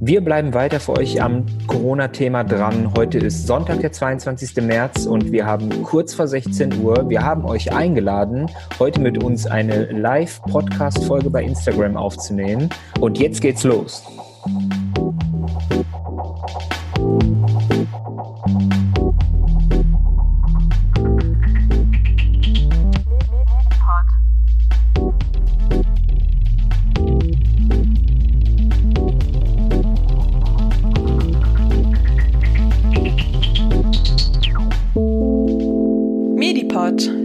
Wir 0.00 0.22
bleiben 0.22 0.52
weiter 0.52 0.80
für 0.80 0.92
euch 0.92 1.22
am 1.22 1.46
Corona-Thema 1.66 2.44
dran. 2.44 2.92
Heute 2.94 3.18
ist 3.18 3.46
Sonntag, 3.46 3.80
der 3.80 3.90
22. 3.90 4.56
März 4.62 5.06
und 5.06 5.32
wir 5.32 5.46
haben 5.46 5.82
kurz 5.82 6.12
vor 6.12 6.28
16 6.28 6.82
Uhr. 6.82 7.08
Wir 7.08 7.22
haben 7.22 7.46
euch 7.46 7.72
eingeladen, 7.72 8.50
heute 8.78 9.00
mit 9.00 9.22
uns 9.24 9.46
eine 9.46 9.90
Live-Podcast-Folge 9.92 11.30
bei 11.30 11.42
Instagram 11.42 11.96
aufzunehmen. 11.96 12.68
Und 13.00 13.18
jetzt 13.18 13.40
geht's 13.40 13.64
los. 13.64 14.04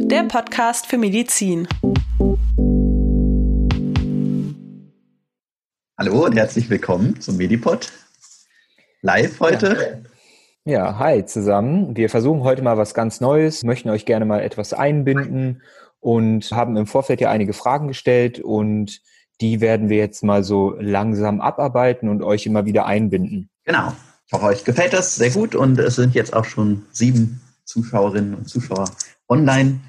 Podcast 0.09 0.88
für 0.88 0.98
Medizin. 0.98 1.68
Hallo 6.00 6.26
und 6.26 6.36
herzlich 6.36 6.67
willkommen 6.72 7.22
zum 7.22 7.38
Medipod. 7.38 7.91
Live 9.03 9.40
heute. 9.40 10.02
Ja. 10.66 10.73
ja, 10.73 11.00
hi 11.00 11.26
zusammen. 11.26 11.95
Wir 11.95 12.09
versuchen 12.09 12.41
heute 12.41 12.64
mal 12.64 12.76
was 12.76 12.95
ganz 12.95 13.22
Neues, 13.22 13.64
möchten 13.64 13.90
euch 13.90 14.05
gerne 14.08 14.26
mal 14.26 14.41
etwas 14.41 14.73
einbinden 14.73 15.62
und 16.00 16.52
haben 16.52 16.76
im 16.76 16.88
Vorfeld 16.88 17.22
ja 17.22 17.30
einige 17.30 17.53
Fragen 17.53 17.88
gestellt 17.88 18.39
und 18.39 19.02
die 19.41 19.62
werden 19.62 19.89
wir 19.89 19.98
jetzt 19.98 20.23
mal 20.23 20.44
so 20.44 20.76
langsam 20.80 21.39
abarbeiten 21.39 22.09
und 22.09 22.23
euch 22.23 22.47
immer 22.47 22.66
wieder 22.66 22.88
einbinden. 22.88 23.52
Genau. 23.64 23.94
Ich 24.25 24.34
hoffe, 24.34 24.45
euch 24.45 24.64
gefällt 24.66 24.94
das 24.94 25.16
sehr 25.16 25.30
gut 25.30 25.53
und 25.53 25.78
es 25.78 25.97
sind 25.97 26.16
jetzt 26.16 26.36
auch 26.36 26.45
schon 26.45 26.88
sieben 26.91 27.41
Zuschauerinnen 27.66 28.34
und 28.34 28.50
Zuschauer 28.50 28.86
online. 29.30 29.81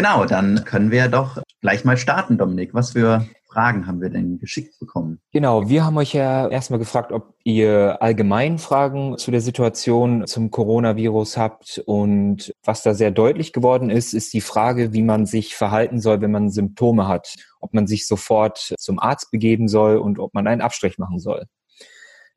Genau, 0.00 0.24
dann 0.24 0.64
können 0.64 0.90
wir 0.90 1.08
doch 1.08 1.42
gleich 1.60 1.84
mal 1.84 1.98
starten, 1.98 2.38
Dominik. 2.38 2.72
Was 2.72 2.92
für 2.92 3.26
Fragen 3.52 3.86
haben 3.86 4.00
wir 4.00 4.08
denn 4.08 4.38
geschickt 4.38 4.78
bekommen? 4.80 5.20
Genau, 5.30 5.68
wir 5.68 5.84
haben 5.84 5.98
euch 5.98 6.14
ja 6.14 6.48
erstmal 6.48 6.78
gefragt, 6.78 7.12
ob 7.12 7.34
ihr 7.44 8.00
allgemein 8.00 8.56
Fragen 8.56 9.18
zu 9.18 9.30
der 9.30 9.42
Situation 9.42 10.26
zum 10.26 10.50
Coronavirus 10.50 11.36
habt. 11.36 11.82
Und 11.84 12.54
was 12.64 12.82
da 12.82 12.94
sehr 12.94 13.10
deutlich 13.10 13.52
geworden 13.52 13.90
ist, 13.90 14.14
ist 14.14 14.32
die 14.32 14.40
Frage, 14.40 14.94
wie 14.94 15.02
man 15.02 15.26
sich 15.26 15.54
verhalten 15.54 16.00
soll, 16.00 16.22
wenn 16.22 16.30
man 16.30 16.48
Symptome 16.48 17.06
hat. 17.06 17.34
Ob 17.60 17.74
man 17.74 17.86
sich 17.86 18.06
sofort 18.06 18.74
zum 18.78 18.98
Arzt 18.98 19.30
begeben 19.30 19.68
soll 19.68 19.98
und 19.98 20.18
ob 20.18 20.32
man 20.32 20.46
einen 20.46 20.62
Abstrich 20.62 20.96
machen 20.96 21.18
soll. 21.18 21.44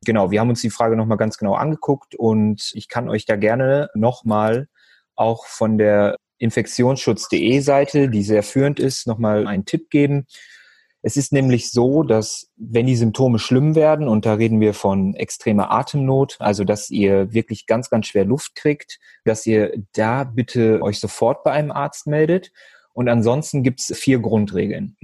Genau, 0.04 0.30
wir 0.30 0.38
haben 0.38 0.50
uns 0.50 0.60
die 0.60 0.68
Frage 0.68 0.96
nochmal 0.96 1.16
ganz 1.16 1.38
genau 1.38 1.54
angeguckt 1.54 2.14
und 2.14 2.72
ich 2.74 2.88
kann 2.88 3.08
euch 3.08 3.24
da 3.24 3.36
gerne 3.36 3.88
nochmal 3.94 4.68
auch 5.16 5.46
von 5.46 5.78
der 5.78 6.16
infektionsschutz.de 6.38 7.60
Seite, 7.60 8.08
die 8.08 8.22
sehr 8.22 8.42
führend 8.42 8.80
ist, 8.80 9.06
nochmal 9.06 9.46
einen 9.46 9.64
Tipp 9.64 9.90
geben. 9.90 10.26
Es 11.06 11.18
ist 11.18 11.32
nämlich 11.32 11.70
so, 11.70 12.02
dass 12.02 12.50
wenn 12.56 12.86
die 12.86 12.96
Symptome 12.96 13.38
schlimm 13.38 13.74
werden, 13.74 14.08
und 14.08 14.24
da 14.24 14.34
reden 14.34 14.60
wir 14.60 14.72
von 14.72 15.14
extremer 15.14 15.70
Atemnot, 15.70 16.36
also 16.38 16.64
dass 16.64 16.88
ihr 16.88 17.32
wirklich 17.34 17.66
ganz, 17.66 17.90
ganz 17.90 18.06
schwer 18.06 18.24
Luft 18.24 18.54
kriegt, 18.54 18.98
dass 19.24 19.44
ihr 19.44 19.74
da 19.92 20.24
bitte 20.24 20.80
euch 20.80 20.98
sofort 20.98 21.44
bei 21.44 21.52
einem 21.52 21.72
Arzt 21.72 22.06
meldet. 22.06 22.52
Und 22.94 23.10
ansonsten 23.10 23.62
gibt 23.62 23.80
es 23.80 23.94
vier 23.98 24.18
Grundregeln. 24.18 24.96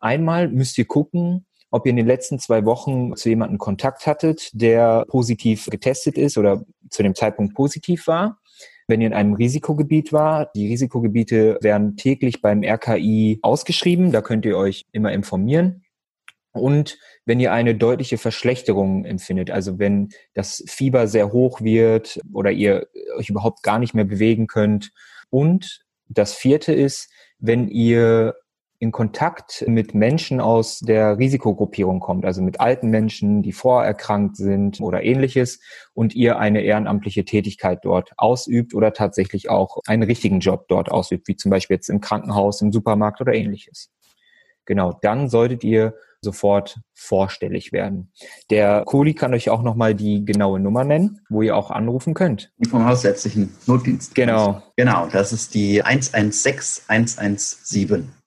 Einmal 0.00 0.48
müsst 0.48 0.78
ihr 0.78 0.86
gucken, 0.86 1.44
ob 1.70 1.84
ihr 1.84 1.90
in 1.90 1.96
den 1.96 2.06
letzten 2.06 2.38
zwei 2.38 2.64
Wochen 2.64 3.14
zu 3.16 3.28
jemandem 3.28 3.58
Kontakt 3.58 4.06
hattet, 4.06 4.50
der 4.54 5.04
positiv 5.08 5.66
getestet 5.66 6.16
ist 6.16 6.38
oder 6.38 6.64
zu 6.88 7.02
dem 7.02 7.14
Zeitpunkt 7.14 7.54
positiv 7.54 8.06
war 8.06 8.38
wenn 8.88 9.00
ihr 9.00 9.06
in 9.06 9.14
einem 9.14 9.34
Risikogebiet 9.34 10.12
war. 10.12 10.50
Die 10.54 10.68
Risikogebiete 10.68 11.58
werden 11.60 11.96
täglich 11.96 12.40
beim 12.42 12.62
RKI 12.62 13.38
ausgeschrieben. 13.42 14.12
Da 14.12 14.22
könnt 14.22 14.44
ihr 14.44 14.56
euch 14.56 14.84
immer 14.92 15.12
informieren. 15.12 15.82
Und 16.52 16.98
wenn 17.24 17.40
ihr 17.40 17.52
eine 17.52 17.74
deutliche 17.74 18.18
Verschlechterung 18.18 19.04
empfindet, 19.04 19.50
also 19.50 19.78
wenn 19.78 20.10
das 20.34 20.62
Fieber 20.66 21.06
sehr 21.06 21.32
hoch 21.32 21.62
wird 21.62 22.20
oder 22.32 22.50
ihr 22.50 22.88
euch 23.16 23.30
überhaupt 23.30 23.62
gar 23.62 23.78
nicht 23.78 23.94
mehr 23.94 24.04
bewegen 24.04 24.46
könnt. 24.46 24.92
Und 25.30 25.82
das 26.08 26.34
vierte 26.34 26.74
ist, 26.74 27.10
wenn 27.38 27.68
ihr 27.68 28.34
in 28.82 28.90
Kontakt 28.90 29.64
mit 29.68 29.94
Menschen 29.94 30.40
aus 30.40 30.80
der 30.80 31.16
Risikogruppierung 31.16 32.00
kommt, 32.00 32.24
also 32.24 32.42
mit 32.42 32.58
alten 32.58 32.90
Menschen, 32.90 33.40
die 33.40 33.52
vorerkrankt 33.52 34.36
sind 34.36 34.80
oder 34.80 35.04
ähnliches 35.04 35.60
und 35.94 36.16
ihr 36.16 36.40
eine 36.40 36.62
ehrenamtliche 36.62 37.24
Tätigkeit 37.24 37.78
dort 37.84 38.10
ausübt 38.16 38.74
oder 38.74 38.92
tatsächlich 38.92 39.48
auch 39.48 39.78
einen 39.86 40.02
richtigen 40.02 40.40
Job 40.40 40.66
dort 40.66 40.90
ausübt, 40.90 41.28
wie 41.28 41.36
zum 41.36 41.52
Beispiel 41.52 41.76
jetzt 41.76 41.90
im 41.90 42.00
Krankenhaus, 42.00 42.60
im 42.60 42.72
Supermarkt 42.72 43.20
oder 43.20 43.34
ähnliches. 43.34 43.88
Genau, 44.64 44.98
dann 45.00 45.28
solltet 45.28 45.62
ihr 45.62 45.94
sofort 46.20 46.80
vorstellig 46.92 47.70
werden. 47.70 48.10
Der 48.50 48.82
Kohli 48.84 49.14
kann 49.14 49.32
euch 49.32 49.48
auch 49.48 49.62
nochmal 49.62 49.94
die 49.94 50.24
genaue 50.24 50.58
Nummer 50.58 50.82
nennen, 50.82 51.20
wo 51.28 51.42
ihr 51.42 51.56
auch 51.56 51.70
anrufen 51.70 52.14
könnt. 52.14 52.50
Die 52.58 52.68
vom 52.68 52.84
Hausärztlichen 52.84 53.54
Notdienst. 53.66 54.16
Genau. 54.16 54.60
Genau, 54.76 55.06
das 55.06 55.32
ist 55.32 55.54
die 55.54 55.84
116 55.84 56.88
117. 56.88 58.21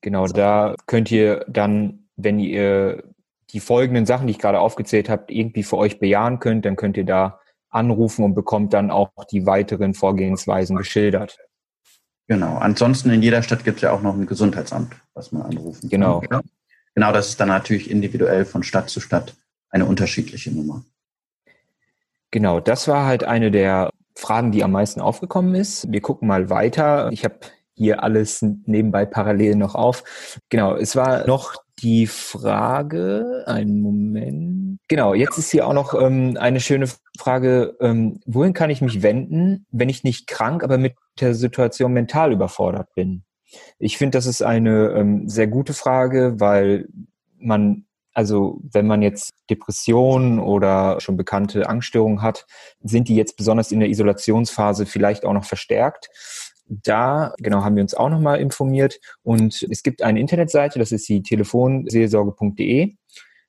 Genau, 0.00 0.26
da 0.26 0.74
könnt 0.86 1.10
ihr 1.10 1.44
dann, 1.48 2.08
wenn 2.16 2.38
ihr 2.38 3.04
die 3.50 3.60
folgenden 3.60 4.06
Sachen, 4.06 4.26
die 4.26 4.32
ich 4.32 4.38
gerade 4.38 4.60
aufgezählt 4.60 5.08
habe, 5.08 5.32
irgendwie 5.32 5.62
für 5.62 5.76
euch 5.76 5.98
bejahen 5.98 6.40
könnt, 6.40 6.64
dann 6.64 6.76
könnt 6.76 6.96
ihr 6.96 7.04
da 7.04 7.40
anrufen 7.70 8.24
und 8.24 8.34
bekommt 8.34 8.72
dann 8.72 8.90
auch 8.90 9.10
die 9.30 9.46
weiteren 9.46 9.94
Vorgehensweisen 9.94 10.76
geschildert. 10.76 11.38
Genau. 12.26 12.56
Ansonsten 12.56 13.10
in 13.10 13.22
jeder 13.22 13.42
Stadt 13.42 13.64
gibt 13.64 13.76
es 13.76 13.82
ja 13.82 13.92
auch 13.92 14.02
noch 14.02 14.14
ein 14.14 14.26
Gesundheitsamt, 14.26 14.94
was 15.12 15.32
man 15.32 15.42
anrufen 15.42 15.88
genau. 15.88 16.20
kann. 16.20 16.28
Genau. 16.28 16.42
Genau, 16.94 17.12
das 17.12 17.28
ist 17.28 17.40
dann 17.40 17.48
natürlich 17.48 17.90
individuell 17.90 18.44
von 18.44 18.62
Stadt 18.62 18.88
zu 18.88 19.00
Stadt 19.00 19.34
eine 19.68 19.84
unterschiedliche 19.84 20.52
Nummer. 20.52 20.84
Genau, 22.30 22.60
das 22.60 22.86
war 22.88 23.06
halt 23.06 23.24
eine 23.24 23.50
der 23.50 23.90
Fragen, 24.16 24.52
die 24.52 24.62
am 24.62 24.72
meisten 24.72 25.00
aufgekommen 25.00 25.54
ist. 25.56 25.90
Wir 25.90 26.00
gucken 26.00 26.28
mal 26.28 26.50
weiter. 26.50 27.10
Ich 27.12 27.24
habe 27.24 27.40
hier 27.74 28.02
alles 28.02 28.42
nebenbei 28.66 29.04
parallel 29.04 29.56
noch 29.56 29.74
auf. 29.74 30.04
Genau, 30.48 30.76
es 30.76 30.96
war 30.96 31.26
noch 31.26 31.54
die 31.80 32.06
Frage, 32.06 33.44
einen 33.46 33.80
Moment. 33.80 34.78
Genau, 34.88 35.14
jetzt 35.14 35.38
ist 35.38 35.50
hier 35.50 35.66
auch 35.66 35.72
noch 35.72 35.94
ähm, 35.94 36.36
eine 36.38 36.60
schöne 36.60 36.88
Frage, 37.18 37.76
ähm, 37.80 38.20
wohin 38.26 38.52
kann 38.52 38.70
ich 38.70 38.80
mich 38.80 39.02
wenden, 39.02 39.66
wenn 39.70 39.88
ich 39.88 40.04
nicht 40.04 40.26
krank, 40.26 40.62
aber 40.62 40.78
mit 40.78 40.94
der 41.20 41.34
Situation 41.34 41.92
mental 41.92 42.32
überfordert 42.32 42.94
bin? 42.94 43.24
Ich 43.78 43.98
finde, 43.98 44.18
das 44.18 44.26
ist 44.26 44.42
eine 44.42 44.90
ähm, 44.90 45.28
sehr 45.28 45.46
gute 45.46 45.74
Frage, 45.74 46.34
weil 46.38 46.88
man, 47.38 47.86
also 48.12 48.60
wenn 48.62 48.86
man 48.86 49.02
jetzt 49.02 49.32
Depressionen 49.50 50.38
oder 50.38 51.00
schon 51.00 51.16
bekannte 51.16 51.68
Angststörungen 51.68 52.22
hat, 52.22 52.46
sind 52.82 53.08
die 53.08 53.16
jetzt 53.16 53.36
besonders 53.36 53.72
in 53.72 53.80
der 53.80 53.88
Isolationsphase 53.88 54.86
vielleicht 54.86 55.24
auch 55.24 55.32
noch 55.32 55.44
verstärkt 55.44 56.08
da, 56.66 57.34
genau, 57.38 57.62
haben 57.62 57.76
wir 57.76 57.82
uns 57.82 57.94
auch 57.94 58.08
nochmal 58.08 58.40
informiert. 58.40 59.00
Und 59.22 59.66
es 59.70 59.82
gibt 59.82 60.02
eine 60.02 60.20
Internetseite, 60.20 60.78
das 60.78 60.92
ist 60.92 61.08
die 61.08 61.22
telefonseelsorge.de. 61.22 62.94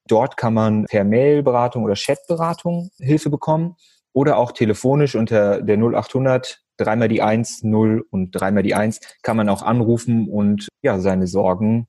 Dort 0.08 0.38
kann 0.38 0.54
man 0.54 0.86
per 0.86 1.04
Mailberatung 1.04 1.84
oder 1.84 1.96
Chatberatung 1.96 2.92
Hilfe 3.00 3.30
bekommen 3.30 3.76
oder 4.14 4.38
auch 4.38 4.52
telefonisch 4.52 5.16
unter 5.16 5.62
der 5.62 5.78
0800 5.78 6.62
dreimal 6.78 7.08
die 7.08 7.22
1, 7.22 7.64
0 7.64 8.06
und 8.10 8.32
dreimal 8.32 8.64
die 8.64 8.76
1 8.76 9.00
kann 9.24 9.38
man 9.38 9.50
auch 9.50 9.62
anrufen 9.62 10.30
und 10.30 10.68
ja, 10.82 11.00
seine 11.00 11.28
Sorgen, 11.28 11.88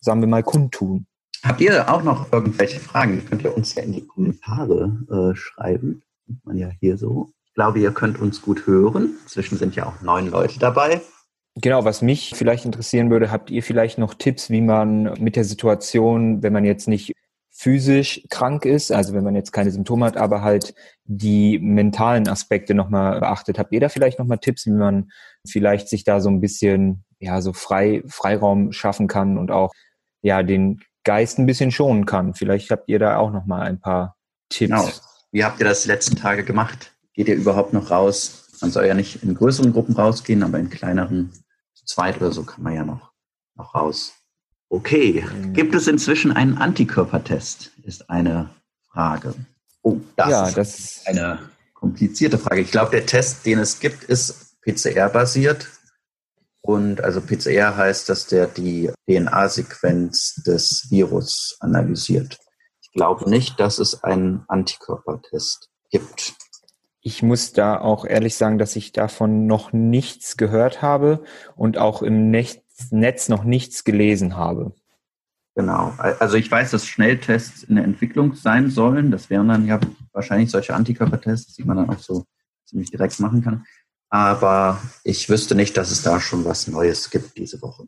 sagen 0.00 0.20
wir 0.20 0.28
mal, 0.28 0.42
kundtun. 0.42 1.06
Habt 1.42 1.60
ihr 1.60 1.92
auch 1.92 2.02
noch 2.02 2.32
irgendwelche 2.32 2.80
Fragen? 2.80 3.24
Könnt 3.28 3.44
ihr 3.44 3.54
uns 3.54 3.74
ja 3.74 3.82
in 3.82 3.92
die 3.92 4.06
Kommentare 4.06 4.98
äh, 5.10 5.36
schreiben. 5.36 6.02
Sieht 6.26 6.44
man 6.44 6.56
ja 6.56 6.70
hier 6.80 6.96
so. 6.96 7.28
Ich 7.54 7.56
glaube, 7.56 7.78
ihr 7.78 7.92
könnt 7.92 8.20
uns 8.20 8.42
gut 8.42 8.66
hören. 8.66 9.16
Inzwischen 9.22 9.58
sind 9.58 9.76
ja 9.76 9.86
auch 9.86 10.02
neun 10.02 10.28
Leute 10.28 10.58
dabei. 10.58 11.00
Genau, 11.54 11.84
was 11.84 12.02
mich 12.02 12.32
vielleicht 12.34 12.64
interessieren 12.64 13.10
würde, 13.10 13.30
habt 13.30 13.48
ihr 13.48 13.62
vielleicht 13.62 13.96
noch 13.96 14.14
Tipps, 14.14 14.50
wie 14.50 14.60
man 14.60 15.14
mit 15.20 15.36
der 15.36 15.44
Situation, 15.44 16.42
wenn 16.42 16.52
man 16.52 16.64
jetzt 16.64 16.88
nicht 16.88 17.12
physisch 17.52 18.26
krank 18.28 18.64
ist, 18.64 18.90
also 18.90 19.14
wenn 19.14 19.22
man 19.22 19.36
jetzt 19.36 19.52
keine 19.52 19.70
Symptome 19.70 20.04
hat, 20.04 20.16
aber 20.16 20.42
halt 20.42 20.74
die 21.04 21.60
mentalen 21.60 22.26
Aspekte 22.26 22.74
nochmal 22.74 23.20
beachtet. 23.20 23.60
Habt 23.60 23.72
ihr 23.72 23.78
da 23.78 23.88
vielleicht 23.88 24.18
nochmal 24.18 24.38
Tipps, 24.38 24.66
wie 24.66 24.72
man 24.72 25.12
vielleicht 25.46 25.88
sich 25.88 26.02
da 26.02 26.20
so 26.20 26.30
ein 26.30 26.40
bisschen, 26.40 27.04
ja, 27.20 27.40
so 27.40 27.52
frei, 27.52 28.02
Freiraum 28.08 28.72
schaffen 28.72 29.06
kann 29.06 29.38
und 29.38 29.52
auch, 29.52 29.72
ja, 30.22 30.42
den 30.42 30.80
Geist 31.04 31.38
ein 31.38 31.46
bisschen 31.46 31.70
schonen 31.70 32.04
kann? 32.04 32.34
Vielleicht 32.34 32.72
habt 32.72 32.88
ihr 32.88 32.98
da 32.98 33.18
auch 33.18 33.30
nochmal 33.30 33.62
ein 33.62 33.78
paar 33.78 34.16
Tipps. 34.48 34.70
Genau. 34.72 34.88
Wie 35.30 35.44
habt 35.44 35.60
ihr 35.60 35.66
das 35.66 35.82
die 35.82 35.88
letzten 35.88 36.16
Tage 36.16 36.42
gemacht? 36.42 36.93
Geht 37.14 37.28
ihr 37.28 37.36
überhaupt 37.36 37.72
noch 37.72 37.90
raus? 37.90 38.48
Man 38.60 38.70
soll 38.70 38.86
ja 38.86 38.94
nicht 38.94 39.22
in 39.22 39.34
größeren 39.34 39.72
Gruppen 39.72 39.94
rausgehen, 39.94 40.42
aber 40.42 40.58
in 40.58 40.70
kleineren, 40.70 41.32
zu 41.74 41.86
zweit 41.86 42.16
oder 42.18 42.32
so, 42.32 42.44
kann 42.44 42.62
man 42.62 42.74
ja 42.74 42.84
noch, 42.84 43.12
noch 43.56 43.74
raus. 43.74 44.12
Okay. 44.68 45.24
Gibt 45.52 45.74
es 45.74 45.86
inzwischen 45.86 46.32
einen 46.32 46.58
Antikörpertest? 46.58 47.72
Ist 47.82 48.10
eine 48.10 48.50
Frage. 48.90 49.34
Oh, 49.82 50.00
das, 50.16 50.30
ja, 50.30 50.48
ist, 50.48 50.56
das 50.56 50.78
ist 50.78 51.06
eine 51.06 51.38
komplizierte 51.74 52.38
Frage. 52.38 52.62
Ich 52.62 52.70
glaube, 52.70 52.90
der 52.90 53.06
Test, 53.06 53.44
den 53.46 53.58
es 53.58 53.78
gibt, 53.78 54.04
ist 54.04 54.60
PCR-basiert. 54.62 55.68
Und 56.62 57.02
also 57.02 57.20
PCR 57.20 57.76
heißt, 57.76 58.08
dass 58.08 58.26
der 58.26 58.46
die 58.46 58.90
DNA-Sequenz 59.06 60.42
des 60.46 60.90
Virus 60.90 61.56
analysiert. 61.60 62.38
Ich 62.80 62.90
glaube 62.92 63.28
nicht, 63.28 63.60
dass 63.60 63.78
es 63.78 64.02
einen 64.02 64.44
Antikörpertest 64.48 65.68
gibt. 65.90 66.34
Ich 67.06 67.22
muss 67.22 67.52
da 67.52 67.78
auch 67.78 68.06
ehrlich 68.06 68.34
sagen, 68.34 68.56
dass 68.56 68.76
ich 68.76 68.92
davon 68.92 69.46
noch 69.46 69.74
nichts 69.74 70.38
gehört 70.38 70.80
habe 70.80 71.22
und 71.54 71.76
auch 71.76 72.02
im 72.02 72.30
Netz 72.30 73.28
noch 73.28 73.44
nichts 73.44 73.84
gelesen 73.84 74.38
habe. 74.38 74.72
Genau. 75.54 75.92
Also 75.98 76.36
ich 76.38 76.50
weiß, 76.50 76.70
dass 76.70 76.86
Schnelltests 76.86 77.62
in 77.62 77.74
der 77.74 77.84
Entwicklung 77.84 78.34
sein 78.34 78.70
sollen. 78.70 79.10
Das 79.10 79.28
wären 79.28 79.48
dann 79.48 79.66
ja 79.66 79.78
wahrscheinlich 80.12 80.50
solche 80.50 80.74
Antikörpertests, 80.74 81.54
die 81.54 81.64
man 81.64 81.76
dann 81.76 81.90
auch 81.90 81.98
so 81.98 82.24
ziemlich 82.64 82.90
direkt 82.90 83.20
machen 83.20 83.44
kann. 83.44 83.66
Aber 84.08 84.80
ich 85.02 85.28
wüsste 85.28 85.54
nicht, 85.54 85.76
dass 85.76 85.90
es 85.90 86.02
da 86.02 86.20
schon 86.20 86.46
was 86.46 86.68
Neues 86.68 87.10
gibt 87.10 87.36
diese 87.36 87.60
Woche. 87.60 87.86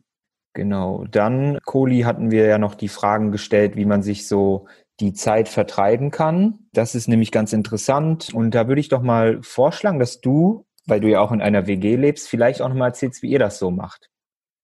Genau. 0.53 1.05
Dann, 1.09 1.57
Kohli, 1.65 2.01
hatten 2.01 2.29
wir 2.29 2.45
ja 2.45 2.59
noch 2.59 2.75
die 2.75 2.87
Fragen 2.87 3.31
gestellt, 3.31 3.75
wie 3.75 3.85
man 3.85 4.03
sich 4.03 4.27
so 4.27 4.67
die 4.99 5.13
Zeit 5.13 5.47
vertreiben 5.49 6.11
kann. 6.11 6.67
Das 6.73 6.95
ist 6.95 7.07
nämlich 7.07 7.31
ganz 7.31 7.53
interessant. 7.53 8.33
Und 8.33 8.51
da 8.51 8.67
würde 8.67 8.81
ich 8.81 8.89
doch 8.89 9.01
mal 9.01 9.41
vorschlagen, 9.43 9.99
dass 9.99 10.21
du, 10.21 10.65
weil 10.85 10.99
du 10.99 11.09
ja 11.09 11.19
auch 11.19 11.31
in 11.31 11.41
einer 11.41 11.67
WG 11.67 11.95
lebst, 11.95 12.27
vielleicht 12.27 12.61
auch 12.61 12.69
noch 12.69 12.75
mal 12.75 12.87
erzählst, 12.87 13.21
wie 13.21 13.29
ihr 13.29 13.39
das 13.39 13.59
so 13.59 13.71
macht. 13.71 14.09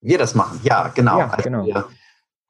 Wir 0.00 0.18
das 0.18 0.34
machen, 0.34 0.60
ja, 0.64 0.88
genau. 0.88 1.18
Ja, 1.18 1.30
also 1.30 1.42
genau. 1.42 1.66
Wir 1.66 1.88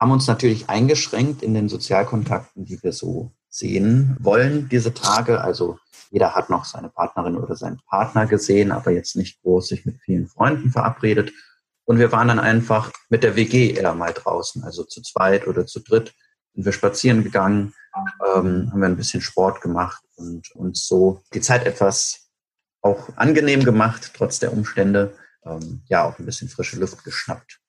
haben 0.00 0.10
uns 0.10 0.26
natürlich 0.26 0.68
eingeschränkt 0.68 1.42
in 1.42 1.54
den 1.54 1.68
Sozialkontakten, 1.68 2.64
die 2.64 2.82
wir 2.82 2.92
so 2.92 3.32
sehen 3.48 4.16
wollen 4.18 4.68
diese 4.68 4.92
Tage. 4.92 5.40
Also 5.40 5.78
jeder 6.10 6.34
hat 6.34 6.50
noch 6.50 6.64
seine 6.64 6.88
Partnerin 6.88 7.36
oder 7.36 7.54
seinen 7.54 7.80
Partner 7.88 8.26
gesehen, 8.26 8.72
aber 8.72 8.90
jetzt 8.90 9.14
nicht 9.14 9.40
groß 9.42 9.68
sich 9.68 9.86
mit 9.86 10.00
vielen 10.00 10.26
Freunden 10.26 10.70
verabredet. 10.70 11.32
Und 11.84 11.98
wir 11.98 12.12
waren 12.12 12.28
dann 12.28 12.40
einfach 12.40 12.90
mit 13.08 13.22
der 13.22 13.36
WG 13.36 13.72
eher 13.72 13.94
mal 13.94 14.12
draußen, 14.12 14.64
also 14.64 14.84
zu 14.84 15.02
zweit 15.02 15.46
oder 15.46 15.66
zu 15.66 15.80
dritt 15.80 16.14
sind 16.54 16.64
wir 16.64 16.72
spazieren 16.72 17.24
gegangen, 17.24 17.74
ähm, 18.34 18.70
haben 18.70 18.80
wir 18.80 18.86
ein 18.86 18.96
bisschen 18.96 19.20
Sport 19.20 19.60
gemacht 19.60 20.02
und 20.16 20.50
uns 20.54 20.86
so 20.86 21.22
die 21.32 21.40
Zeit 21.40 21.66
etwas 21.66 22.28
auch 22.82 23.08
angenehm 23.16 23.64
gemacht, 23.64 24.12
trotz 24.14 24.38
der 24.38 24.52
Umstände. 24.52 25.14
Ähm, 25.44 25.82
ja, 25.88 26.04
auch 26.04 26.18
ein 26.18 26.26
bisschen 26.26 26.48
frische 26.48 26.78
Luft 26.78 27.04
geschnappt. 27.04 27.60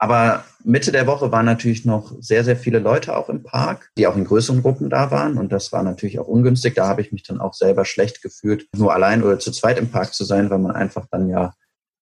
Aber 0.00 0.44
Mitte 0.62 0.92
der 0.92 1.08
Woche 1.08 1.32
waren 1.32 1.46
natürlich 1.46 1.84
noch 1.84 2.12
sehr, 2.20 2.44
sehr 2.44 2.56
viele 2.56 2.78
Leute 2.78 3.16
auch 3.16 3.28
im 3.28 3.42
Park, 3.42 3.90
die 3.98 4.06
auch 4.06 4.16
in 4.16 4.24
größeren 4.24 4.62
Gruppen 4.62 4.90
da 4.90 5.10
waren. 5.10 5.36
Und 5.36 5.50
das 5.50 5.72
war 5.72 5.82
natürlich 5.82 6.20
auch 6.20 6.28
ungünstig. 6.28 6.76
Da 6.76 6.86
habe 6.86 7.00
ich 7.00 7.10
mich 7.10 7.24
dann 7.24 7.40
auch 7.40 7.52
selber 7.52 7.84
schlecht 7.84 8.22
gefühlt, 8.22 8.68
nur 8.76 8.94
allein 8.94 9.24
oder 9.24 9.40
zu 9.40 9.50
zweit 9.50 9.78
im 9.78 9.90
Park 9.90 10.14
zu 10.14 10.24
sein, 10.24 10.50
weil 10.50 10.60
man 10.60 10.70
einfach 10.70 11.06
dann 11.10 11.28
ja 11.28 11.52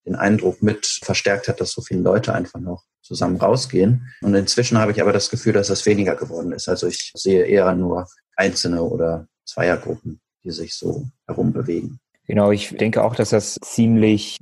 den 0.06 0.14
Eindruck 0.14 0.62
mit 0.62 0.86
verstärkt 1.02 1.48
hat, 1.48 1.60
dass 1.60 1.72
so 1.72 1.82
viele 1.82 2.00
Leute 2.00 2.34
einfach 2.34 2.60
noch 2.60 2.84
zusammen 3.02 3.36
rausgehen. 3.36 4.08
Und 4.22 4.34
inzwischen 4.34 4.78
habe 4.78 4.92
ich 4.92 5.00
aber 5.00 5.12
das 5.12 5.30
Gefühl, 5.30 5.52
dass 5.52 5.68
das 5.68 5.86
weniger 5.86 6.16
geworden 6.16 6.52
ist. 6.52 6.68
Also 6.68 6.86
ich 6.86 7.12
sehe 7.14 7.44
eher 7.44 7.74
nur 7.74 8.08
einzelne 8.36 8.82
oder 8.82 9.28
Zweiergruppen, 9.44 10.20
die 10.44 10.50
sich 10.50 10.74
so 10.74 11.06
herumbewegen. 11.26 12.00
Genau, 12.26 12.50
ich 12.50 12.76
denke 12.76 13.04
auch, 13.04 13.14
dass 13.14 13.30
das 13.30 13.58
ziemlich 13.62 14.38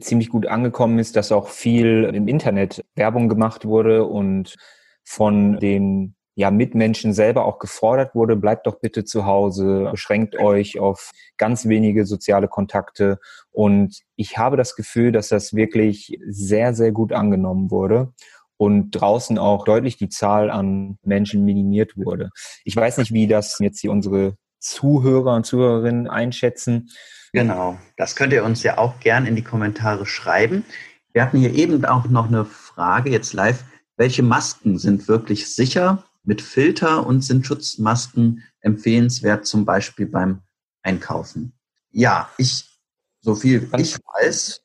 ziemlich 0.00 0.30
gut 0.30 0.46
angekommen 0.46 0.98
ist, 0.98 1.16
dass 1.16 1.32
auch 1.32 1.48
viel 1.48 2.10
im 2.12 2.26
Internet 2.26 2.84
Werbung 2.96 3.28
gemacht 3.28 3.64
wurde 3.64 4.04
und 4.04 4.56
von 5.04 5.58
den 5.58 6.16
ja, 6.40 6.50
Mitmenschen 6.50 7.12
selber 7.12 7.44
auch 7.44 7.58
gefordert 7.58 8.14
wurde, 8.14 8.34
bleibt 8.34 8.66
doch 8.66 8.80
bitte 8.80 9.04
zu 9.04 9.26
Hause, 9.26 9.88
beschränkt 9.90 10.38
euch 10.38 10.78
auf 10.78 11.10
ganz 11.36 11.68
wenige 11.68 12.06
soziale 12.06 12.48
Kontakte. 12.48 13.18
Und 13.50 14.00
ich 14.16 14.38
habe 14.38 14.56
das 14.56 14.74
Gefühl, 14.74 15.12
dass 15.12 15.28
das 15.28 15.52
wirklich 15.52 16.18
sehr, 16.26 16.72
sehr 16.72 16.92
gut 16.92 17.12
angenommen 17.12 17.70
wurde 17.70 18.14
und 18.56 18.90
draußen 18.92 19.36
auch 19.36 19.66
deutlich 19.66 19.98
die 19.98 20.08
Zahl 20.08 20.50
an 20.50 20.96
Menschen 21.02 21.44
minimiert 21.44 21.98
wurde. 21.98 22.30
Ich 22.64 22.74
weiß 22.74 22.96
nicht, 22.96 23.12
wie 23.12 23.26
das 23.26 23.58
jetzt 23.58 23.80
hier 23.80 23.90
unsere 23.90 24.34
Zuhörer 24.60 25.34
und 25.34 25.44
Zuhörerinnen 25.44 26.08
einschätzen. 26.08 26.88
Genau, 27.34 27.76
das 27.98 28.16
könnt 28.16 28.32
ihr 28.32 28.44
uns 28.44 28.62
ja 28.62 28.78
auch 28.78 28.98
gern 29.00 29.26
in 29.26 29.36
die 29.36 29.44
Kommentare 29.44 30.06
schreiben. 30.06 30.64
Wir 31.12 31.20
hatten 31.20 31.38
hier 31.38 31.52
eben 31.52 31.84
auch 31.84 32.06
noch 32.06 32.28
eine 32.28 32.46
Frage 32.46 33.10
jetzt 33.10 33.34
live. 33.34 33.62
Welche 33.98 34.22
Masken 34.22 34.78
sind 34.78 35.06
wirklich 35.06 35.54
sicher 35.54 36.02
mit 36.24 36.42
Filter 36.42 37.06
und 37.06 37.22
sind 37.22 37.46
Schutzmasken 37.46 38.42
empfehlenswert, 38.60 39.46
zum 39.46 39.64
Beispiel 39.64 40.06
beim 40.06 40.42
Einkaufen? 40.82 41.52
Ja, 41.90 42.30
ich, 42.38 42.78
so 43.20 43.34
viel 43.34 43.68
ich 43.78 43.96
weiß, 43.96 44.62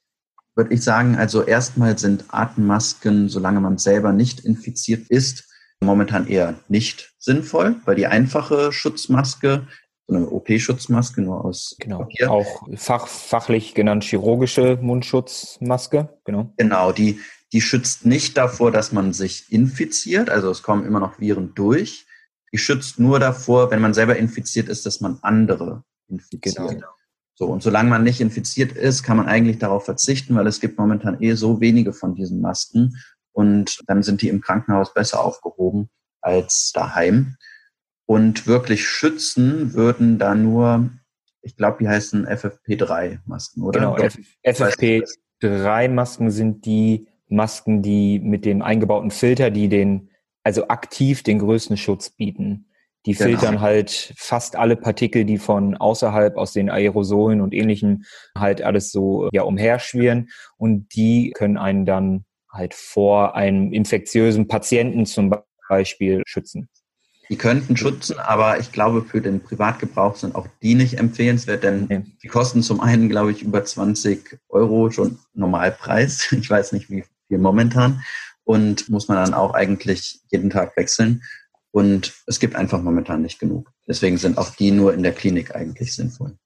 würde 0.56 0.74
ich 0.74 0.84
sagen, 0.84 1.16
also 1.16 1.44
erstmal 1.44 1.98
sind 1.98 2.26
Atemmasken, 2.30 3.30
solange 3.30 3.60
man 3.60 3.78
selber 3.78 4.14
nicht 4.14 4.42
infiziert 4.42 5.10
ist, 5.10 5.50
momentan 5.82 6.28
eher 6.28 6.56
nicht 6.68 7.14
sinnvoll, 7.20 7.82
weil 7.86 7.96
die 7.96 8.08
einfache 8.08 8.72
Schutzmaske 8.72 9.68
so 10.08 10.16
eine 10.16 10.30
OP-Schutzmaske 10.30 11.22
nur 11.22 11.44
aus 11.44 11.76
genau. 11.80 12.00
Papier. 12.00 12.32
Auch 12.32 12.68
fach, 12.76 13.08
fachlich 13.08 13.74
genannt 13.74 14.04
chirurgische 14.04 14.78
Mundschutzmaske, 14.80 16.10
genau. 16.24 16.54
Genau, 16.58 16.92
die, 16.92 17.20
die 17.56 17.62
schützt 17.62 18.06
nicht 18.06 18.36
davor, 18.36 18.70
dass 18.70 18.92
man 18.92 19.14
sich 19.14 19.50
infiziert, 19.50 20.30
also 20.30 20.52
es 20.52 20.62
kommen 20.62 20.86
immer 20.86 21.00
noch 21.00 21.22
Viren 21.22 21.56
durch. 21.56 22.06
Die 22.52 22.58
schützt 22.58 23.00
nur 23.00 23.18
davor, 23.18 23.72
wenn 23.72 23.80
man 23.80 23.94
selber 23.94 24.18
infiziert 24.18 24.68
ist, 24.68 24.86
dass 24.86 25.00
man 25.00 25.20
andere 25.22 25.86
infiziert. 26.10 26.58
Genau. 26.58 26.90
So, 27.34 27.46
und 27.46 27.64
solange 27.64 27.90
man 27.90 28.04
nicht 28.04 28.20
infiziert 28.20 28.74
ist, 28.74 29.04
kann 29.04 29.16
man 29.16 29.28
eigentlich 29.28 29.58
darauf 29.58 29.86
verzichten, 29.86 30.36
weil 30.36 30.48
es 30.48 30.60
gibt 30.60 30.78
momentan 30.78 31.22
eh 31.22 31.36
so 31.36 31.62
wenige 31.62 31.94
von 31.94 32.14
diesen 32.14 32.42
Masken 32.42 33.02
und 33.32 33.80
dann 33.88 34.04
sind 34.04 34.22
die 34.22 34.28
im 34.28 34.42
Krankenhaus 34.42 34.94
besser 34.94 35.24
aufgehoben 35.24 35.90
als 36.20 36.74
daheim. 36.74 37.38
Und 38.06 38.48
wirklich 38.48 38.86
schützen 38.86 39.74
würden 39.74 40.20
da 40.20 40.36
nur, 40.36 40.90
ich 41.42 41.56
glaube, 41.56 41.78
die 41.80 41.88
heißen 41.88 42.28
FFP3-Masken, 42.28 43.64
oder? 43.64 43.80
Genau, 43.80 43.96
FFP3-Masken 44.44 46.32
sind 46.32 46.66
die 46.66 47.08
Masken, 47.28 47.82
die 47.82 48.20
mit 48.20 48.46
dem 48.46 48.62
eingebauten 48.62 49.12
Filter, 49.12 49.50
die 49.50 49.68
den, 49.68 50.10
also 50.44 50.68
aktiv 50.68 51.24
den 51.24 51.40
größten 51.40 51.78
Schutz 51.78 52.10
bieten. 52.10 52.68
Die 53.06 53.14
genau. 53.14 53.30
filtern 53.30 53.62
halt 53.62 54.14
fast 54.18 54.56
alle 54.56 54.76
Partikel, 54.76 55.26
die 55.26 55.38
von 55.38 55.78
außerhalb 55.78 56.38
aus 56.38 56.54
den 56.54 56.70
Aerosolen 56.70 57.42
und 57.42 57.54
ähnlichen 57.54 58.06
halt 58.38 58.62
alles 58.64 58.92
so 58.92 59.30
ja 59.32 59.44
umherschwirren 59.44 60.30
und 60.58 60.96
die 60.96 61.32
können 61.36 61.58
einen 61.58 61.86
dann 61.86 62.26
halt 62.52 62.74
vor 62.74 63.36
einem 63.36 63.72
infektiösen 63.74 64.48
Patienten 64.48 65.06
zum 65.06 65.36
Beispiel 65.70 66.24
schützen. 66.26 66.70
Die 67.30 67.38
könnten 67.38 67.76
schützen, 67.76 68.20
aber 68.20 68.60
ich 68.60 68.72
glaube, 68.72 69.02
für 69.04 69.20
den 69.20 69.42
Privatgebrauch 69.42 70.16
sind 70.16 70.36
auch 70.36 70.48
die 70.62 70.76
nicht 70.76 71.00
empfehlenswert, 71.00 71.64
denn 71.64 71.86
okay. 71.86 72.04
die 72.22 72.28
kosten 72.28 72.62
zum 72.62 72.82
einen, 72.82 73.10
glaube 73.10 73.32
ich, 73.32 73.42
über 73.42 73.66
20 73.66 74.40
Euro 74.50 74.92
schon 74.92 75.18
Normalpreis. 75.34 76.32
Ich 76.40 76.50
weiß 76.50 76.72
nicht, 76.72 76.90
wie 76.90 77.04
viel 77.28 77.38
momentan. 77.38 78.04
Und 78.44 78.90
muss 78.90 79.08
man 79.08 79.18
dann 79.18 79.34
auch 79.34 79.54
eigentlich 79.54 80.20
jeden 80.32 80.50
Tag 80.50 80.78
wechseln. 80.78 81.24
Und 81.72 82.14
es 82.28 82.40
gibt 82.40 82.56
einfach 82.56 82.82
momentan 82.82 83.22
nicht 83.22 83.40
genug. 83.40 83.72
Deswegen 83.88 84.18
sind 84.18 84.38
auch 84.38 84.52
die 84.52 84.72
nur 84.72 84.94
in 84.94 85.04
der 85.04 85.14
Klinik 85.14 85.56
eigentlich 85.56 85.96
sinnvoll. 85.96 86.38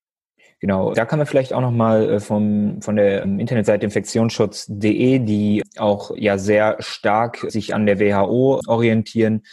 Genau, 0.59 0.93
da 0.93 1.05
kann 1.05 1.19
man 1.19 1.27
vielleicht 1.27 1.53
auch 1.53 1.62
nochmal 1.62 2.09
äh, 2.09 2.19
vom, 2.19 2.81
von 2.81 2.98
der 2.98 3.24
ähm, 3.24 3.39
Internetseite 3.39 3.86
infektionsschutz.de, 3.86 5.19
die 5.19 5.63
auch 5.77 6.12
ja 6.17 6.38
sehr 6.38 6.75
stark 6.79 7.45
sich 7.48 7.74
an 7.74 7.86
der 7.86 8.00
WHO 8.00 8.59
orientieren, 8.67 9.43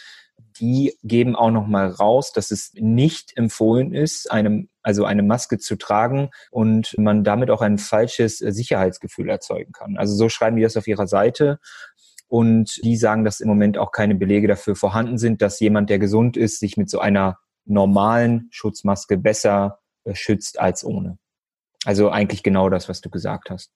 die 0.59 0.93
geben 1.03 1.35
auch 1.35 1.51
noch 1.51 1.67
mal 1.67 1.87
raus, 1.87 2.31
dass 2.31 2.51
es 2.51 2.71
nicht 2.73 3.35
empfohlen 3.35 3.93
ist, 3.93 4.31
einem, 4.31 4.69
also 4.81 5.05
eine 5.05 5.23
Maske 5.23 5.57
zu 5.57 5.75
tragen 5.75 6.29
und 6.51 6.95
man 6.97 7.23
damit 7.23 7.49
auch 7.49 7.61
ein 7.61 7.77
falsches 7.77 8.37
Sicherheitsgefühl 8.37 9.29
erzeugen 9.29 9.71
kann. 9.71 9.97
Also 9.97 10.15
so 10.15 10.29
schreiben 10.29 10.57
die 10.57 10.63
das 10.63 10.77
auf 10.77 10.87
ihrer 10.87 11.07
Seite. 11.07 11.59
Und 12.29 12.83
die 12.83 12.97
sagen, 12.97 13.23
dass 13.23 13.39
im 13.39 13.47
Moment 13.47 13.77
auch 13.77 13.91
keine 13.91 14.15
Belege 14.15 14.49
dafür 14.49 14.75
vorhanden 14.75 15.17
sind, 15.17 15.41
dass 15.41 15.61
jemand, 15.61 15.89
der 15.89 15.97
gesund 15.97 16.35
ist, 16.35 16.59
sich 16.59 16.75
mit 16.75 16.89
so 16.89 16.99
einer 16.99 17.37
normalen 17.63 18.47
Schutzmaske 18.51 19.17
besser 19.17 19.79
äh, 20.03 20.13
schützt 20.13 20.59
als 20.59 20.83
ohne. 20.83 21.17
Also 21.85 22.09
eigentlich 22.09 22.43
genau 22.43 22.69
das, 22.69 22.89
was 22.89 23.01
du 23.01 23.09
gesagt 23.09 23.49
hast. 23.49 23.71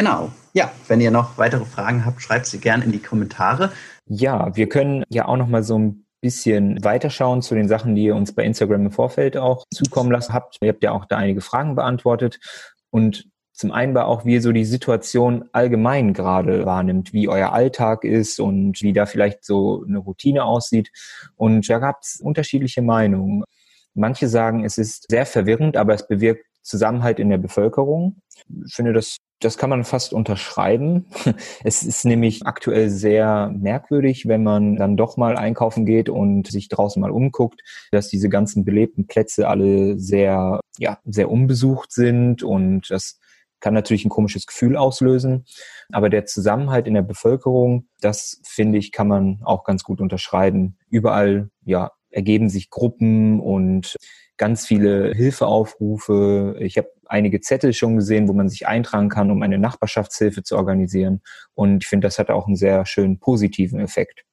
Genau. 0.00 0.32
Ja, 0.54 0.72
wenn 0.88 1.02
ihr 1.02 1.10
noch 1.10 1.36
weitere 1.36 1.66
Fragen 1.66 2.06
habt, 2.06 2.22
schreibt 2.22 2.46
sie 2.46 2.58
gerne 2.58 2.84
in 2.84 2.90
die 2.90 3.00
Kommentare. 3.00 3.70
Ja, 4.06 4.56
wir 4.56 4.66
können 4.66 5.04
ja 5.10 5.26
auch 5.26 5.36
noch 5.36 5.46
mal 5.46 5.62
so 5.62 5.78
ein 5.78 6.06
bisschen 6.22 6.82
weiterschauen 6.82 7.42
zu 7.42 7.54
den 7.54 7.68
Sachen, 7.68 7.94
die 7.94 8.04
ihr 8.04 8.16
uns 8.16 8.34
bei 8.34 8.44
Instagram 8.44 8.86
im 8.86 8.92
Vorfeld 8.92 9.36
auch 9.36 9.66
zukommen 9.74 10.10
lassen 10.10 10.32
habt. 10.32 10.56
Ihr 10.62 10.70
habt 10.70 10.82
ja 10.82 10.92
auch 10.92 11.04
da 11.04 11.18
einige 11.18 11.42
Fragen 11.42 11.74
beantwortet. 11.74 12.40
Und 12.88 13.28
zum 13.52 13.72
einen 13.72 13.94
war 13.94 14.06
auch, 14.06 14.24
wie 14.24 14.32
ihr 14.32 14.40
so 14.40 14.52
die 14.52 14.64
Situation 14.64 15.44
allgemein 15.52 16.14
gerade 16.14 16.64
wahrnimmt, 16.64 17.12
wie 17.12 17.28
euer 17.28 17.52
Alltag 17.52 18.04
ist 18.04 18.40
und 18.40 18.80
wie 18.80 18.94
da 18.94 19.04
vielleicht 19.04 19.44
so 19.44 19.84
eine 19.86 19.98
Routine 19.98 20.44
aussieht. 20.44 20.90
Und 21.36 21.68
da 21.68 21.78
gab 21.78 21.98
es 22.00 22.22
unterschiedliche 22.22 22.80
Meinungen. 22.80 23.44
Manche 23.92 24.28
sagen, 24.28 24.64
es 24.64 24.78
ist 24.78 25.10
sehr 25.10 25.26
verwirrend, 25.26 25.76
aber 25.76 25.92
es 25.92 26.08
bewirkt 26.08 26.46
Zusammenhalt 26.62 27.18
in 27.18 27.28
der 27.28 27.38
Bevölkerung. 27.38 28.22
Ich 28.66 28.74
finde, 28.74 28.94
das, 28.94 29.18
das 29.40 29.56
kann 29.58 29.70
man 29.70 29.84
fast 29.84 30.12
unterschreiben. 30.12 31.06
Es 31.64 31.82
ist 31.82 32.04
nämlich 32.04 32.46
aktuell 32.46 32.90
sehr 32.90 33.50
merkwürdig, 33.54 34.28
wenn 34.28 34.42
man 34.42 34.76
dann 34.76 34.96
doch 34.96 35.16
mal 35.16 35.36
einkaufen 35.36 35.86
geht 35.86 36.08
und 36.08 36.46
sich 36.46 36.68
draußen 36.68 37.00
mal 37.00 37.10
umguckt, 37.10 37.62
dass 37.90 38.08
diese 38.08 38.28
ganzen 38.28 38.64
belebten 38.64 39.06
Plätze 39.06 39.48
alle 39.48 39.98
sehr, 39.98 40.60
ja, 40.78 40.98
sehr 41.04 41.30
unbesucht 41.30 41.92
sind 41.92 42.42
und 42.42 42.90
das 42.90 43.18
kann 43.60 43.74
natürlich 43.74 44.04
ein 44.04 44.10
komisches 44.10 44.46
Gefühl 44.46 44.76
auslösen. 44.76 45.44
Aber 45.92 46.08
der 46.08 46.24
Zusammenhalt 46.24 46.86
in 46.86 46.94
der 46.94 47.02
Bevölkerung, 47.02 47.88
das 48.00 48.40
finde 48.44 48.78
ich, 48.78 48.90
kann 48.90 49.08
man 49.08 49.40
auch 49.44 49.64
ganz 49.64 49.82
gut 49.84 50.00
unterschreiben. 50.00 50.78
Überall, 50.88 51.50
ja, 51.64 51.92
ergeben 52.10 52.48
sich 52.48 52.70
Gruppen 52.70 53.40
und 53.40 53.96
ganz 54.36 54.66
viele 54.66 55.12
Hilfeaufrufe. 55.14 56.56
Ich 56.60 56.78
habe 56.78 56.88
einige 57.04 57.40
Zettel 57.40 57.72
schon 57.72 57.96
gesehen, 57.96 58.26
wo 58.26 58.32
man 58.32 58.48
sich 58.48 58.66
eintragen 58.66 59.10
kann, 59.10 59.30
um 59.30 59.42
eine 59.42 59.58
Nachbarschaftshilfe 59.58 60.42
zu 60.42 60.56
organisieren. 60.56 61.20
Und 61.54 61.84
ich 61.84 61.88
finde, 61.88 62.06
das 62.06 62.18
hat 62.18 62.30
auch 62.30 62.46
einen 62.46 62.56
sehr 62.56 62.86
schönen 62.86 63.18
positiven 63.18 63.80
Effekt. 63.80 64.24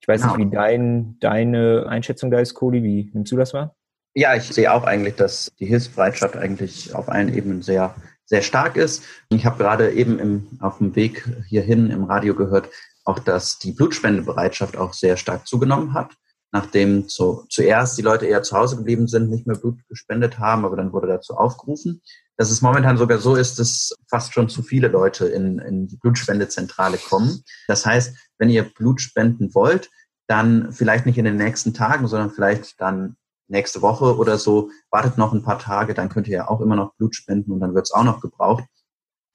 Ich 0.00 0.08
weiß 0.08 0.24
nicht, 0.24 0.38
wie 0.38 0.50
dein, 0.50 1.18
deine 1.18 1.86
Einschätzung 1.88 2.30
da 2.30 2.38
ist, 2.38 2.54
Cody. 2.54 2.82
Wie 2.82 3.10
nimmst 3.12 3.32
du 3.32 3.36
das 3.36 3.52
wahr? 3.52 3.74
Ja, 4.14 4.34
ich 4.34 4.44
sehe 4.44 4.72
auch 4.72 4.84
eigentlich, 4.84 5.16
dass 5.16 5.52
die 5.58 5.66
Hilfsbereitschaft 5.66 6.36
eigentlich 6.36 6.94
auf 6.94 7.08
allen 7.08 7.34
Ebenen 7.34 7.62
sehr, 7.62 7.94
sehr 8.24 8.42
stark 8.42 8.76
ist. 8.76 9.02
Ich 9.28 9.44
habe 9.44 9.58
gerade 9.58 9.92
eben 9.92 10.18
im, 10.18 10.46
auf 10.60 10.78
dem 10.78 10.94
Weg 10.94 11.28
hierhin 11.48 11.90
im 11.90 12.04
Radio 12.04 12.34
gehört, 12.34 12.68
auch 13.04 13.18
dass 13.18 13.58
die 13.58 13.72
Blutspendebereitschaft 13.72 14.76
auch 14.76 14.94
sehr 14.94 15.16
stark 15.16 15.46
zugenommen 15.46 15.94
hat 15.94 16.12
nachdem 16.52 17.08
zu, 17.08 17.44
zuerst 17.48 17.96
die 17.96 18.02
Leute 18.02 18.26
eher 18.26 18.42
zu 18.42 18.56
Hause 18.56 18.76
geblieben 18.76 19.06
sind, 19.06 19.30
nicht 19.30 19.46
mehr 19.46 19.56
Blut 19.56 19.78
gespendet 19.88 20.38
haben, 20.38 20.64
aber 20.64 20.76
dann 20.76 20.92
wurde 20.92 21.06
dazu 21.06 21.34
aufgerufen, 21.34 22.02
dass 22.36 22.50
es 22.50 22.62
momentan 22.62 22.96
sogar 22.96 23.18
so 23.18 23.36
ist, 23.36 23.58
dass 23.58 23.94
fast 24.08 24.32
schon 24.32 24.48
zu 24.48 24.62
viele 24.62 24.88
Leute 24.88 25.26
in, 25.26 25.58
in 25.58 25.86
die 25.86 25.96
Blutspendezentrale 25.96 26.98
kommen. 26.98 27.44
Das 27.68 27.86
heißt, 27.86 28.16
wenn 28.38 28.50
ihr 28.50 28.64
Blut 28.64 29.00
spenden 29.00 29.54
wollt, 29.54 29.90
dann 30.26 30.72
vielleicht 30.72 31.06
nicht 31.06 31.18
in 31.18 31.24
den 31.24 31.36
nächsten 31.36 31.74
Tagen, 31.74 32.06
sondern 32.06 32.30
vielleicht 32.30 32.80
dann 32.80 33.16
nächste 33.48 33.82
Woche 33.82 34.16
oder 34.16 34.38
so, 34.38 34.70
wartet 34.90 35.18
noch 35.18 35.32
ein 35.32 35.42
paar 35.42 35.58
Tage, 35.58 35.92
dann 35.92 36.08
könnt 36.08 36.28
ihr 36.28 36.36
ja 36.36 36.48
auch 36.48 36.60
immer 36.60 36.76
noch 36.76 36.94
Blut 36.94 37.14
spenden 37.14 37.52
und 37.52 37.60
dann 37.60 37.74
wird 37.74 37.86
es 37.86 37.92
auch 37.92 38.04
noch 38.04 38.20
gebraucht. 38.20 38.64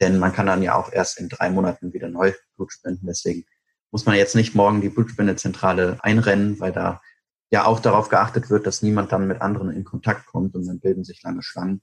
Denn 0.01 0.19
man 0.19 0.33
kann 0.33 0.47
dann 0.47 0.63
ja 0.63 0.75
auch 0.75 0.91
erst 0.91 1.19
in 1.19 1.29
drei 1.29 1.49
Monaten 1.49 1.93
wieder 1.93 2.09
neu 2.09 2.33
Blut 2.55 2.71
spenden. 2.73 3.07
Deswegen 3.07 3.45
muss 3.95 4.05
man 4.05 4.17
jetzt 4.17 4.35
nicht 4.35 4.55
morgen 4.55 4.81
die 4.81 4.89
Blutspendezentrale 4.89 5.99
einrennen, 6.01 6.59
weil 6.59 6.73
da 6.73 7.01
ja 7.49 7.63
auch 7.63 7.79
darauf 7.79 8.09
geachtet 8.09 8.49
wird, 8.49 8.67
dass 8.67 8.81
niemand 8.81 9.13
dann 9.13 9.25
mit 9.25 9.41
anderen 9.41 9.71
in 9.71 9.85
Kontakt 9.85 10.25
kommt 10.25 10.53
und 10.53 10.67
dann 10.67 10.81
bilden 10.81 11.05
sich 11.05 11.23
lange 11.23 11.41
Schlangen. 11.41 11.81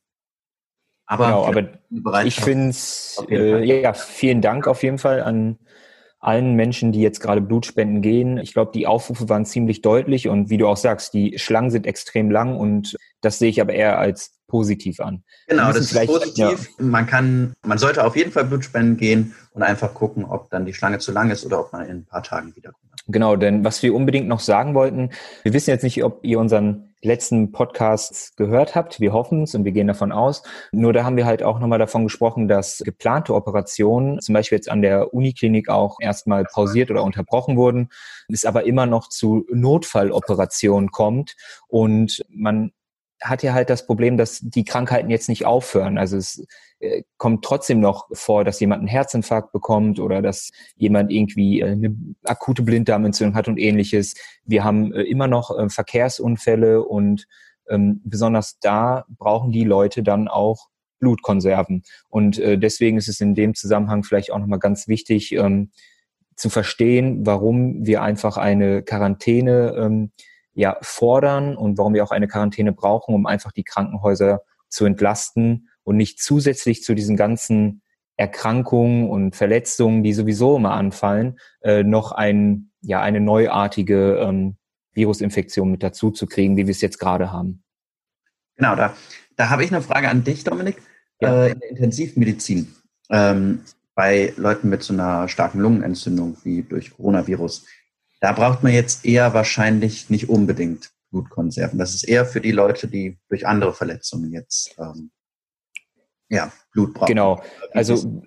Aber, 1.07 1.47
genau, 1.50 1.71
aber 2.04 2.26
ich 2.26 2.38
finde 2.38 2.69
es, 2.69 3.16
äh, 3.31 3.64
ja, 3.64 3.95
vielen 3.95 4.42
Dank 4.42 4.66
auf 4.66 4.83
jeden 4.83 4.99
Fall 4.99 5.23
an 5.23 5.59
allen 6.23 6.55
Menschen, 6.55 6.93
die 6.93 7.00
jetzt 7.00 7.21
gerade 7.21 7.41
Blutspenden 7.41 8.00
gehen. 8.00 8.38
Ich 8.38 8.52
glaube, 8.52 8.71
die 8.73 8.87
Aufrufe 8.87 9.29
waren 9.29 9.45
ziemlich 9.45 9.83
deutlich 9.83 10.29
und 10.29 10.50
wie 10.50 10.57
du 10.57 10.69
auch 10.69 10.76
sagst, 10.76 11.12
die 11.14 11.38
Schlangen 11.38 11.71
sind 11.71 11.85
extrem 11.85 12.31
lang 12.31 12.57
und 12.57 12.97
das 13.21 13.38
sehe 13.38 13.50
ich 13.50 13.61
aber 13.61 13.73
eher 13.73 13.99
als 13.99 14.38
positiv 14.47 15.00
an. 15.00 15.25
Genau, 15.49 15.73
das 15.73 15.93
ist 15.93 16.07
positiv. 16.07 16.69
Ja. 16.79 16.85
Man 16.85 17.07
kann, 17.07 17.55
man 17.64 17.79
sollte 17.79 18.05
auf 18.05 18.17
jeden 18.17 18.31
Fall 18.31 18.45
Blutspenden 18.45 18.97
gehen 18.97 19.35
und 19.52 19.62
einfach 19.62 19.95
gucken, 19.95 20.25
ob 20.25 20.49
dann 20.50 20.64
die 20.64 20.75
Schlange 20.75 20.99
zu 21.00 21.11
lang 21.11 21.31
ist 21.31 21.45
oder 21.45 21.59
ob 21.59 21.73
man 21.73 21.87
in 21.87 21.97
ein 21.99 22.05
paar 22.05 22.23
Tagen 22.23 22.55
wiederkommt. 22.55 22.92
Genau, 23.09 23.37
denn 23.37 23.65
was 23.65 23.83
wir 23.83 23.95
unbedingt 23.95 24.29
noch 24.29 24.41
sagen 24.41 24.75
wollten, 24.75 25.11
wir 25.43 25.53
wissen 25.53 25.71
jetzt 25.71 25.83
nicht, 25.83 26.05
ob 26.05 26.25
ihr 26.25 26.39
unseren 26.39 26.95
letzten 27.03 27.51
Podcast 27.51 28.37
gehört 28.37 28.77
habt. 28.77 29.01
Wir 29.01 29.13
hoffen 29.13 29.43
es 29.43 29.55
und 29.57 29.65
wir 29.65 29.73
gehen 29.73 29.89
davon 29.89 30.13
aus. 30.13 30.45
Nur 30.71 30.93
da 30.93 31.05
haben 31.05 31.17
wir 31.17 31.27
halt 31.27 31.43
auch 31.43 31.59
nochmal 31.59 31.81
davon 31.81 32.05
gesprochen, 32.05 32.47
dass 32.47 32.79
geplante 32.85 33.35
Operationen, 33.35 34.21
zum 34.21 34.35
Beispiel 34.35 34.57
jetzt 34.57 34.71
an 34.71 34.83
der 34.83 35.13
Uniklinik 35.13 35.69
auch 35.69 35.97
erstmal 36.01 36.45
pausiert 36.45 36.91
oder 36.91 37.03
unterbrochen 37.03 37.57
wurden, 37.57 37.89
es 38.29 38.45
aber 38.45 38.65
immer 38.67 38.87
noch 38.87 39.09
zu 39.09 39.45
Notfalloperationen 39.51 40.93
kommt 40.93 41.35
und 41.67 42.25
man 42.29 42.73
hat 43.21 43.43
ja 43.43 43.53
halt 43.53 43.71
das 43.71 43.87
Problem, 43.87 44.17
dass 44.17 44.41
die 44.41 44.65
Krankheiten 44.65 45.11
jetzt 45.11 45.29
nicht 45.29 45.47
aufhören. 45.47 45.97
Also 45.97 46.17
es 46.17 46.45
kommt 47.17 47.45
trotzdem 47.45 47.81
noch 47.81 48.09
vor, 48.12 48.45
dass 48.45 48.61
jemand 48.61 48.81
einen 48.81 48.89
Herzinfarkt 48.89 49.53
bekommt 49.53 50.01
oder 50.01 50.23
dass 50.23 50.51
jemand 50.77 51.12
irgendwie 51.12 51.61
äh, 51.61 51.73
eine 51.73 51.97
akute 52.25 52.62
Blinddarmentzündung 52.62 53.37
hat 53.37 53.49
und 53.49 53.59
ähnliches. 53.59 54.15
Wir 54.45 54.65
haben 54.65 54.93
äh, 54.93 55.03
immer 55.03 55.29
noch 55.29 55.57
äh, 55.57 55.69
Verkehrsunfälle 55.69 56.83
und 56.83 57.27
ähm, 57.69 58.01
besonders 58.05 58.59
da 58.61 59.05
brauchen 59.09 59.53
die 59.53 59.65
Leute 59.65 60.03
dann 60.03 60.29
auch 60.29 60.69
Blutkonserven. 60.99 61.83
Und 62.11 62.39
deswegen 62.39 62.97
ist 62.97 63.09
es 63.09 63.21
in 63.21 63.35
dem 63.35 63.57
Zusammenhang 63.57 64.05
vielleicht 64.05 64.31
auch 64.31 64.39
nochmal 64.39 64.61
ganz 64.61 64.87
wichtig 64.87 65.33
ähm, 65.33 65.73
zu 66.37 66.49
verstehen, 66.49 67.27
warum 67.27 67.85
wir 67.85 68.03
einfach 68.03 68.37
eine 68.37 68.85
Quarantäne 68.85 69.75
ähm, 69.77 70.12
ja 70.55 70.77
fordern 70.81 71.57
und 71.57 71.77
warum 71.77 71.95
wir 71.95 72.05
auch 72.05 72.12
eine 72.12 72.29
Quarantäne 72.29 72.73
brauchen, 72.73 73.17
um 73.17 73.27
einfach 73.27 73.51
die 73.51 73.65
Krankenhäuser 73.65 74.43
zu 74.69 74.85
entlasten 74.85 75.69
und 75.85 75.97
nicht 75.97 76.21
zusätzlich 76.21 76.83
zu 76.83 76.95
diesen 76.95 77.17
ganzen 77.17 77.83
Erkrankungen 78.17 79.09
und 79.09 79.35
Verletzungen, 79.37 80.03
die 80.03 80.12
sowieso 80.12 80.57
immer 80.57 80.73
anfallen, 80.73 81.39
äh, 81.62 81.83
noch 81.83 82.12
ein, 82.12 82.71
ja, 82.81 83.01
eine 83.01 83.21
neuartige 83.21 84.19
ähm, 84.19 84.57
Virusinfektion 84.93 85.71
mit 85.71 85.83
dazu 85.83 86.11
zu 86.11 86.27
kriegen, 86.27 86.57
wie 86.57 86.67
wir 86.67 86.73
es 86.73 86.81
jetzt 86.81 86.99
gerade 86.99 87.33
haben. 87.33 87.62
Genau, 88.57 88.77
da, 88.77 88.95
da 89.37 89.49
habe 89.49 89.65
ich 89.65 89.73
eine 89.73 89.83
Frage 89.83 90.09
an 90.09 90.25
dich, 90.25 90.45
Dominik. 90.45 90.77
Ja. 91.21 91.47
Äh, 91.47 91.53
in 91.53 91.61
der 91.61 91.71
Intensivmedizin, 91.71 92.75
ähm, 93.11 93.62
bei 93.95 94.33
Leuten 94.37 94.69
mit 94.69 94.83
so 94.83 94.93
einer 94.93 95.29
starken 95.29 95.61
Lungenentzündung 95.61 96.37
wie 96.45 96.62
durch 96.62 96.95
Coronavirus, 96.95 97.67
da 98.21 98.33
braucht 98.33 98.62
man 98.62 98.73
jetzt 98.73 99.05
eher 99.05 99.35
wahrscheinlich 99.35 100.11
nicht 100.11 100.29
unbedingt 100.29 100.91
Blutkonserven. 101.11 101.79
Das 101.79 101.95
ist 101.95 102.05
eher 102.05 102.25
für 102.25 102.41
die 102.41 102.53
Leute, 102.53 102.89
die 102.89 103.19
durch 103.29 103.47
andere 103.47 103.75
Verletzungen 103.75 104.33
jetzt 104.33 104.75
ähm, 104.79 105.11
ja, 106.33 106.51
Blut 106.73 106.95
brauchen. 106.95 107.09
Genau, 107.09 107.43
also 107.73 108.23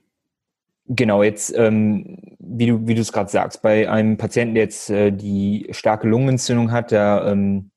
genau, 0.88 1.24
jetzt, 1.24 1.54
ähm, 1.58 2.20
wie 2.40 2.68
du 2.68 2.88
wie 2.88 2.96
du 2.96 3.02
es 3.02 3.12
gerade 3.12 3.30
sagst, 3.30 3.62
bei 3.62 3.90
einem 3.90 4.18
Patienten, 4.18 4.56
der 4.56 4.64
jetzt 4.64 4.90
äh, 4.90 5.12
die 5.12 5.68
starke 5.72 6.08
Lungenentzündung 6.08 6.72
hat, 6.72 6.92
da 6.92 7.32
ähm, 7.32 7.72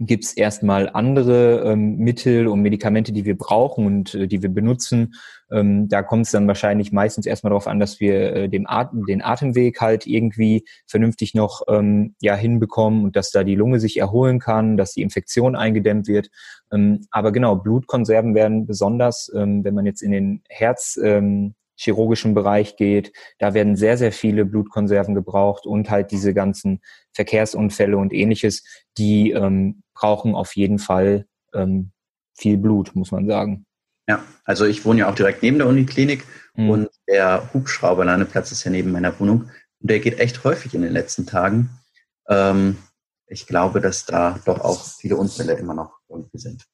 gibt 0.00 0.24
es 0.24 0.32
erstmal 0.32 0.88
andere 0.88 1.62
ähm, 1.64 1.96
Mittel 1.98 2.46
und 2.46 2.60
Medikamente, 2.62 3.12
die 3.12 3.24
wir 3.24 3.36
brauchen 3.36 3.86
und 3.86 4.14
äh, 4.14 4.28
die 4.28 4.42
wir 4.42 4.48
benutzen. 4.48 5.14
Ähm, 5.50 5.88
da 5.88 6.02
kommt 6.02 6.26
es 6.26 6.32
dann 6.32 6.46
wahrscheinlich 6.46 6.92
meistens 6.92 7.26
erstmal 7.26 7.50
darauf 7.50 7.66
an, 7.66 7.80
dass 7.80 8.00
wir 8.00 8.32
äh, 8.34 8.48
dem 8.48 8.66
Atem, 8.68 9.06
den 9.06 9.22
Atemweg 9.22 9.80
halt 9.80 10.06
irgendwie 10.06 10.64
vernünftig 10.86 11.34
noch 11.34 11.62
ähm, 11.68 12.14
ja, 12.20 12.34
hinbekommen 12.34 13.04
und 13.04 13.16
dass 13.16 13.30
da 13.30 13.42
die 13.44 13.56
Lunge 13.56 13.80
sich 13.80 13.98
erholen 13.98 14.38
kann, 14.38 14.76
dass 14.76 14.92
die 14.92 15.02
Infektion 15.02 15.56
eingedämmt 15.56 16.06
wird. 16.06 16.30
Ähm, 16.72 17.06
aber 17.10 17.32
genau, 17.32 17.56
Blutkonserven 17.56 18.34
werden 18.34 18.66
besonders, 18.66 19.32
ähm, 19.34 19.64
wenn 19.64 19.74
man 19.74 19.86
jetzt 19.86 20.02
in 20.02 20.12
den 20.12 20.42
Herz 20.48 20.98
ähm, 21.02 21.54
chirurgischen 21.78 22.34
Bereich 22.34 22.76
geht. 22.76 23.12
Da 23.38 23.54
werden 23.54 23.76
sehr, 23.76 23.96
sehr 23.96 24.12
viele 24.12 24.44
Blutkonserven 24.44 25.14
gebraucht 25.14 25.64
und 25.64 25.88
halt 25.90 26.10
diese 26.10 26.34
ganzen 26.34 26.80
Verkehrsunfälle 27.12 27.96
und 27.96 28.12
ähnliches, 28.12 28.64
die 28.98 29.30
ähm, 29.30 29.82
brauchen 29.98 30.34
auf 30.34 30.54
jeden 30.56 30.78
Fall 30.78 31.26
ähm, 31.52 31.90
viel 32.36 32.56
Blut, 32.56 32.94
muss 32.94 33.10
man 33.10 33.26
sagen. 33.26 33.66
Ja, 34.08 34.22
also 34.44 34.64
ich 34.64 34.84
wohne 34.84 35.00
ja 35.00 35.10
auch 35.10 35.14
direkt 35.14 35.42
neben 35.42 35.58
der 35.58 35.66
Uniklinik 35.66 36.24
mhm. 36.54 36.70
und 36.70 36.88
der 37.06 37.52
Hubschrauberlandeplatz 37.52 38.52
ist 38.52 38.64
ja 38.64 38.70
neben 38.70 38.92
meiner 38.92 39.18
Wohnung 39.20 39.50
und 39.80 39.90
der 39.90 40.00
geht 40.00 40.18
echt 40.18 40.44
häufig 40.44 40.74
in 40.74 40.82
den 40.82 40.92
letzten 40.92 41.26
Tagen. 41.26 41.70
Ähm, 42.28 42.78
ich 43.26 43.46
glaube, 43.46 43.80
dass 43.80 44.06
da 44.06 44.38
doch 44.46 44.60
auch 44.60 44.82
viele 44.98 45.16
Unfälle 45.16 45.54
immer 45.54 45.74
noch 45.74 45.98
irgendwie 46.08 46.38
sind. 46.38 46.64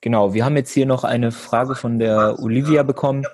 Genau, 0.00 0.34
wir 0.34 0.44
haben 0.44 0.56
jetzt 0.56 0.72
hier 0.72 0.86
noch 0.86 1.02
eine 1.02 1.32
Frage 1.32 1.74
von 1.74 1.98
der 1.98 2.38
Olivia 2.38 2.82
bekommen. 2.84 3.24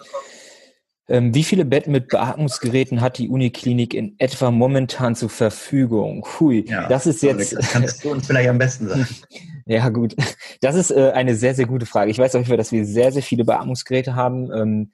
Ähm, 1.08 1.34
wie 1.34 1.42
viele 1.42 1.64
Betten 1.64 1.90
mit 1.92 2.08
Beatmungsgeräten 2.08 3.00
hat 3.00 3.18
die 3.18 3.28
Uniklinik 3.28 3.92
in 3.92 4.14
etwa 4.18 4.50
momentan 4.50 5.16
zur 5.16 5.30
Verfügung? 5.30 6.24
Hui, 6.38 6.64
ja, 6.68 6.86
das 6.88 7.06
ist 7.06 7.22
jetzt. 7.22 7.52
Das 7.54 7.72
kannst 7.72 8.04
du 8.04 8.12
uns 8.12 8.26
vielleicht 8.26 8.48
am 8.48 8.58
besten 8.58 8.88
sagen. 8.88 9.06
ja, 9.66 9.88
gut. 9.88 10.14
Das 10.60 10.76
ist 10.76 10.92
äh, 10.92 11.10
eine 11.10 11.34
sehr, 11.34 11.54
sehr 11.54 11.66
gute 11.66 11.86
Frage. 11.86 12.10
Ich 12.10 12.18
weiß 12.18 12.34
auf 12.34 12.40
jeden 12.40 12.48
Fall, 12.48 12.56
dass 12.56 12.70
wir 12.70 12.84
sehr, 12.84 13.10
sehr 13.10 13.22
viele 13.22 13.44
Beatmungsgeräte 13.44 14.14
haben. 14.14 14.52
Ähm, 14.52 14.92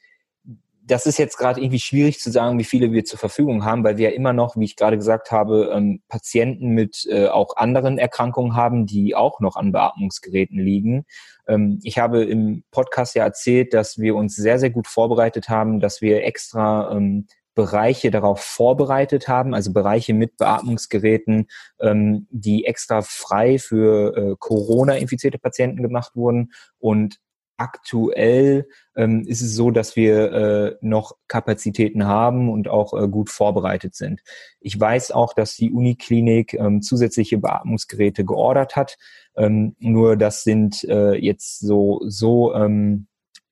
das 0.89 1.05
ist 1.05 1.19
jetzt 1.19 1.37
gerade 1.37 1.61
irgendwie 1.61 1.81
schwierig 1.81 2.19
zu 2.19 2.31
sagen, 2.31 2.59
wie 2.59 2.65
viele 2.65 2.93
wir 2.93 3.05
zur 3.05 3.19
Verfügung 3.19 3.65
haben, 3.65 3.85
weil 3.85 3.99
wir 3.99 4.11
ja 4.11 4.17
immer 4.17 4.33
noch, 4.33 4.57
wie 4.57 4.65
ich 4.65 4.77
gerade 4.77 4.97
gesagt 4.97 5.31
habe, 5.31 5.71
ähm, 5.75 6.01
Patienten 6.09 6.71
mit 6.71 7.07
äh, 7.11 7.29
auch 7.29 7.57
anderen 7.57 7.99
Erkrankungen 7.99 8.57
haben, 8.57 8.87
die 8.87 9.15
auch 9.15 9.41
noch 9.41 9.57
an 9.57 9.73
Beatmungsgeräten 9.73 10.59
liegen. 10.59 11.05
Ähm, 11.49 11.81
ich 11.83 11.99
habe 11.99 12.23
im 12.25 12.65
Podcast 12.71 13.15
ja 13.15 13.25
erzählt, 13.25 13.75
dass 13.75 13.99
wir 13.99 14.15
uns 14.15 14.37
sehr, 14.37 14.59
sehr 14.59 14.71
gut 14.71 14.87
vorbereitet 14.87 15.49
haben, 15.49 15.81
dass 15.81 16.01
wir 16.01 16.25
extra 16.25 16.93
ähm, 16.93 17.27
Bereiche 17.59 18.13
darauf 18.13 18.41
vorbereitet 18.41 19.27
haben, 19.27 19.53
also 19.53 19.73
Bereiche 19.73 20.15
mit 20.15 20.37
Beatmungsgeräten, 20.37 21.49
ähm, 21.81 22.29
die 22.31 22.67
extra 22.67 23.03
frei 23.03 23.59
für 23.59 24.17
äh, 24.17 24.37
Corona-infizierte 24.39 25.39
Patienten 25.39 25.83
gemacht 25.83 26.15
wurden. 26.15 26.53
Und 26.79 27.19
aktuell 27.59 28.69
ähm, 28.97 29.25
ist 29.27 29.43
es 29.43 29.55
so, 29.55 29.71
dass 29.71 29.97
wir 29.97 30.33
äh, 30.33 30.77
noch 30.81 31.17
Kapazitäten 31.29 32.07
haben 32.07 32.49
und 32.51 32.69
auch 32.69 32.95
äh, 32.95 33.09
gut 33.09 33.29
vorbereitet 33.31 33.95
sind. 33.95 34.23
Ich 34.61 34.79
weiß 34.79 35.11
auch, 35.11 35.35
dass 35.35 35.57
die 35.57 35.71
Uniklinik 35.71 36.55
ähm, 36.55 36.81
zusätzliche 36.81 37.39
Beatmungsgeräte 37.39 38.25
geordert 38.25 38.77
hat. 38.77 38.97
Ähm, 39.37 39.77
nur 39.79 40.17
das 40.17 40.45
sind 40.45 40.85
äh, 40.85 41.15
jetzt 41.15 41.61
so 41.61 42.01
so 42.07 42.55
ähm, 42.55 43.09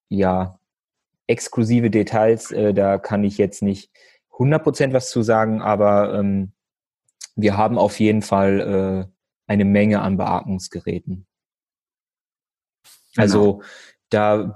ja 0.09 0.59
exklusive 1.27 1.91
Details, 1.91 2.53
äh, 2.53 2.73
da 2.73 2.99
kann 2.99 3.25
ich 3.25 3.39
jetzt 3.39 3.63
nicht 3.63 3.91
100% 4.39 4.93
was 4.93 5.11
zu 5.11 5.23
sagen, 5.23 5.61
aber 5.63 6.15
ähm, 6.19 6.53
wir 7.35 7.57
haben 7.57 7.79
auf 7.79 7.99
jeden 8.01 8.23
Fall 8.23 9.09
äh, 9.09 9.13
eine 9.47 9.65
Menge 9.65 10.01
an 10.01 10.17
Beatmungsgeräten. 10.17 11.27
Also 13.17 13.55
genau. 13.55 13.65
Da 14.11 14.55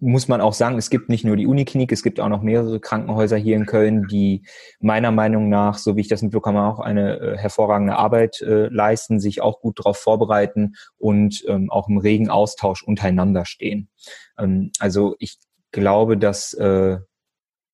muss 0.00 0.26
man 0.26 0.40
auch 0.40 0.52
sagen, 0.52 0.76
es 0.78 0.90
gibt 0.90 1.08
nicht 1.08 1.24
nur 1.24 1.36
die 1.36 1.46
Uniklinik, 1.46 1.92
es 1.92 2.02
gibt 2.02 2.18
auch 2.18 2.28
noch 2.28 2.42
mehrere 2.42 2.80
Krankenhäuser 2.80 3.36
hier 3.36 3.54
in 3.56 3.66
Köln, 3.66 4.06
die 4.08 4.44
meiner 4.80 5.12
Meinung 5.12 5.48
nach, 5.48 5.78
so 5.78 5.96
wie 5.96 6.00
ich 6.00 6.08
das 6.08 6.22
mitbekomme, 6.22 6.64
auch 6.64 6.80
eine 6.80 7.18
äh, 7.20 7.36
hervorragende 7.38 7.96
Arbeit 7.96 8.40
äh, 8.42 8.66
leisten, 8.66 9.20
sich 9.20 9.40
auch 9.40 9.60
gut 9.60 9.78
darauf 9.78 9.98
vorbereiten 9.98 10.74
und 10.96 11.44
ähm, 11.46 11.70
auch 11.70 11.88
im 11.88 11.98
regen 11.98 12.30
Austausch 12.30 12.82
untereinander 12.82 13.44
stehen. 13.44 13.88
Ähm, 14.38 14.72
also 14.80 15.14
ich 15.20 15.38
glaube, 15.70 16.18
dass, 16.18 16.52
äh, 16.54 16.98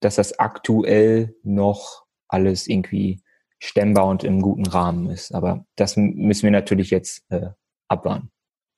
dass 0.00 0.16
das 0.16 0.38
aktuell 0.38 1.34
noch 1.42 2.04
alles 2.28 2.66
irgendwie 2.66 3.22
stemmbar 3.58 4.06
und 4.06 4.22
im 4.24 4.40
guten 4.42 4.66
Rahmen 4.66 5.08
ist. 5.10 5.34
Aber 5.34 5.64
das 5.76 5.96
müssen 5.96 6.44
wir 6.44 6.50
natürlich 6.50 6.90
jetzt 6.90 7.24
äh, 7.30 7.50
abwarten. 7.88 8.30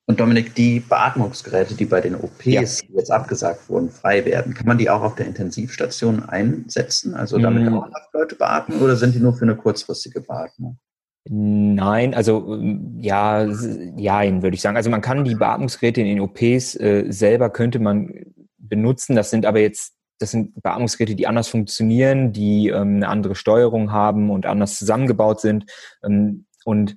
Und 0.07 0.19
Dominik, 0.19 0.55
die 0.55 0.81
Beatmungsgeräte, 0.81 1.75
die 1.75 1.85
bei 1.85 2.01
den 2.01 2.17
OPs 2.17 2.45
ja. 2.45 2.63
jetzt 2.63 3.11
abgesagt 3.11 3.69
wurden, 3.69 3.89
frei 3.89 4.25
werden, 4.25 4.53
kann 4.53 4.67
man 4.67 4.79
die 4.79 4.91
auch 4.91 5.03
auf 5.03 5.15
der 5.15 5.27
Intensivstation 5.27 6.25
einsetzen? 6.25 7.15
Also 7.15 7.39
damit 7.39 7.71
mm. 7.71 7.75
auch 7.75 7.89
Leute 8.13 8.35
beatmen 8.35 8.81
oder 8.81 8.97
sind 8.97 9.15
die 9.15 9.21
nur 9.21 9.35
für 9.35 9.45
eine 9.45 9.57
kurzfristige 9.57 10.21
Beatmung? 10.21 10.79
Nein, 11.25 12.15
also 12.15 12.59
ja, 12.97 13.45
ja, 13.45 14.43
würde 14.43 14.55
ich 14.55 14.61
sagen. 14.61 14.77
Also 14.77 14.91
man 14.91 15.03
kann 15.03 15.25
die 15.25 15.37
Beatmungsgeräte 15.37 16.01
in 16.01 16.09
den 16.09 16.21
OPs 16.21 16.75
äh, 16.75 17.05
selber 17.11 17.51
könnte 17.51 17.79
man 17.79 18.13
benutzen. 18.59 19.15
Das 19.15 19.31
sind 19.31 19.47
aber 19.47 19.61
jetzt, 19.61 19.95
das 20.19 20.33
sind 20.33 20.61
Beatmungsgeräte, 20.61 21.15
die 21.15 21.29
anders 21.29 21.47
funktionieren, 21.47 22.33
die 22.33 22.69
ähm, 22.69 22.97
eine 22.97 23.09
andere 23.09 23.37
Steuerung 23.37 23.93
haben 23.93 24.31
und 24.31 24.47
anders 24.47 24.79
zusammengebaut 24.79 25.41
sind. 25.41 25.71
Ähm, 26.05 26.47
und 26.65 26.97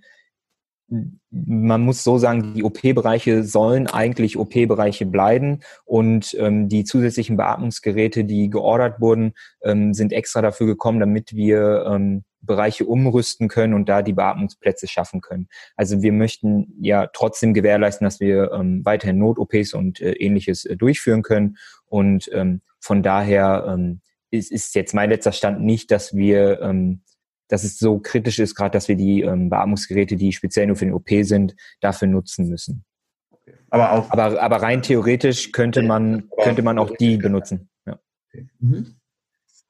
man 1.46 1.82
muss 1.82 2.04
so 2.04 2.18
sagen, 2.18 2.54
die 2.54 2.64
OP-Bereiche 2.64 3.44
sollen 3.44 3.88
eigentlich 3.88 4.38
OP-Bereiche 4.38 5.06
bleiben 5.06 5.60
und 5.84 6.36
ähm, 6.40 6.70
die 6.70 6.86
zusätzlichen 6.86 7.36
Beatmungsgeräte, 7.36 8.24
die 8.24 8.50
geordert 8.50 9.02
wurden, 9.02 9.34
ähm, 9.62 9.94
sind 9.94 10.14
extra 10.14 10.42
dafür 10.42 10.66
gekommen, 10.66 11.02
damit 11.02 11.36
wir 11.36 11.86
ähm, 11.90 12.24
Bereiche 12.42 12.86
umrüsten 12.86 13.48
können 13.48 13.74
und 13.74 13.90
da 13.90 14.02
die 14.02 14.14
Beatmungsplätze 14.14 14.88
schaffen 14.88 15.20
können. 15.20 15.48
Also 15.76 16.02
wir 16.02 16.14
möchten 16.14 16.74
ja 16.80 17.08
trotzdem 17.08 17.54
gewährleisten, 17.54 18.06
dass 18.06 18.20
wir 18.20 18.52
ähm, 18.54 18.86
weiterhin 18.86 19.18
Not-OPs 19.18 19.74
und 19.74 20.00
äh, 20.00 20.14
ähnliches 20.14 20.64
äh, 20.64 20.78
durchführen 20.78 21.22
können. 21.24 21.58
Und 21.86 22.30
ähm, 22.34 22.62
von 22.80 23.04
daher 23.04 23.66
ähm, 23.68 24.02
ist, 24.32 24.52
ist 24.52 24.76
jetzt 24.76 24.94
mein 24.94 25.10
letzter 25.10 25.32
Stand 25.32 25.62
nicht, 25.62 25.92
dass 25.92 26.16
wir, 26.16 26.62
ähm, 26.62 27.02
dass 27.48 27.64
es 27.64 27.78
so 27.78 28.00
kritisch 28.00 28.40
ist, 28.40 28.56
gerade 28.56 28.72
dass 28.72 28.88
wir 28.88 28.96
die 28.96 29.22
ähm, 29.22 29.50
Beatmungsgeräte, 29.50 30.16
die 30.16 30.32
speziell 30.34 30.68
nur 30.68 30.76
für 30.76 30.86
den 30.86 30.94
OP 30.94 31.10
sind, 31.22 31.56
dafür 31.82 32.08
nutzen 32.08 32.50
müssen. 32.50 32.84
Aber, 33.70 33.92
auch 33.92 34.10
aber, 34.12 34.42
aber 34.42 34.62
rein 34.62 34.82
theoretisch 34.82 35.52
könnte 35.52 35.82
man, 35.82 36.30
könnte 36.42 36.62
man 36.62 36.80
auch 36.80 36.92
die 36.98 37.18
benutzen. 37.18 37.70
Ja. 37.86 38.00
Okay. 38.28 38.48
Mhm. 38.60 38.96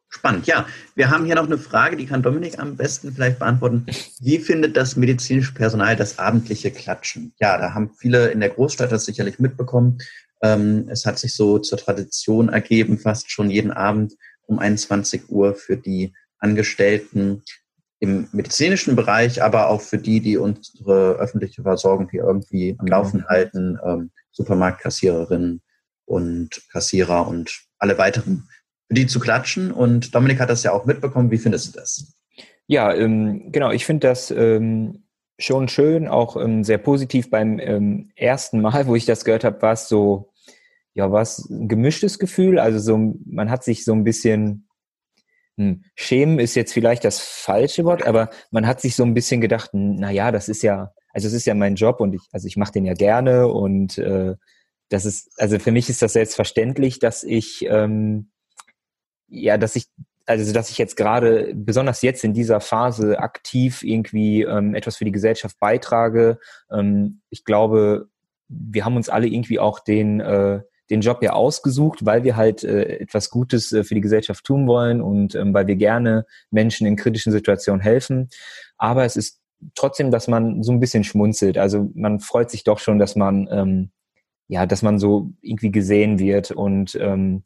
Spannend, 0.09 0.47
ja. 0.47 0.65
Wir 0.95 1.09
haben 1.09 1.25
hier 1.25 1.35
noch 1.35 1.45
eine 1.45 1.57
Frage, 1.57 1.97
die 1.97 2.05
kann 2.05 2.23
Dominik 2.23 2.57
am 2.57 2.77
besten 2.77 3.11
vielleicht 3.11 3.39
beantworten. 3.39 3.85
Wie 4.21 4.39
findet 4.39 4.77
das 4.77 4.95
medizinische 4.95 5.53
Personal 5.53 5.97
das 5.97 6.19
abendliche 6.19 6.71
Klatschen? 6.71 7.33
Ja, 7.39 7.57
da 7.57 7.73
haben 7.73 7.91
viele 7.97 8.29
in 8.29 8.39
der 8.39 8.49
Großstadt 8.49 8.93
das 8.93 9.03
sicherlich 9.05 9.39
mitbekommen. 9.39 9.97
Ähm, 10.41 10.87
es 10.89 11.05
hat 11.05 11.19
sich 11.19 11.35
so 11.35 11.59
zur 11.59 11.77
Tradition 11.77 12.47
ergeben, 12.47 12.97
fast 12.97 13.29
schon 13.29 13.49
jeden 13.49 13.71
Abend 13.71 14.13
um 14.47 14.57
21 14.57 15.29
Uhr 15.29 15.53
für 15.53 15.75
die 15.75 16.13
Angestellten 16.39 17.43
im 18.05 18.27
medizinischen 18.31 18.95
Bereich, 18.95 19.41
aber 19.41 19.69
auch 19.69 19.81
für 19.81 19.97
die, 19.97 20.19
die 20.19 20.37
unsere 20.37 21.15
öffentliche 21.15 21.63
Versorgung 21.63 22.07
hier 22.09 22.23
irgendwie 22.23 22.75
am 22.77 22.85
Laufen 22.87 23.19
genau. 23.19 23.29
halten, 23.29 23.79
ähm, 23.83 24.11
Supermarktkassiererinnen 24.31 25.61
und 26.05 26.49
Kassierer 26.71 27.27
und 27.27 27.65
alle 27.79 27.97
weiteren 27.97 28.47
für 28.87 28.93
die 28.93 29.07
zu 29.07 29.19
klatschen. 29.19 29.71
Und 29.71 30.13
Dominik 30.13 30.39
hat 30.39 30.49
das 30.49 30.63
ja 30.63 30.71
auch 30.71 30.85
mitbekommen. 30.85 31.31
Wie 31.31 31.39
findest 31.39 31.67
du 31.67 31.79
das? 31.79 32.15
Ja, 32.67 32.93
ähm, 32.93 33.51
genau. 33.51 33.71
Ich 33.71 33.85
finde 33.85 34.07
das 34.07 34.29
ähm, 34.29 35.03
schon 35.39 35.67
schön, 35.67 36.07
auch 36.07 36.37
ähm, 36.37 36.63
sehr 36.63 36.77
positiv. 36.77 37.29
Beim 37.31 37.59
ähm, 37.59 38.11
ersten 38.15 38.61
Mal, 38.61 38.85
wo 38.85 38.95
ich 38.95 39.05
das 39.05 39.25
gehört 39.25 39.43
habe, 39.43 39.61
war 39.61 39.73
es 39.73 39.87
so, 39.87 40.31
ja, 40.93 41.11
was 41.11 41.49
ein 41.49 41.67
gemischtes 41.67 42.19
Gefühl. 42.19 42.59
Also 42.59 42.79
so, 42.79 43.15
man 43.25 43.49
hat 43.49 43.63
sich 43.63 43.83
so 43.83 43.93
ein 43.93 44.03
bisschen 44.03 44.64
schämen 45.95 46.39
ist 46.39 46.55
jetzt 46.55 46.73
vielleicht 46.73 47.05
das 47.05 47.19
falsche 47.19 47.85
Wort, 47.85 48.05
aber 48.05 48.29
man 48.51 48.67
hat 48.67 48.81
sich 48.81 48.95
so 48.95 49.03
ein 49.03 49.13
bisschen 49.13 49.41
gedacht, 49.41 49.69
na 49.73 50.11
ja, 50.11 50.31
das 50.31 50.49
ist 50.49 50.63
ja, 50.63 50.91
also 51.13 51.27
es 51.27 51.33
ist 51.33 51.45
ja 51.45 51.53
mein 51.53 51.75
Job 51.75 52.01
und 52.01 52.13
ich, 52.13 52.21
also 52.31 52.47
ich 52.47 52.57
mache 52.57 52.73
den 52.73 52.85
ja 52.85 52.93
gerne 52.93 53.47
und 53.47 53.97
äh, 53.97 54.35
das 54.89 55.05
ist, 55.05 55.31
also 55.37 55.57
für 55.59 55.71
mich 55.71 55.89
ist 55.89 56.01
das 56.01 56.13
selbstverständlich, 56.13 56.99
dass 56.99 57.23
ich 57.23 57.65
ähm, 57.69 58.29
ja, 59.27 59.57
dass 59.57 59.75
ich 59.75 59.87
also 60.27 60.53
dass 60.53 60.69
ich 60.71 60.77
jetzt 60.77 60.97
gerade, 60.97 61.53
besonders 61.55 62.01
jetzt 62.01 62.23
in 62.23 62.33
dieser 62.33 62.59
Phase, 62.59 63.19
aktiv 63.19 63.83
irgendwie 63.83 64.41
ähm, 64.41 64.73
etwas 64.73 64.97
für 64.97 65.05
die 65.05 65.11
Gesellschaft 65.11 65.59
beitrage. 65.59 66.39
Ähm, 66.71 67.21
ich 67.29 67.43
glaube, 67.43 68.07
wir 68.47 68.85
haben 68.85 68.95
uns 68.95 69.09
alle 69.09 69.27
irgendwie 69.27 69.59
auch 69.59 69.79
den, 69.79 70.19
äh, 70.19 70.61
den 70.89 71.01
Job 71.01 71.21
ja 71.21 71.33
ausgesucht, 71.33 72.05
weil 72.05 72.23
wir 72.23 72.35
halt 72.35 72.63
äh, 72.63 72.99
etwas 72.99 73.29
Gutes 73.29 73.71
äh, 73.71 73.83
für 73.83 73.95
die 73.95 74.01
Gesellschaft 74.01 74.43
tun 74.45 74.67
wollen 74.67 75.01
und 75.01 75.35
ähm, 75.35 75.53
weil 75.53 75.67
wir 75.67 75.75
gerne 75.75 76.25
Menschen 76.51 76.85
in 76.85 76.95
kritischen 76.95 77.31
Situationen 77.31 77.81
helfen. 77.81 78.29
Aber 78.77 79.05
es 79.05 79.15
ist 79.15 79.41
trotzdem, 79.73 80.11
dass 80.11 80.27
man 80.27 80.61
so 80.63 80.71
ein 80.71 80.79
bisschen 80.79 81.03
schmunzelt. 81.03 81.57
Also 81.57 81.89
man 81.95 82.19
freut 82.19 82.51
sich 82.51 82.63
doch 82.63 82.79
schon, 82.79 82.99
dass 82.99 83.15
man 83.15 83.47
ähm, 83.51 83.91
ja, 84.47 84.65
dass 84.65 84.83
man 84.83 84.99
so 84.99 85.31
irgendwie 85.41 85.71
gesehen 85.71 86.19
wird 86.19 86.51
und 86.51 86.95
ähm, 87.01 87.43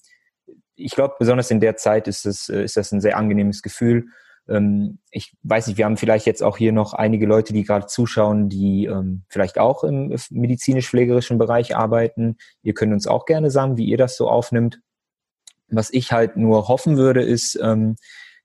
ich 0.80 0.96
glaube, 0.96 1.16
besonders 1.20 1.52
in 1.52 1.60
der 1.60 1.76
Zeit 1.76 2.08
ist, 2.08 2.26
es, 2.26 2.50
äh, 2.50 2.64
ist 2.64 2.78
das 2.78 2.92
ein 2.92 3.02
sehr 3.02 3.18
angenehmes 3.18 3.62
Gefühl. 3.62 4.08
Ähm, 4.50 5.00
ich 5.12 5.36
weiß 5.44 5.68
nicht, 5.68 5.78
wir 5.78 5.86
haben 5.86 5.98
vielleicht 5.98 6.26
jetzt 6.26 6.44
auch 6.44 6.58
hier 6.58 6.72
noch 6.72 6.94
einige 6.94 7.26
Leute, 7.26 7.54
die 7.54 7.64
gerade 7.64 7.88
zuschauen, 7.88 8.50
die 8.50 8.86
ähm, 8.86 9.24
vielleicht 9.30 9.60
auch 9.60 9.84
im 9.84 10.16
medizinisch-pflegerischen 10.30 11.38
Bereich 11.38 11.76
arbeiten. 11.76 12.38
Ihr 12.62 12.74
könnt 12.74 12.94
uns 12.94 13.08
auch 13.08 13.26
gerne 13.26 13.52
sagen, 13.52 13.78
wie 13.78 13.86
ihr 13.86 13.98
das 13.98 14.18
so 14.18 14.30
aufnimmt. 14.30 14.82
Was 15.70 15.92
ich 15.92 16.12
halt 16.12 16.36
nur 16.36 16.68
hoffen 16.68 16.98
würde, 16.98 17.22
ist, 17.22 17.60
ähm, 17.62 17.96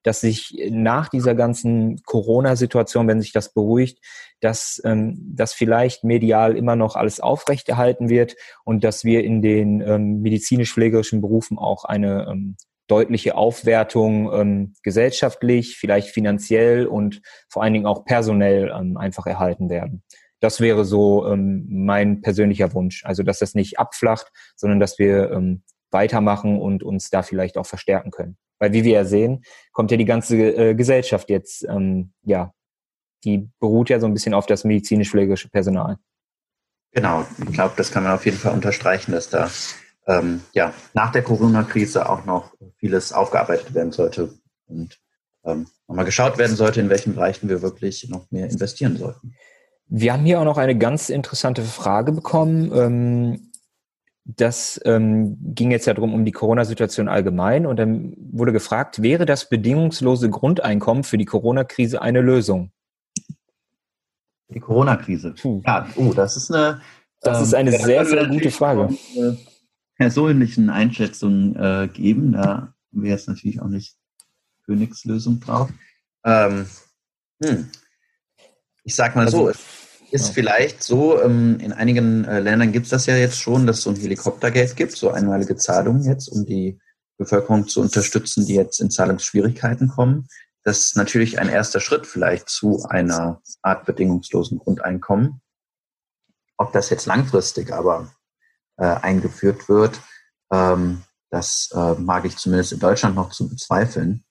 dass 0.03 0.21
sich 0.21 0.57
nach 0.71 1.09
dieser 1.09 1.35
ganzen 1.35 2.03
Corona-Situation, 2.05 3.09
wenn 3.09 3.23
sich 3.23 3.33
das 3.33 3.55
beruhigt, 3.55 3.99
dass 4.41 4.81
ähm, 4.85 5.33
das 5.35 5.55
vielleicht 5.55 6.05
medial 6.05 6.57
immer 6.57 6.77
noch 6.77 6.97
alles 6.97 7.21
aufrechterhalten 7.21 8.11
wird 8.11 8.37
und 8.65 8.85
dass 8.85 9.05
wir 9.05 9.25
in 9.25 9.41
den 9.41 9.81
ähm, 9.81 10.21
medizinisch-pflegerischen 10.21 11.23
Berufen 11.23 11.59
auch 11.59 11.85
eine 11.85 12.29
ähm, 12.31 12.57
deutliche 12.87 13.37
Aufwertung 13.37 14.33
ähm, 14.33 14.75
gesellschaftlich, 14.83 15.77
vielleicht 15.77 16.09
finanziell 16.09 16.87
und 16.87 17.23
vor 17.49 17.63
allen 17.63 17.73
Dingen 17.73 17.87
auch 17.87 18.05
personell 18.05 18.73
ähm, 18.75 18.97
einfach 18.97 19.27
erhalten 19.27 19.71
werden. 19.71 20.03
Das 20.41 20.61
wäre 20.61 20.85
so 20.85 21.27
ähm, 21.27 21.67
mein 21.71 22.21
persönlicher 22.21 22.75
Wunsch. 22.75 23.05
Also, 23.05 23.23
dass 23.23 23.39
das 23.39 23.55
nicht 23.55 23.79
abflacht, 23.79 24.31
sondern 24.57 24.81
dass 24.81 24.99
wir 24.99 25.31
ähm, 25.31 25.63
weitermachen 25.91 26.61
und 26.61 26.83
uns 26.83 27.09
da 27.09 27.23
vielleicht 27.23 27.57
auch 27.57 27.67
verstärken 27.67 28.11
können. 28.11 28.37
Weil 28.59 28.73
wie 28.73 28.85
wir 28.85 28.93
ja 28.93 29.05
sehen, 29.05 29.45
kommt 29.73 29.91
ja 29.91 29.97
die 29.97 30.05
ganze 30.05 30.37
äh, 30.37 30.75
Gesellschaft 30.75 31.31
jetzt, 31.31 31.65
ähm, 31.69 32.13
ja, 32.23 32.53
die 33.25 33.49
beruht 33.59 33.89
ja 33.89 33.99
so 34.01 34.07
ein 34.07 34.13
bisschen 34.13 34.35
auf 34.35 34.47
das 34.47 34.65
medizinisch-pflegerische 34.65 35.49
Personal. 35.49 35.97
Genau, 36.93 37.27
ich 37.39 37.53
glaube, 37.53 37.75
das 37.77 37.91
kann 37.91 38.05
man 38.05 38.13
auf 38.13 38.25
jeden 38.25 38.37
Fall 38.37 38.53
unterstreichen, 38.53 39.13
dass 39.13 39.31
da 39.31 39.51
ähm, 40.07 40.43
ja, 40.53 40.75
nach 40.93 41.13
der 41.13 41.23
Corona-Krise 41.23 42.09
auch 42.09 42.25
noch 42.25 42.53
vieles 42.77 43.13
aufgearbeitet 43.13 43.75
werden 43.75 43.93
sollte 43.93 44.35
und 44.67 44.99
ähm, 45.45 45.67
nochmal 45.89 46.05
geschaut 46.05 46.39
werden 46.39 46.57
sollte, 46.57 46.81
in 46.81 46.89
welchen 46.89 47.15
Bereichen 47.15 47.49
wir 47.49 47.63
wirklich 47.63 48.09
noch 48.09 48.31
mehr 48.31 48.49
investieren 48.49 48.97
sollten. 48.97 49.35
Wir 49.87 50.13
haben 50.13 50.25
hier 50.25 50.41
auch 50.41 50.45
noch 50.45 50.59
eine 50.59 50.77
ganz 50.77 51.11
interessante 51.11 51.63
Frage 51.63 52.13
bekommen. 52.13 52.73
Ähm, 52.75 53.51
das 54.25 54.81
ähm, 54.87 55.37
ging 55.55 55.71
jetzt 55.71 55.87
ja 55.87 55.93
darum 55.93 56.15
um 56.15 56.25
die 56.25 56.33
Corona-Situation 56.33 57.09
allgemein 57.09 57.67
und 57.67 57.77
dann 57.79 58.15
wurde 58.17 58.53
gefragt, 58.53 59.03
wäre 59.03 59.27
das 59.27 59.51
bedingungslose 59.51 60.31
Grundeinkommen 60.31 61.05
für 61.05 61.19
die 61.19 61.27
Corona-Krise 61.27 62.01
eine 62.01 62.23
Lösung? 62.23 62.71
Die 64.49 64.61
Corona-Krise. 64.61 65.35
Ja, 65.67 65.87
oh, 65.97 66.13
das 66.15 66.37
ist 66.37 66.51
eine. 66.51 66.81
Das 67.21 67.41
ist 67.41 67.55
eine 67.55 67.75
ähm, 67.75 67.83
sehr, 67.83 68.05
sehr 68.05 68.27
gute 68.27 68.51
Frage. 68.51 68.95
Persönlichen 69.97 70.71
Einschätzungen 70.71 71.57
äh, 71.57 71.89
geben. 71.89 72.33
Da 72.33 72.45
haben 72.45 72.75
wir 73.03 73.11
jetzt 73.11 73.29
natürlich 73.29 73.61
auch 73.61 73.69
nicht 73.69 73.97
Königslösung 74.67 75.41
drauf. 75.41 75.71
Ähm, 76.25 76.67
hm. 77.43 77.71
Ich 78.85 78.95
sag 78.95 79.15
mal 79.17 79.25
also, 79.25 79.53
so, 79.53 79.59
ist 80.11 80.31
vielleicht 80.31 80.83
so, 80.83 81.21
ähm, 81.21 81.59
in 81.61 81.73
einigen 81.73 82.25
äh, 82.25 82.39
Ländern 82.39 82.71
gibt 82.71 82.87
es 82.87 82.91
das 82.91 83.07
ja 83.07 83.17
jetzt 83.17 83.39
schon, 83.39 83.67
dass 83.67 83.79
es 83.79 83.83
so 83.83 83.91
ein 83.91 83.97
Helikoptergeld 83.97 84.77
gibt, 84.77 84.93
so 84.93 85.11
einmalige 85.11 85.57
Zahlungen 85.57 86.05
jetzt, 86.05 86.29
um 86.29 86.47
die 86.47 86.79
Bevölkerung 87.19 87.67
zu 87.67 87.81
unterstützen, 87.81 88.47
die 88.47 88.55
jetzt 88.55 88.81
in 88.81 88.91
Zahlungsschwierigkeiten 88.91 89.89
kommen. 89.89 90.29
Das 90.63 90.81
ist 90.81 90.97
natürlich 90.97 91.39
ein 91.39 91.49
erster 91.49 91.81
Schritt 91.81 92.07
vielleicht 92.07 92.49
zu 92.49 92.85
einer 92.89 93.43
Art 93.63 93.87
bedingungslosen 93.87 94.59
Grundeinkommen. 94.59 95.41
Ob 96.57 96.73
das 96.73 96.91
jetzt 96.91 97.07
langfristig 97.07 97.73
aber 97.73 98.13
äh, 98.77 98.85
eingeführt 98.85 99.69
wird, 99.69 100.01
ähm, 100.53 101.03
das 101.31 101.71
äh, 101.75 101.95
mag 101.95 102.25
ich 102.25 102.37
zumindest 102.37 102.73
in 102.73 102.79
Deutschland 102.79 103.17
noch 103.17 103.31
zu 103.31 103.49
bezweifeln. 103.49 104.25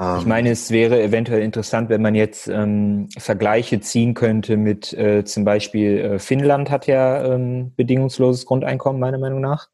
Ich 0.00 0.22
ähm, 0.22 0.28
meine, 0.28 0.50
es 0.50 0.70
wäre 0.70 1.02
eventuell 1.02 1.42
interessant, 1.42 1.88
wenn 1.88 2.02
man 2.02 2.14
jetzt 2.14 2.46
ähm, 2.46 3.08
Vergleiche 3.18 3.80
ziehen 3.80 4.14
könnte 4.14 4.56
mit 4.56 4.92
äh, 4.92 5.24
zum 5.24 5.44
Beispiel 5.44 5.98
äh, 5.98 6.18
Finnland 6.18 6.70
hat 6.70 6.86
ja 6.86 7.34
ähm, 7.34 7.72
bedingungsloses 7.74 8.46
Grundeinkommen, 8.46 9.00
meiner 9.00 9.18
Meinung 9.18 9.40
nach. 9.40 9.68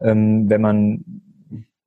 Ähm, 0.00 0.48
wenn 0.48 0.60
man 0.60 1.04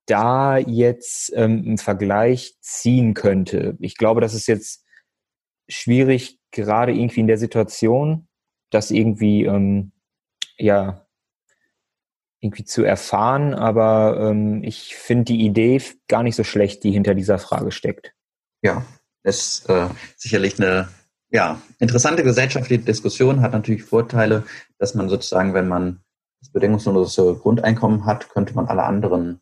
da 0.06 0.58
jetzt 0.58 1.32
ähm, 1.34 1.62
einen 1.66 1.78
Vergleich 1.78 2.56
ziehen 2.60 3.14
könnte. 3.14 3.76
Ich 3.80 3.96
glaube, 3.96 4.20
das 4.20 4.34
ist 4.34 4.46
jetzt 4.46 4.84
schwierig, 5.66 6.38
gerade 6.50 6.92
irgendwie 6.92 7.20
in 7.20 7.26
der 7.26 7.38
Situation, 7.38 8.28
das 8.70 8.90
irgendwie 8.90 9.48
ja 10.58 11.03
irgendwie 12.44 12.64
zu 12.64 12.84
erfahren, 12.84 13.54
aber 13.54 14.18
ähm, 14.20 14.62
ich 14.62 14.94
finde 14.96 15.24
die 15.24 15.46
Idee 15.46 15.80
gar 16.08 16.22
nicht 16.22 16.36
so 16.36 16.44
schlecht, 16.44 16.84
die 16.84 16.90
hinter 16.90 17.14
dieser 17.14 17.38
Frage 17.38 17.72
steckt. 17.72 18.12
Ja, 18.62 18.84
das 19.22 19.36
ist 19.36 19.70
äh, 19.70 19.88
sicherlich 20.16 20.60
eine 20.60 20.88
ja, 21.30 21.60
interessante 21.78 22.22
gesellschaftliche 22.22 22.84
Diskussion, 22.84 23.40
hat 23.40 23.52
natürlich 23.52 23.82
Vorteile, 23.82 24.44
dass 24.78 24.94
man 24.94 25.08
sozusagen, 25.08 25.54
wenn 25.54 25.68
man 25.68 26.00
das 26.40 26.52
bedingungslose 26.52 27.36
Grundeinkommen 27.36 28.04
hat, 28.04 28.28
könnte 28.28 28.54
man 28.54 28.66
alle 28.66 28.84
anderen 28.84 29.40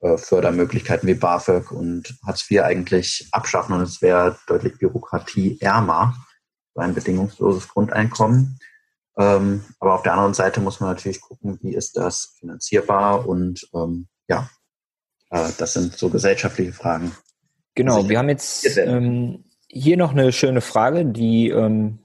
äh, 0.00 0.16
Fördermöglichkeiten 0.16 1.08
wie 1.08 1.14
BAföG 1.14 1.72
und 1.72 2.16
Hartz 2.24 2.48
IV 2.48 2.62
eigentlich 2.62 3.28
abschaffen 3.32 3.74
und 3.74 3.82
es 3.82 4.00
wäre 4.00 4.38
deutlich 4.46 4.78
bürokratieärmer, 4.78 6.14
so 6.74 6.80
ein 6.80 6.94
bedingungsloses 6.94 7.68
Grundeinkommen. 7.68 8.60
Ähm, 9.18 9.64
aber 9.80 9.94
auf 9.94 10.02
der 10.02 10.12
anderen 10.12 10.34
Seite 10.34 10.60
muss 10.60 10.80
man 10.80 10.90
natürlich 10.90 11.20
gucken, 11.20 11.58
wie 11.62 11.74
ist 11.74 11.96
das 11.96 12.36
finanzierbar 12.38 13.26
und 13.26 13.66
ähm, 13.74 14.08
ja, 14.28 14.50
äh, 15.30 15.48
das 15.58 15.72
sind 15.72 15.96
so 15.96 16.10
gesellschaftliche 16.10 16.72
Fragen. 16.72 17.12
Genau, 17.74 18.08
wir 18.08 18.18
haben 18.18 18.28
jetzt 18.28 18.76
ähm, 18.78 19.44
hier 19.68 19.96
noch 19.96 20.12
eine 20.12 20.32
schöne 20.32 20.60
Frage, 20.60 21.04
die 21.04 21.50
ähm, 21.50 21.98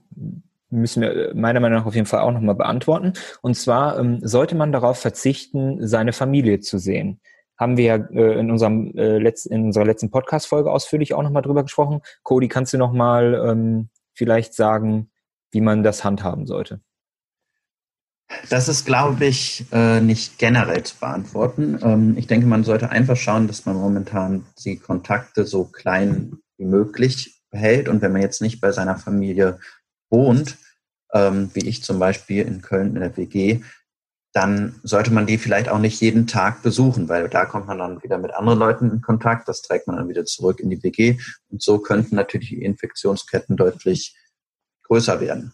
müssen 0.72 1.02
wir 1.02 1.32
meiner 1.34 1.60
Meinung 1.60 1.80
nach 1.80 1.86
auf 1.86 1.94
jeden 1.94 2.06
Fall 2.06 2.20
auch 2.20 2.32
nochmal 2.32 2.54
beantworten. 2.54 3.12
Und 3.42 3.54
zwar, 3.54 3.98
ähm, 3.98 4.20
sollte 4.22 4.54
man 4.54 4.72
darauf 4.72 4.98
verzichten, 4.98 5.86
seine 5.86 6.12
Familie 6.12 6.60
zu 6.60 6.78
sehen? 6.78 7.20
Haben 7.58 7.76
wir 7.76 7.84
ja 7.84 7.96
äh, 7.96 8.40
in, 8.40 8.50
unserem, 8.50 8.96
äh, 8.96 9.18
Letz-, 9.18 9.46
in 9.46 9.66
unserer 9.66 9.84
letzten 9.84 10.10
Podcast-Folge 10.10 10.70
ausführlich 10.70 11.14
auch 11.14 11.22
nochmal 11.22 11.42
drüber 11.42 11.62
gesprochen. 11.62 12.00
Cody, 12.22 12.48
kannst 12.48 12.72
du 12.72 12.78
nochmal 12.78 13.34
ähm, 13.46 13.88
vielleicht 14.14 14.54
sagen, 14.54 15.10
wie 15.50 15.60
man 15.60 15.82
das 15.82 16.04
handhaben 16.04 16.46
sollte? 16.46 16.80
Das 18.48 18.68
ist, 18.68 18.84
glaube 18.84 19.24
ich, 19.24 19.66
äh, 19.72 20.00
nicht 20.00 20.38
generell 20.38 20.82
zu 20.82 20.98
beantworten. 20.98 21.78
Ähm, 21.82 22.16
ich 22.16 22.26
denke, 22.26 22.46
man 22.46 22.64
sollte 22.64 22.90
einfach 22.90 23.16
schauen, 23.16 23.46
dass 23.46 23.66
man 23.66 23.76
momentan 23.76 24.46
die 24.64 24.76
Kontakte 24.76 25.44
so 25.44 25.64
klein 25.64 26.38
wie 26.58 26.64
möglich 26.64 27.42
behält. 27.50 27.88
Und 27.88 28.02
wenn 28.02 28.12
man 28.12 28.22
jetzt 28.22 28.42
nicht 28.42 28.60
bei 28.60 28.72
seiner 28.72 28.96
Familie 28.96 29.58
wohnt, 30.10 30.58
ähm, 31.12 31.50
wie 31.54 31.68
ich 31.68 31.82
zum 31.82 31.98
Beispiel 31.98 32.46
in 32.46 32.62
Köln 32.62 32.94
in 32.94 33.00
der 33.00 33.16
WG, 33.16 33.60
dann 34.32 34.80
sollte 34.82 35.12
man 35.12 35.26
die 35.26 35.36
vielleicht 35.36 35.68
auch 35.68 35.78
nicht 35.78 36.00
jeden 36.00 36.26
Tag 36.26 36.62
besuchen, 36.62 37.08
weil 37.08 37.28
da 37.28 37.44
kommt 37.44 37.66
man 37.66 37.78
dann 37.78 38.02
wieder 38.02 38.16
mit 38.16 38.32
anderen 38.32 38.58
Leuten 38.58 38.90
in 38.90 39.00
Kontakt, 39.02 39.46
das 39.46 39.60
trägt 39.60 39.86
man 39.86 39.96
dann 39.96 40.08
wieder 40.08 40.24
zurück 40.24 40.58
in 40.58 40.70
die 40.70 40.82
WG 40.82 41.18
und 41.50 41.62
so 41.62 41.78
könnten 41.78 42.16
natürlich 42.16 42.48
die 42.48 42.62
Infektionsketten 42.62 43.56
deutlich 43.56 44.16
größer 44.84 45.20
werden. 45.20 45.52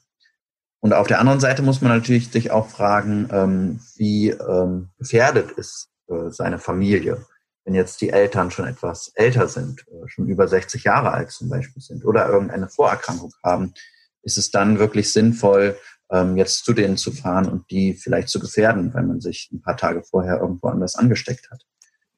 Und 0.89 0.95
auf 0.95 1.07
der 1.07 1.21
anderen 1.21 1.39
Seite 1.39 1.61
muss 1.61 1.83
man 1.83 1.93
natürlich 1.93 2.31
sich 2.31 2.51
auch 2.51 2.67
fragen, 2.67 3.29
ähm, 3.31 3.81
wie 3.97 4.31
ähm, 4.31 4.89
gefährdet 4.97 5.51
ist 5.51 5.91
äh, 6.09 6.31
seine 6.31 6.59
Familie, 6.59 7.27
wenn 7.67 7.75
jetzt 7.75 8.01
die 8.01 8.09
Eltern 8.09 8.51
schon 8.51 8.67
etwas 8.67 9.13
älter 9.15 9.49
sind, 9.49 9.85
äh, 9.89 10.09
schon 10.09 10.29
über 10.29 10.49
60 10.49 10.85
Jahre 10.85 11.13
alt 11.13 11.31
zum 11.31 11.51
Beispiel 11.51 11.83
sind 11.83 12.07
oder 12.07 12.27
irgendeine 12.31 12.71
Vorerkrankung 12.71 13.35
haben, 13.45 13.75
ist 14.23 14.39
es 14.39 14.51
dann 14.51 14.79
wirklich 14.79 15.13
sinnvoll, 15.13 15.77
ähm, 16.11 16.39
jetzt 16.39 16.65
zu 16.65 16.73
denen 16.73 16.97
zu 16.97 17.13
fahren 17.13 17.51
und 17.51 17.71
die 17.71 17.93
vielleicht 17.93 18.31
zu 18.31 18.41
gefährden, 18.41 18.95
weil 18.95 19.03
man 19.03 19.21
sich 19.21 19.51
ein 19.53 19.61
paar 19.61 19.77
Tage 19.77 20.03
vorher 20.03 20.41
irgendwo 20.41 20.69
anders 20.69 20.97
angesteckt 20.97 21.51
hat. 21.51 21.67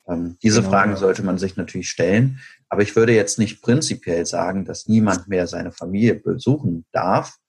Ähm, 0.07 0.37
diese 0.45 0.61
genau, 0.61 0.71
Fragen 0.71 0.93
ja. 0.93 0.97
sollte 0.97 1.25
man 1.25 1.39
sich 1.39 1.57
natürlich 1.57 1.91
stellen. 1.91 2.39
Aber 2.69 2.83
ich 2.83 2.95
würde 2.95 3.15
jetzt 3.15 3.41
nicht 3.41 3.63
prinzipiell 3.63 4.27
sagen, 4.27 4.65
dass 4.65 4.87
niemand 4.87 5.27
mehr 5.27 5.49
seine 5.49 5.73
Familie 5.73 6.15
besuchen 6.15 6.85
darf, 6.93 7.41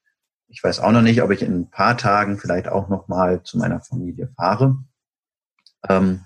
ich 0.51 0.63
weiß 0.63 0.79
auch 0.79 0.91
noch 0.91 1.01
nicht, 1.01 1.21
ob 1.21 1.31
ich 1.31 1.41
in 1.41 1.61
ein 1.61 1.69
paar 1.69 1.97
Tagen 1.97 2.37
vielleicht 2.37 2.67
auch 2.67 2.89
noch 2.89 3.07
mal 3.07 3.41
zu 3.43 3.57
meiner 3.57 3.79
Familie 3.79 4.29
fahre. 4.35 4.77
Ähm, 5.87 6.25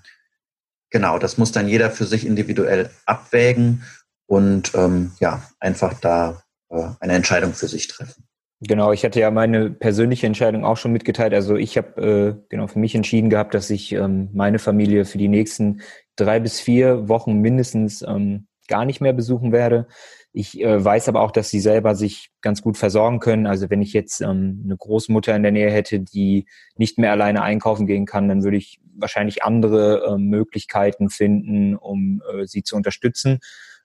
genau, 0.90 1.18
das 1.18 1.38
muss 1.38 1.52
dann 1.52 1.68
jeder 1.68 1.90
für 1.90 2.04
sich 2.04 2.26
individuell 2.26 2.90
abwägen 3.06 3.84
und 4.26 4.74
ähm, 4.74 5.12
ja, 5.20 5.42
einfach 5.60 5.94
da 6.00 6.42
äh, 6.68 6.88
eine 7.00 7.14
Entscheidung 7.14 7.54
für 7.54 7.68
sich 7.68 7.86
treffen. 7.86 8.24
Genau, 8.60 8.92
ich 8.92 9.04
hatte 9.04 9.20
ja 9.20 9.30
meine 9.30 9.70
persönliche 9.70 10.26
Entscheidung 10.26 10.64
auch 10.64 10.78
schon 10.78 10.92
mitgeteilt. 10.92 11.34
Also 11.34 11.56
ich 11.56 11.76
habe 11.76 12.02
äh, 12.02 12.46
genau 12.48 12.66
für 12.66 12.78
mich 12.78 12.94
entschieden 12.94 13.30
gehabt, 13.30 13.54
dass 13.54 13.68
ich 13.70 13.92
ähm, 13.92 14.30
meine 14.32 14.58
Familie 14.58 15.04
für 15.04 15.18
die 15.18 15.28
nächsten 15.28 15.82
drei 16.16 16.40
bis 16.40 16.58
vier 16.58 17.08
Wochen 17.08 17.40
mindestens 17.40 18.02
ähm, 18.02 18.48
gar 18.68 18.84
nicht 18.84 19.00
mehr 19.00 19.12
besuchen 19.12 19.52
werde. 19.52 19.86
Ich 20.32 20.60
äh, 20.60 20.84
weiß 20.84 21.08
aber 21.08 21.22
auch, 21.22 21.30
dass 21.30 21.48
sie 21.48 21.60
selber 21.60 21.94
sich 21.94 22.30
ganz 22.42 22.62
gut 22.62 22.76
versorgen 22.76 23.20
können. 23.20 23.46
Also 23.46 23.70
wenn 23.70 23.80
ich 23.80 23.92
jetzt 23.92 24.20
ähm, 24.20 24.62
eine 24.64 24.76
Großmutter 24.76 25.34
in 25.34 25.42
der 25.42 25.52
Nähe 25.52 25.70
hätte, 25.70 26.00
die 26.00 26.46
nicht 26.76 26.98
mehr 26.98 27.10
alleine 27.10 27.42
einkaufen 27.42 27.86
gehen 27.86 28.06
kann, 28.06 28.28
dann 28.28 28.44
würde 28.44 28.58
ich 28.58 28.80
wahrscheinlich 28.94 29.42
andere 29.42 30.04
äh, 30.06 30.18
Möglichkeiten 30.18 31.10
finden, 31.10 31.76
um 31.76 32.22
äh, 32.32 32.46
sie 32.46 32.62
zu 32.62 32.76
unterstützen. 32.76 33.38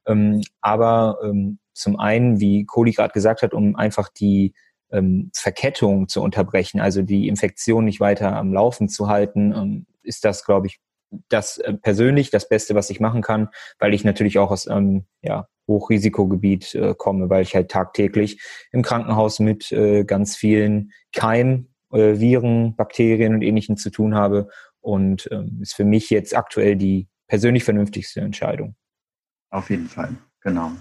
Ähm, 0.05 0.41
aber 0.61 1.19
ähm, 1.23 1.59
zum 1.73 1.99
einen, 1.99 2.39
wie 2.39 2.65
Kohli 2.65 2.91
gerade 2.91 3.13
gesagt 3.13 3.41
hat, 3.43 3.53
um 3.53 3.75
einfach 3.75 4.09
die 4.09 4.53
ähm, 4.91 5.31
Verkettung 5.33 6.07
zu 6.07 6.21
unterbrechen, 6.21 6.81
also 6.81 7.01
die 7.01 7.27
Infektion 7.27 7.85
nicht 7.85 7.99
weiter 7.99 8.35
am 8.35 8.53
Laufen 8.53 8.89
zu 8.89 9.07
halten, 9.07 9.53
ähm, 9.55 9.85
ist 10.03 10.25
das, 10.25 10.43
glaube 10.43 10.67
ich, 10.67 10.79
das 11.29 11.57
äh, 11.57 11.73
persönlich 11.73 12.29
das 12.29 12.47
Beste, 12.47 12.75
was 12.75 12.89
ich 12.89 12.99
machen 12.99 13.21
kann, 13.21 13.49
weil 13.79 13.93
ich 13.93 14.03
natürlich 14.03 14.39
auch 14.39 14.51
aus 14.51 14.67
ähm, 14.67 15.05
ja, 15.21 15.47
Hochrisikogebiet 15.67 16.75
äh, 16.75 16.95
komme, 16.97 17.29
weil 17.29 17.43
ich 17.43 17.55
halt 17.55 17.69
tagtäglich 17.69 18.41
im 18.71 18.81
Krankenhaus 18.81 19.39
mit 19.39 19.71
äh, 19.71 20.03
ganz 20.03 20.35
vielen 20.35 20.91
Keim, 21.13 21.67
äh, 21.91 22.19
Viren, 22.19 22.75
Bakterien 22.75 23.33
und 23.33 23.41
Ähnlichem 23.41 23.77
zu 23.77 23.89
tun 23.89 24.15
habe 24.15 24.49
und 24.79 25.27
ähm, 25.31 25.59
ist 25.61 25.75
für 25.75 25.85
mich 25.85 26.09
jetzt 26.09 26.35
aktuell 26.35 26.75
die 26.75 27.07
persönlich 27.27 27.63
vernünftigste 27.63 28.21
Entscheidung. 28.21 28.75
Auf 29.51 29.69
jeden 29.69 29.87
Fall, 29.87 30.15
genau. 30.41 30.71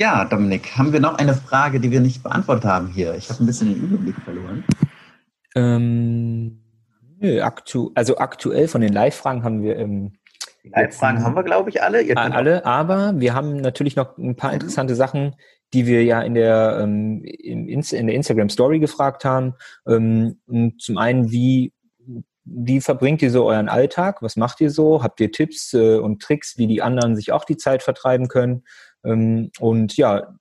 Ja, 0.00 0.24
Dominik, 0.24 0.76
haben 0.76 0.92
wir 0.92 0.98
noch 0.98 1.18
eine 1.18 1.34
Frage, 1.34 1.78
die 1.78 1.90
wir 1.90 2.00
nicht 2.00 2.22
beantwortet 2.22 2.64
haben 2.64 2.88
hier? 2.88 3.14
Ich 3.14 3.30
habe 3.30 3.44
ein 3.44 3.46
bisschen 3.46 3.72
den 3.72 3.84
Überblick 3.84 4.16
verloren. 4.16 4.64
Ähm, 5.54 6.63
nö, 7.24 7.42
aktu 7.42 7.90
also 7.94 8.18
aktuell 8.18 8.68
von 8.68 8.80
den 8.80 8.92
Live-Fragen 8.92 9.42
haben 9.42 9.62
wir 9.62 9.76
ähm, 9.76 10.12
Leitfragen 10.64 11.22
haben 11.22 11.36
wir, 11.36 11.42
glaube 11.42 11.68
ich, 11.68 11.82
alle. 11.82 12.00
Ihr 12.00 12.16
alle, 12.16 12.64
aber 12.64 13.12
wir 13.20 13.34
haben 13.34 13.56
natürlich 13.56 13.96
noch 13.96 14.16
ein 14.16 14.34
paar 14.34 14.50
mhm. 14.50 14.54
interessante 14.54 14.94
Sachen, 14.94 15.36
die 15.74 15.86
wir 15.86 16.04
ja 16.04 16.22
in 16.22 16.34
der, 16.34 16.78
ähm, 16.80 17.22
in, 17.22 17.68
in 17.68 18.06
der 18.06 18.16
Instagram 18.16 18.48
Story 18.48 18.78
gefragt 18.78 19.24
haben. 19.24 19.54
Ähm, 19.86 20.38
zum 20.78 20.96
einen, 20.96 21.30
wie 21.30 21.72
wie 22.46 22.80
verbringt 22.82 23.22
ihr 23.22 23.30
so 23.30 23.46
euren 23.46 23.70
Alltag? 23.70 24.20
Was 24.20 24.36
macht 24.36 24.60
ihr 24.60 24.70
so? 24.70 25.02
Habt 25.02 25.18
ihr 25.20 25.32
Tipps 25.32 25.72
äh, 25.72 25.96
und 25.96 26.20
Tricks, 26.20 26.58
wie 26.58 26.66
die 26.66 26.82
anderen 26.82 27.16
sich 27.16 27.32
auch 27.32 27.44
die 27.44 27.56
Zeit 27.56 27.82
vertreiben 27.82 28.28
können? 28.28 28.64
Ähm, 29.02 29.50
und 29.60 29.96
ja, 29.96 30.34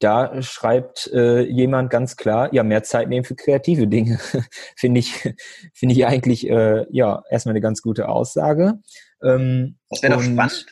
da 0.00 0.42
schreibt 0.42 1.10
äh, 1.12 1.42
jemand 1.42 1.90
ganz 1.90 2.16
klar, 2.16 2.52
ja, 2.52 2.62
mehr 2.62 2.82
Zeit 2.82 3.08
nehmen 3.08 3.24
für 3.24 3.36
kreative 3.36 3.86
Dinge. 3.86 4.18
finde 4.76 5.00
ich, 5.00 5.12
finde 5.74 5.94
ich 5.94 6.06
eigentlich, 6.06 6.48
äh, 6.48 6.86
ja, 6.90 7.22
erstmal 7.30 7.52
eine 7.52 7.60
ganz 7.60 7.82
gute 7.82 8.08
Aussage. 8.08 8.80
Ähm, 9.22 9.76
das 9.88 10.02
wäre 10.02 10.14
doch 10.14 10.22
spannend. 10.22 10.66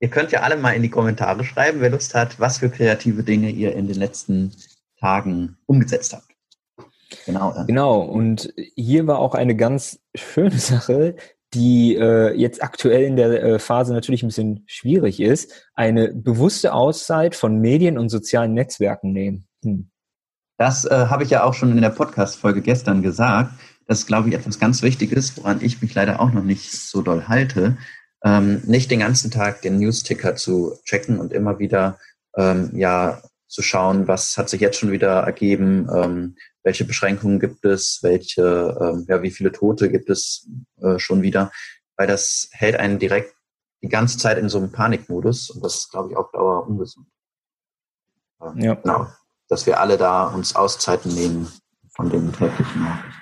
Ihr 0.00 0.10
könnt 0.10 0.32
ja 0.32 0.40
alle 0.40 0.56
mal 0.56 0.72
in 0.72 0.82
die 0.82 0.90
Kommentare 0.90 1.44
schreiben, 1.44 1.80
wer 1.80 1.90
Lust 1.90 2.14
hat, 2.14 2.38
was 2.38 2.58
für 2.58 2.68
kreative 2.68 3.22
Dinge 3.22 3.50
ihr 3.50 3.74
in 3.74 3.88
den 3.88 3.96
letzten 3.96 4.52
Tagen 5.00 5.56
umgesetzt 5.66 6.12
habt. 6.12 6.34
Genau. 7.26 7.54
Ja. 7.54 7.64
Genau. 7.64 8.00
Und 8.00 8.52
hier 8.74 9.06
war 9.06 9.18
auch 9.18 9.34
eine 9.34 9.56
ganz 9.56 10.00
schöne 10.14 10.50
Sache, 10.58 11.16
die 11.54 11.96
äh, 11.96 12.34
jetzt 12.34 12.62
aktuell 12.62 13.04
in 13.04 13.16
der 13.16 13.42
äh, 13.42 13.58
Phase 13.58 13.92
natürlich 13.92 14.22
ein 14.22 14.28
bisschen 14.28 14.64
schwierig 14.66 15.20
ist, 15.20 15.68
eine 15.74 16.12
bewusste 16.12 16.72
Auszeit 16.72 17.34
von 17.34 17.60
Medien 17.60 17.96
und 17.98 18.08
sozialen 18.08 18.52
Netzwerken 18.52 19.12
nehmen. 19.12 19.46
Hm. 19.62 19.90
Das 20.58 20.84
äh, 20.84 21.06
habe 21.08 21.24
ich 21.24 21.30
ja 21.30 21.44
auch 21.44 21.54
schon 21.54 21.72
in 21.72 21.80
der 21.80 21.90
Podcast-Folge 21.90 22.62
gestern 22.62 23.02
gesagt. 23.02 23.52
Das 23.86 24.00
ist, 24.00 24.06
glaube 24.06 24.28
ich, 24.28 24.34
etwas 24.34 24.58
ganz 24.58 24.82
Wichtiges, 24.82 25.36
woran 25.36 25.60
ich 25.60 25.82
mich 25.82 25.94
leider 25.94 26.20
auch 26.20 26.32
noch 26.32 26.44
nicht 26.44 26.72
so 26.72 27.02
doll 27.02 27.24
halte. 27.28 27.76
Ähm, 28.24 28.62
nicht 28.64 28.90
den 28.90 29.00
ganzen 29.00 29.30
Tag 29.30 29.62
den 29.62 29.78
News-Ticker 29.78 30.36
zu 30.36 30.78
checken 30.84 31.18
und 31.18 31.32
immer 31.32 31.58
wieder 31.58 31.98
ähm, 32.36 32.70
ja 32.74 33.20
zu 33.48 33.62
schauen, 33.62 34.08
was 34.08 34.36
hat 34.38 34.48
sich 34.48 34.60
jetzt 34.60 34.78
schon 34.78 34.90
wieder 34.90 35.20
ergeben, 35.20 35.88
ähm, 35.94 36.36
welche 36.64 36.84
Beschränkungen 36.84 37.38
gibt 37.38 37.64
es, 37.64 38.00
welche, 38.02 38.76
ähm, 38.80 39.06
ja, 39.08 39.22
wie 39.22 39.30
viele 39.30 39.52
Tote 39.52 39.90
gibt 39.90 40.10
es 40.10 40.48
äh, 40.80 40.98
schon 40.98 41.22
wieder, 41.22 41.52
weil 41.96 42.08
das 42.08 42.48
hält 42.52 42.76
einen 42.76 42.98
direkt 42.98 43.34
die 43.82 43.88
ganze 43.88 44.18
Zeit 44.18 44.38
in 44.38 44.48
so 44.48 44.58
einem 44.58 44.72
Panikmodus 44.72 45.50
und 45.50 45.62
das 45.62 45.74
ist, 45.74 45.90
glaube 45.90 46.10
ich, 46.10 46.16
auf 46.16 46.32
Dauer 46.32 46.66
ungesund. 46.66 47.06
Ähm, 48.42 48.58
ja. 48.58 48.74
Genau, 48.74 49.06
dass 49.48 49.66
wir 49.66 49.78
alle 49.78 49.98
da 49.98 50.26
uns 50.26 50.56
Auszeiten 50.56 51.14
nehmen 51.14 51.52
von 51.90 52.08
den 52.08 52.32
täglichen 52.32 52.82
Nachrichten. 52.82 53.20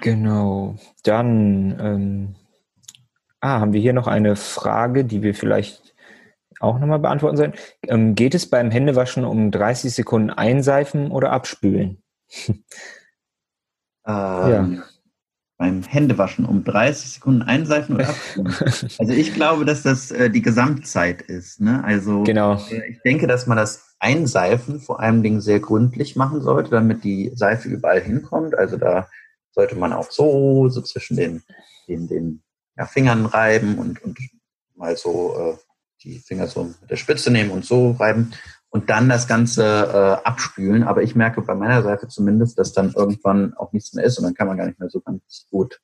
Genau, 0.00 0.76
dann 1.04 1.78
ähm, 1.80 2.34
ah, 3.40 3.60
haben 3.60 3.72
wir 3.72 3.80
hier 3.80 3.94
noch 3.94 4.08
eine 4.08 4.36
Frage, 4.36 5.04
die 5.04 5.22
wir 5.22 5.34
vielleicht 5.34 5.83
auch 6.64 6.78
nochmal 6.78 6.98
beantworten 6.98 7.36
sollen. 7.36 7.54
Ähm, 7.86 8.14
geht 8.14 8.34
es 8.34 8.48
beim 8.48 8.70
Händewaschen 8.70 9.24
um 9.24 9.50
30 9.50 9.94
Sekunden 9.94 10.30
einseifen 10.30 11.10
oder 11.10 11.32
abspülen? 11.32 12.02
Ähm, 14.06 14.74
ja. 14.74 14.82
Beim 15.56 15.82
Händewaschen 15.82 16.44
um 16.44 16.62
30 16.62 17.12
Sekunden 17.12 17.40
einseifen 17.40 17.94
oder 17.94 18.10
abspülen? 18.10 18.54
also 18.98 19.12
ich 19.14 19.32
glaube, 19.32 19.64
dass 19.64 19.82
das 19.82 20.10
äh, 20.10 20.28
die 20.28 20.42
Gesamtzeit 20.42 21.22
ist. 21.22 21.60
Ne? 21.62 21.82
Also 21.84 22.22
genau. 22.22 22.56
Äh, 22.70 22.90
ich 22.90 23.00
denke, 23.02 23.26
dass 23.26 23.46
man 23.46 23.56
das 23.56 23.96
Einseifen 24.00 24.80
vor 24.80 25.00
allen 25.00 25.22
Dingen 25.22 25.40
sehr 25.40 25.60
gründlich 25.60 26.16
machen 26.16 26.42
sollte, 26.42 26.70
damit 26.70 27.04
die 27.04 27.32
Seife 27.34 27.68
überall 27.70 28.02
hinkommt. 28.02 28.54
Also 28.58 28.76
da 28.76 29.08
sollte 29.52 29.76
man 29.76 29.92
auch 29.92 30.10
so, 30.10 30.68
so 30.68 30.82
zwischen 30.82 31.16
den, 31.16 31.42
den, 31.88 32.08
den 32.08 32.42
ja, 32.76 32.86
Fingern 32.86 33.24
reiben 33.24 33.78
und, 33.78 34.02
und 34.02 34.18
mal 34.74 34.96
so 34.96 35.36
äh, 35.38 35.56
die 36.04 36.20
Finger 36.20 36.46
so 36.46 36.64
mit 36.64 36.90
der 36.90 36.96
Spitze 36.96 37.30
nehmen 37.30 37.50
und 37.50 37.64
so 37.64 37.92
reiben 37.92 38.32
und 38.68 38.90
dann 38.90 39.08
das 39.08 39.26
Ganze 39.26 39.64
äh, 39.64 40.26
abspülen. 40.26 40.82
Aber 40.82 41.02
ich 41.02 41.14
merke 41.14 41.42
bei 41.42 41.54
meiner 41.54 41.82
Seite 41.82 42.08
zumindest, 42.08 42.58
dass 42.58 42.72
dann 42.72 42.92
irgendwann 42.92 43.54
auch 43.54 43.72
nichts 43.72 43.92
mehr 43.94 44.04
ist 44.04 44.18
und 44.18 44.24
dann 44.24 44.34
kann 44.34 44.46
man 44.46 44.56
gar 44.56 44.66
nicht 44.66 44.78
mehr 44.78 44.90
so 44.90 45.00
ganz 45.00 45.46
gut 45.50 45.80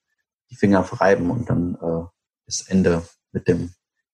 die 0.51 0.57
Finger 0.57 0.81
reiben 0.81 1.31
und 1.31 1.49
dann 1.49 1.77
äh, 1.81 2.07
ist 2.47 2.71
Ende 2.71 3.03
mit 3.33 3.49
dem 3.49 3.71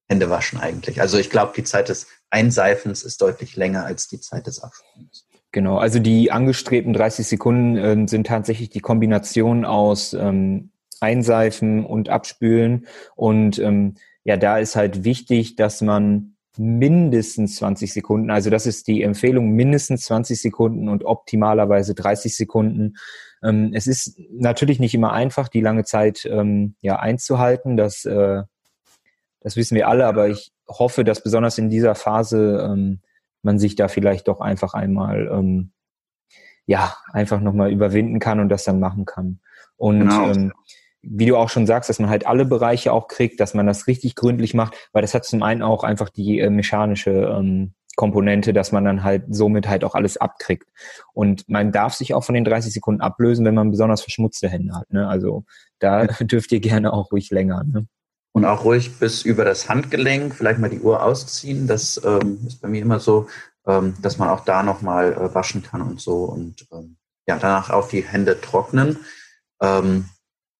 Händewaschen 0.08 0.60
eigentlich. 0.60 1.00
Also 1.00 1.18
ich 1.18 1.30
glaube, 1.30 1.52
die 1.56 1.64
Zeit 1.64 1.88
des 1.88 2.06
Einseifens 2.30 3.02
ist 3.02 3.20
deutlich 3.22 3.56
länger 3.56 3.84
als 3.84 4.08
die 4.08 4.20
Zeit 4.20 4.46
des 4.46 4.62
Abspülens. 4.62 5.26
Genau, 5.52 5.78
also 5.78 5.98
die 5.98 6.30
angestrebten 6.30 6.92
30 6.92 7.26
Sekunden 7.26 7.76
äh, 7.76 8.08
sind 8.08 8.26
tatsächlich 8.26 8.68
die 8.68 8.80
Kombination 8.80 9.64
aus 9.64 10.12
ähm, 10.12 10.70
Einseifen 11.00 11.84
und 11.84 12.08
Abspülen 12.08 12.86
und 13.14 13.58
ähm, 13.58 13.94
ja, 14.26 14.36
da 14.36 14.58
ist 14.58 14.74
halt 14.74 15.04
wichtig, 15.04 15.54
dass 15.54 15.82
man 15.82 16.34
mindestens 16.58 17.56
20 17.56 17.92
Sekunden, 17.92 18.30
also 18.32 18.50
das 18.50 18.66
ist 18.66 18.88
die 18.88 19.02
Empfehlung, 19.02 19.50
mindestens 19.50 20.02
20 20.06 20.42
Sekunden 20.42 20.88
und 20.88 21.04
optimalerweise 21.04 21.94
30 21.94 22.36
Sekunden. 22.36 22.96
Ähm, 23.44 23.70
es 23.72 23.86
ist 23.86 24.18
natürlich 24.32 24.80
nicht 24.80 24.94
immer 24.94 25.12
einfach, 25.12 25.46
die 25.46 25.60
lange 25.60 25.84
Zeit 25.84 26.26
ähm, 26.28 26.74
ja 26.80 26.98
einzuhalten. 26.98 27.76
Das, 27.76 28.04
äh, 28.04 28.42
das 29.42 29.54
wissen 29.54 29.76
wir 29.76 29.86
alle, 29.86 30.06
aber 30.06 30.28
ich 30.28 30.52
hoffe, 30.66 31.04
dass 31.04 31.22
besonders 31.22 31.56
in 31.56 31.70
dieser 31.70 31.94
Phase 31.94 32.68
ähm, 32.68 33.02
man 33.42 33.60
sich 33.60 33.76
da 33.76 33.86
vielleicht 33.86 34.26
doch 34.26 34.40
einfach 34.40 34.74
einmal 34.74 35.28
ähm, 35.32 35.70
ja 36.66 36.96
einfach 37.12 37.40
nochmal 37.40 37.70
überwinden 37.70 38.18
kann 38.18 38.40
und 38.40 38.48
das 38.48 38.64
dann 38.64 38.80
machen 38.80 39.04
kann. 39.04 39.38
Und 39.76 40.00
genau. 40.00 40.50
Wie 41.08 41.26
du 41.26 41.36
auch 41.36 41.48
schon 41.48 41.66
sagst, 41.66 41.88
dass 41.88 41.98
man 41.98 42.10
halt 42.10 42.26
alle 42.26 42.44
Bereiche 42.44 42.92
auch 42.92 43.08
kriegt, 43.08 43.40
dass 43.40 43.54
man 43.54 43.66
das 43.66 43.86
richtig 43.86 44.14
gründlich 44.14 44.54
macht, 44.54 44.74
weil 44.92 45.02
das 45.02 45.14
hat 45.14 45.24
zum 45.24 45.42
einen 45.42 45.62
auch 45.62 45.84
einfach 45.84 46.08
die 46.08 46.40
äh, 46.40 46.50
mechanische 46.50 47.10
ähm, 47.10 47.74
Komponente, 47.96 48.52
dass 48.52 48.72
man 48.72 48.84
dann 48.84 49.02
halt 49.02 49.24
somit 49.30 49.68
halt 49.68 49.82
auch 49.82 49.94
alles 49.94 50.18
abkriegt. 50.18 50.68
Und 51.14 51.48
man 51.48 51.72
darf 51.72 51.94
sich 51.94 52.12
auch 52.12 52.24
von 52.24 52.34
den 52.34 52.44
30 52.44 52.72
Sekunden 52.72 53.00
ablösen, 53.00 53.44
wenn 53.44 53.54
man 53.54 53.70
besonders 53.70 54.02
verschmutzte 54.02 54.48
Hände 54.48 54.74
hat. 54.74 54.90
Ne? 54.92 55.08
Also 55.08 55.44
da 55.78 56.06
dürft 56.20 56.52
ihr 56.52 56.60
gerne 56.60 56.92
auch 56.92 57.10
ruhig 57.10 57.30
länger. 57.30 57.64
Ne? 57.64 57.86
Und 58.32 58.44
auch 58.44 58.64
ruhig 58.64 58.98
bis 58.98 59.22
über 59.22 59.44
das 59.46 59.68
Handgelenk, 59.68 60.34
vielleicht 60.34 60.58
mal 60.58 60.68
die 60.68 60.80
Uhr 60.80 61.02
ausziehen. 61.02 61.66
Das 61.66 62.00
ähm, 62.04 62.40
ist 62.46 62.60
bei 62.60 62.68
mir 62.68 62.82
immer 62.82 63.00
so, 63.00 63.28
ähm, 63.66 63.94
dass 64.02 64.18
man 64.18 64.28
auch 64.28 64.44
da 64.44 64.62
nochmal 64.62 65.14
äh, 65.14 65.34
waschen 65.34 65.62
kann 65.62 65.80
und 65.80 66.00
so. 66.00 66.24
Und 66.24 66.66
ähm, 66.72 66.96
ja, 67.26 67.38
danach 67.38 67.70
auch 67.70 67.88
die 67.88 68.02
Hände 68.02 68.38
trocknen. 68.40 68.98
Ähm, 69.62 70.10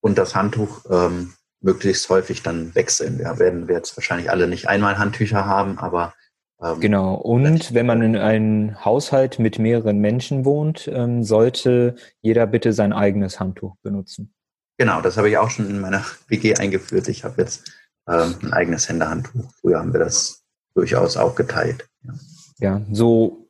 und 0.01 0.19
das 0.19 0.35
Handtuch 0.35 0.85
ähm, 0.91 1.35
möglichst 1.61 2.09
häufig 2.09 2.43
dann 2.43 2.75
wechseln. 2.75 3.19
Ja, 3.19 3.39
werden 3.39 3.69
wir 3.69 3.77
jetzt 3.77 3.97
wahrscheinlich 3.97 4.31
alle 4.31 4.47
nicht 4.47 4.69
einmal 4.69 4.99
Handtücher 4.99 5.47
haben, 5.47 5.79
aber 5.79 6.15
ähm, 6.63 6.81
genau. 6.81 7.15
Und 7.15 7.75
wenn 7.75 7.87
man 7.87 8.03
in 8.03 8.17
einem 8.17 8.85
Haushalt 8.85 9.39
mit 9.39 9.59
mehreren 9.59 9.99
Menschen 9.99 10.45
wohnt, 10.45 10.89
ähm, 10.89 11.23
sollte 11.23 11.97
jeder 12.23 12.47
bitte 12.47 12.73
sein 12.73 12.93
eigenes 12.93 13.41
Handtuch 13.41 13.77
benutzen. 13.83 14.33
Genau, 14.79 15.01
das 15.01 15.17
habe 15.17 15.29
ich 15.29 15.39
auch 15.39 15.51
schon 15.51 15.69
in 15.69 15.81
meiner 15.81 16.05
WG 16.29 16.55
eingeführt. 16.55 17.09
Ich 17.09 17.25
habe 17.25 17.41
jetzt 17.41 17.71
ähm, 18.09 18.35
ein 18.43 18.53
eigenes 18.53 18.89
Händehandtuch. 18.89 19.51
Früher 19.61 19.79
haben 19.79 19.93
wir 19.93 20.01
das 20.01 20.45
durchaus 20.75 21.17
auch 21.17 21.35
geteilt. 21.35 21.89
Ja. 22.03 22.15
ja, 22.59 22.87
so 22.93 23.49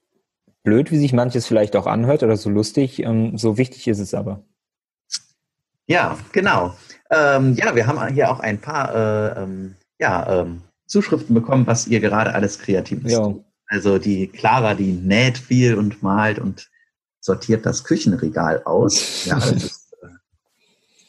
blöd, 0.62 0.90
wie 0.90 0.98
sich 0.98 1.12
manches 1.12 1.46
vielleicht 1.46 1.76
auch 1.76 1.86
anhört 1.86 2.22
oder 2.22 2.36
so 2.36 2.50
lustig, 2.50 3.00
ähm, 3.00 3.36
so 3.36 3.58
wichtig 3.58 3.86
ist 3.88 3.98
es 3.98 4.14
aber. 4.14 4.44
Ja, 5.86 6.18
genau. 6.32 6.76
Ähm, 7.10 7.54
ja, 7.54 7.74
wir 7.74 7.86
haben 7.86 8.12
hier 8.12 8.30
auch 8.30 8.40
ein 8.40 8.60
paar 8.60 8.94
äh, 8.94 9.42
ähm, 9.42 9.76
ja, 9.98 10.42
ähm, 10.42 10.62
Zuschriften 10.86 11.34
bekommen, 11.34 11.66
was 11.66 11.86
ihr 11.86 12.00
gerade 12.00 12.34
alles 12.34 12.58
Kreatives 12.58 13.12
ja. 13.12 13.24
tut. 13.24 13.44
Also 13.68 13.98
die 13.98 14.28
Clara, 14.28 14.74
die 14.74 14.92
näht 14.92 15.38
viel 15.38 15.74
und 15.74 16.02
malt 16.02 16.38
und 16.38 16.70
sortiert 17.20 17.66
das 17.66 17.84
Küchenregal 17.84 18.62
aus. 18.64 19.24
Ja, 19.24 19.36
das 19.36 19.52
ist 19.52 19.92
äh, 20.02 20.06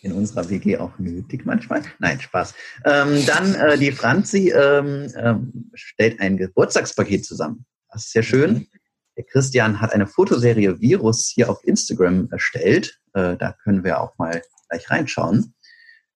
in 0.02 0.14
unserer 0.14 0.50
WG 0.50 0.78
auch 0.78 0.98
nötig 0.98 1.46
manchmal. 1.46 1.84
Nein, 2.00 2.20
Spaß. 2.20 2.54
Ähm, 2.86 3.26
dann 3.26 3.56
äh, 3.56 3.78
die 3.78 3.92
Franzi 3.92 4.50
ähm, 4.50 5.12
ähm, 5.16 5.72
stellt 5.74 6.20
ein 6.20 6.38
Geburtstagspaket 6.38 7.26
zusammen. 7.26 7.66
Das 7.92 8.06
ist 8.06 8.12
sehr 8.12 8.24
schön. 8.24 8.54
Mhm. 8.54 8.68
Der 9.18 9.24
Christian 9.26 9.82
hat 9.82 9.94
eine 9.94 10.06
Fotoserie 10.06 10.80
Virus 10.80 11.32
hier 11.34 11.50
auf 11.50 11.64
Instagram 11.64 12.28
erstellt. 12.32 13.00
Äh, 13.14 13.36
da 13.38 13.56
können 13.64 13.84
wir 13.84 14.00
auch 14.00 14.18
mal 14.18 14.42
gleich 14.70 14.90
reinschauen. 14.90 15.54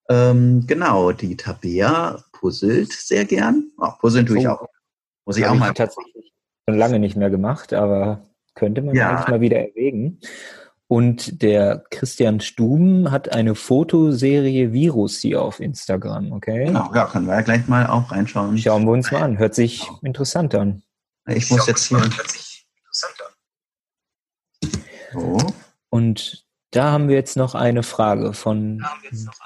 Ähm, 0.09 0.65
genau, 0.67 1.11
die 1.11 1.37
Tabea 1.37 2.23
puzzelt 2.33 2.91
sehr 2.91 3.25
gern. 3.25 3.71
Ach, 3.79 3.99
puzzeln 3.99 4.25
tue 4.25 4.39
ich 4.39 4.47
oh. 4.47 4.51
auch. 4.51 4.67
Muss 5.25 5.37
ich 5.37 5.45
auch 5.45 5.55
mal. 5.55 5.69
Ich 5.69 5.77
tatsächlich 5.77 6.33
schon 6.67 6.77
lange 6.77 6.99
nicht 6.99 7.15
mehr 7.15 7.29
gemacht, 7.29 7.73
aber 7.73 8.21
könnte 8.55 8.81
man 8.81 8.95
ja. 8.95 9.09
eigentlich 9.09 9.27
mal 9.27 9.41
wieder 9.41 9.59
erwägen. 9.59 10.19
Und 10.87 11.41
der 11.41 11.85
Christian 11.89 12.41
Stuben 12.41 13.11
hat 13.11 13.33
eine 13.33 13.55
Fotoserie 13.55 14.73
Virus 14.73 15.19
hier 15.19 15.41
auf 15.41 15.61
Instagram, 15.61 16.33
okay? 16.33 16.65
Genau, 16.65 16.93
ja, 16.93 17.05
können 17.05 17.27
wir 17.27 17.35
ja 17.35 17.41
gleich 17.41 17.65
mal 17.69 17.87
auch 17.87 18.11
reinschauen. 18.11 18.57
Schauen 18.57 18.83
wir 18.83 18.91
uns 18.91 19.09
mal 19.09 19.23
an. 19.23 19.37
Hört 19.37 19.55
sich 19.55 19.89
interessant 20.01 20.53
an. 20.53 20.83
Ich 21.27 21.49
muss 21.49 21.65
jetzt 21.67 21.85
hier. 21.85 21.99
Hört 21.99 22.29
sich 22.29 22.67
interessant 22.77 23.15
an. 23.21 24.81
So. 25.13 25.37
Und 25.89 26.45
da 26.71 26.91
haben 26.91 27.09
wir 27.09 27.15
jetzt 27.15 27.37
noch 27.37 27.53
eine 27.53 27.83
Frage 27.83 28.33
von 28.33 28.83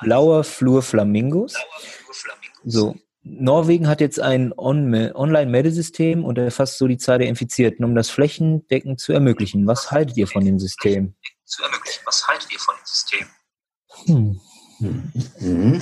Blauer 0.01 0.43
Flur 0.43 0.81
Flamingos. 0.81 1.55
So, 2.63 2.95
Norwegen 3.23 3.87
hat 3.87 4.01
jetzt 4.01 4.19
ein 4.19 4.53
Online-Meldesystem 4.55 6.23
und 6.23 6.37
erfasst 6.37 6.77
so 6.77 6.87
die 6.87 6.97
Zahl 6.97 7.17
der 7.17 7.27
Infizierten, 7.27 7.83
um 7.83 7.95
das 7.95 8.09
flächendeckend 8.09 8.99
zu 8.99 9.13
ermöglichen. 9.13 9.65
Was 9.65 9.91
haltet 9.91 10.15
ihr 10.17 10.27
von 10.27 10.45
dem 10.45 10.59
System? 10.59 11.15
Was 12.05 12.27
haltet 12.27 12.51
ihr 12.51 12.59
von 12.59 12.75
dem 12.75 12.85
System? 12.85 13.27
Hm. 14.05 14.41
Mhm. 15.39 15.79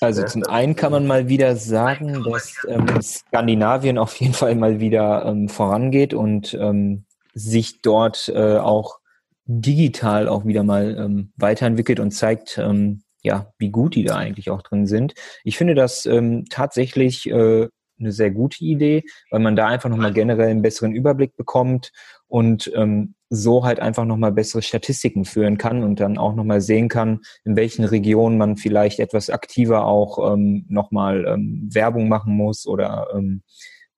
Also 0.00 0.24
zum 0.24 0.44
einen 0.44 0.76
kann 0.76 0.92
man 0.92 1.06
mal 1.06 1.28
wieder 1.28 1.56
sagen, 1.56 2.24
dass 2.24 2.54
ähm, 2.68 3.00
Skandinavien 3.00 3.98
auf 3.98 4.16
jeden 4.16 4.34
Fall 4.34 4.54
mal 4.56 4.80
wieder 4.80 5.24
ähm, 5.24 5.48
vorangeht 5.48 6.12
und 6.12 6.54
ähm, 6.54 7.06
sich 7.34 7.82
dort 7.82 8.28
äh, 8.28 8.58
auch 8.58 8.98
digital 9.46 10.28
auch 10.28 10.44
wieder 10.44 10.62
mal 10.62 10.96
ähm, 10.98 11.32
weiterentwickelt 11.36 12.00
und 12.00 12.10
zeigt, 12.10 12.58
ähm, 12.58 13.02
ja, 13.22 13.52
wie 13.58 13.70
gut 13.70 13.94
die 13.94 14.04
da 14.04 14.16
eigentlich 14.16 14.50
auch 14.50 14.62
drin 14.62 14.86
sind. 14.86 15.14
Ich 15.44 15.56
finde 15.56 15.74
das 15.74 16.06
ähm, 16.06 16.44
tatsächlich 16.50 17.30
äh, 17.30 17.68
eine 17.98 18.12
sehr 18.12 18.30
gute 18.30 18.64
Idee, 18.64 19.04
weil 19.30 19.40
man 19.40 19.56
da 19.56 19.66
einfach 19.68 19.88
nochmal 19.88 20.12
generell 20.12 20.48
einen 20.48 20.62
besseren 20.62 20.92
Überblick 20.92 21.36
bekommt 21.36 21.92
und 22.28 22.70
ähm, 22.74 23.14
so 23.28 23.64
halt 23.64 23.80
einfach 23.80 24.04
nochmal 24.04 24.32
bessere 24.32 24.62
Statistiken 24.62 25.24
führen 25.24 25.58
kann 25.58 25.82
und 25.82 25.98
dann 25.98 26.18
auch 26.18 26.34
nochmal 26.34 26.60
sehen 26.60 26.88
kann, 26.88 27.20
in 27.44 27.56
welchen 27.56 27.84
Regionen 27.84 28.38
man 28.38 28.56
vielleicht 28.56 29.00
etwas 29.00 29.30
aktiver 29.30 29.86
auch 29.86 30.32
ähm, 30.32 30.66
nochmal 30.68 31.24
ähm, 31.26 31.68
Werbung 31.72 32.08
machen 32.08 32.34
muss 32.34 32.66
oder 32.66 33.08
ähm, 33.14 33.42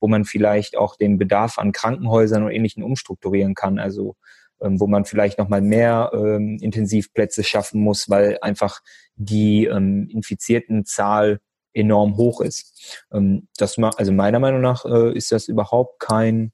wo 0.01 0.09
man 0.09 0.25
vielleicht 0.25 0.79
auch 0.79 0.97
den 0.97 1.19
Bedarf 1.19 1.59
an 1.59 1.73
Krankenhäusern 1.73 2.45
und 2.45 2.53
ähnlichen 2.53 2.83
umstrukturieren 2.83 3.55
kann. 3.55 3.79
Also 3.79 4.15
ähm, 4.61 4.81
wo 4.81 4.87
man 4.87 5.05
vielleicht 5.05 5.39
nochmal 5.39 5.61
mehr 5.61 6.11
ähm, 6.13 6.59
Intensivplätze 6.61 7.45
schaffen 7.45 7.81
muss, 7.81 8.09
weil 8.09 8.39
einfach 8.43 8.81
die 9.17 9.67
ähm, 9.67 10.09
infizierten 10.11 10.85
Zahl 10.85 11.41
enorm 11.73 12.17
hoch 12.17 12.41
ist. 12.41 13.05
Ähm, 13.13 13.49
das 13.57 13.79
also 13.79 14.13
meiner 14.13 14.39
Meinung 14.39 14.61
nach 14.61 14.85
äh, 14.85 15.13
ist 15.17 15.33
das 15.33 15.49
überhaupt 15.49 16.01
kein, 16.01 16.53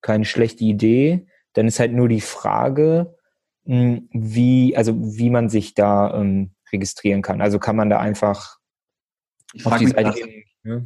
keine 0.00 0.24
schlechte 0.24 0.64
Idee. 0.64 1.26
Dann 1.52 1.66
ist 1.66 1.80
halt 1.80 1.92
nur 1.92 2.08
die 2.08 2.20
Frage, 2.20 3.16
mh, 3.64 3.82
hm, 3.82 4.08
wie, 4.12 4.76
also 4.76 4.94
wie 4.96 5.30
man 5.30 5.48
sich 5.48 5.74
da 5.74 6.14
ähm, 6.14 6.54
registrieren 6.72 7.22
kann. 7.22 7.40
Also 7.40 7.58
kann 7.58 7.76
man 7.76 7.90
da 7.90 7.98
einfach 7.98 8.58
ich 9.52 9.64
auf 9.64 9.78
die 9.78 9.86
Seite 9.86 10.12
gehen. 10.12 10.44
Ja? 10.64 10.82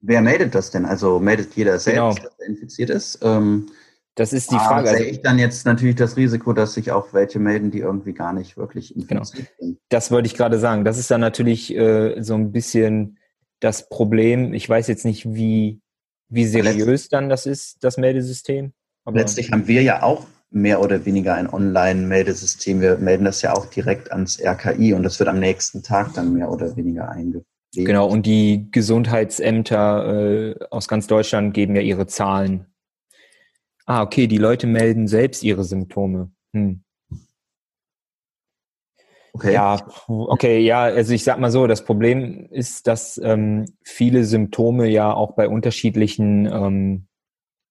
Wer 0.00 0.20
meldet 0.20 0.54
das 0.54 0.70
denn? 0.70 0.84
Also 0.84 1.20
meldet 1.20 1.54
jeder 1.54 1.78
selbst, 1.78 1.96
genau. 1.96 2.14
dass 2.14 2.38
er 2.40 2.46
infiziert 2.46 2.90
ist? 2.90 3.20
Ähm, 3.22 3.70
das 4.14 4.32
ist 4.32 4.50
die 4.50 4.56
ah, 4.56 4.68
Frage. 4.68 4.90
Also 4.90 5.04
ich 5.04 5.22
dann 5.22 5.38
jetzt 5.38 5.64
natürlich 5.64 5.96
das 5.96 6.16
Risiko, 6.16 6.52
dass 6.52 6.74
sich 6.74 6.92
auch 6.92 7.12
welche 7.14 7.38
melden, 7.38 7.70
die 7.70 7.78
irgendwie 7.78 8.12
gar 8.12 8.32
nicht 8.32 8.56
wirklich 8.56 8.94
genau. 8.94 9.20
infiziert 9.20 9.48
genau. 9.58 9.68
sind. 9.70 9.78
Das 9.88 10.10
wollte 10.10 10.26
ich 10.26 10.34
gerade 10.34 10.58
sagen. 10.58 10.84
Das 10.84 10.98
ist 10.98 11.10
dann 11.10 11.20
natürlich 11.20 11.74
äh, 11.74 12.20
so 12.22 12.34
ein 12.34 12.52
bisschen 12.52 13.18
das 13.60 13.88
Problem. 13.88 14.52
Ich 14.52 14.68
weiß 14.68 14.86
jetzt 14.88 15.04
nicht, 15.04 15.32
wie, 15.32 15.80
wie 16.28 16.46
seriös 16.46 17.08
dann 17.08 17.28
das 17.30 17.46
ist, 17.46 17.82
das 17.82 17.96
Meldesystem. 17.96 18.72
Aber 19.04 19.18
letztlich 19.18 19.50
haben 19.50 19.66
wir 19.66 19.82
ja 19.82 20.02
auch 20.02 20.26
mehr 20.50 20.82
oder 20.82 21.06
weniger 21.06 21.34
ein 21.34 21.48
Online-Meldesystem. 21.48 22.82
Wir 22.82 22.98
melden 22.98 23.24
das 23.24 23.40
ja 23.40 23.54
auch 23.54 23.66
direkt 23.66 24.12
ans 24.12 24.38
RKI 24.38 24.92
und 24.92 25.02
das 25.04 25.18
wird 25.18 25.30
am 25.30 25.38
nächsten 25.38 25.82
Tag 25.82 26.12
dann 26.12 26.34
mehr 26.34 26.50
oder 26.50 26.76
weniger 26.76 27.08
eingepflegt. 27.08 27.46
Genau, 27.74 28.06
und 28.06 28.26
die 28.26 28.68
Gesundheitsämter 28.70 30.50
äh, 30.50 30.54
aus 30.70 30.88
ganz 30.88 31.06
Deutschland 31.06 31.54
geben 31.54 31.74
ja 31.74 31.80
ihre 31.80 32.06
Zahlen 32.06 32.66
Ah, 33.86 34.02
okay, 34.02 34.26
die 34.26 34.38
Leute 34.38 34.66
melden 34.66 35.08
selbst 35.08 35.42
ihre 35.42 35.64
Symptome. 35.64 36.30
Hm. 36.54 36.82
Okay. 39.34 39.54
Ja, 39.54 39.86
okay, 40.08 40.58
ja, 40.58 40.82
also 40.82 41.14
ich 41.14 41.24
sag 41.24 41.38
mal 41.38 41.50
so, 41.50 41.66
das 41.66 41.84
Problem 41.84 42.48
ist, 42.50 42.86
dass 42.86 43.18
ähm, 43.22 43.64
viele 43.82 44.24
Symptome 44.24 44.88
ja 44.88 45.12
auch 45.12 45.34
bei 45.34 45.48
unterschiedlichen 45.48 46.46
ähm, 46.46 47.06